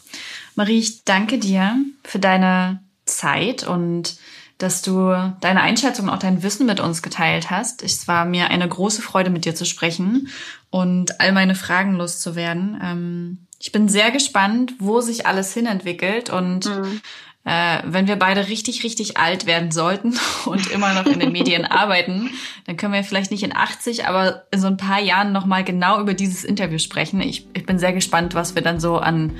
Marie, 0.55 0.79
ich 0.79 1.05
danke 1.05 1.39
dir 1.39 1.77
für 2.05 2.19
deine 2.19 2.83
Zeit 3.05 3.67
und 3.67 4.17
dass 4.59 4.83
du 4.83 5.11
deine 5.41 5.61
Einschätzung 5.61 6.07
und 6.07 6.15
auch 6.15 6.19
dein 6.19 6.43
Wissen 6.43 6.67
mit 6.67 6.79
uns 6.79 7.03
geteilt 7.03 7.51
hast. 7.51 7.83
Es 7.83 8.07
war 8.07 8.25
mir 8.25 8.49
eine 8.49 8.69
große 8.69 9.03
Freude, 9.03 9.31
mit 9.31 9.45
dir 9.45 9.55
zu 9.55 9.65
sprechen 9.65 10.29
und 10.71 11.21
all 11.21 11.33
meine 11.33 11.57
Fragen 11.57 11.95
loszuwerden. 11.95 12.81
Ähm, 12.83 13.39
ich 13.59 13.73
bin 13.73 13.89
sehr 13.89 14.11
gespannt, 14.11 14.75
wo 14.79 15.01
sich 15.01 15.27
alles 15.27 15.53
hinentwickelt 15.53 16.31
und 16.31 16.67
mhm 16.67 17.01
äh, 17.45 17.79
wenn 17.85 18.07
wir 18.07 18.17
beide 18.17 18.49
richtig, 18.49 18.85
richtig 18.85 19.17
alt 19.17 19.47
werden 19.47 19.73
sollten 19.73 20.15
und 20.47 20.71
immer 20.71 20.95
noch 20.95 21.07
in 21.07 21.21
den 21.21 21.33
Medien 21.33 21.65
arbeiten, 21.65 22.31
dann 22.67 22.77
können 22.77 22.93
wir 22.93 23.03
vielleicht 23.03 23.31
nicht 23.31 23.43
in 23.43 23.55
80, 23.55 24.07
aber 24.07 24.45
in 24.51 24.61
so 24.61 24.69
ein 24.69 24.77
paar 24.77 25.01
Jahren 25.01 25.33
nochmal 25.33 25.65
genau 25.65 26.01
über 26.01 26.15
dieses 26.15 26.45
Interview 26.45 26.79
sprechen. 26.79 27.21
Ich, 27.21 27.47
ich 27.55 27.67
bin 27.67 27.79
sehr 27.79 27.93
gespannt, 27.93 28.35
was 28.35 28.55
wir 28.55 28.63
dann 28.63 28.79
so 28.79 28.99
an, 28.99 29.33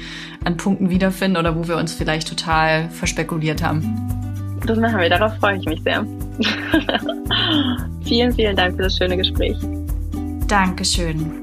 an 0.45 0.57
Punkten 0.57 0.91
wiederfinden 0.91 1.37
oder 1.37 1.57
wo 1.57 1.69
wir 1.69 1.77
uns 1.77 1.93
vielleicht 1.93 2.29
total 2.29 2.91
verspekuliert 2.91 3.63
haben. 3.63 4.61
Das 4.67 4.79
machen 4.79 5.01
wir, 5.01 5.09
darauf 5.09 5.37
freue 5.39 5.59
ich 5.59 5.67
mich 5.67 5.83
sehr. 5.83 6.05
vielen, 8.05 8.33
vielen 8.33 8.57
Dank 8.57 8.77
für 8.77 8.85
das 8.85 8.97
schöne 8.97 9.17
Gespräch. 9.17 9.57
Dankeschön. 10.47 11.43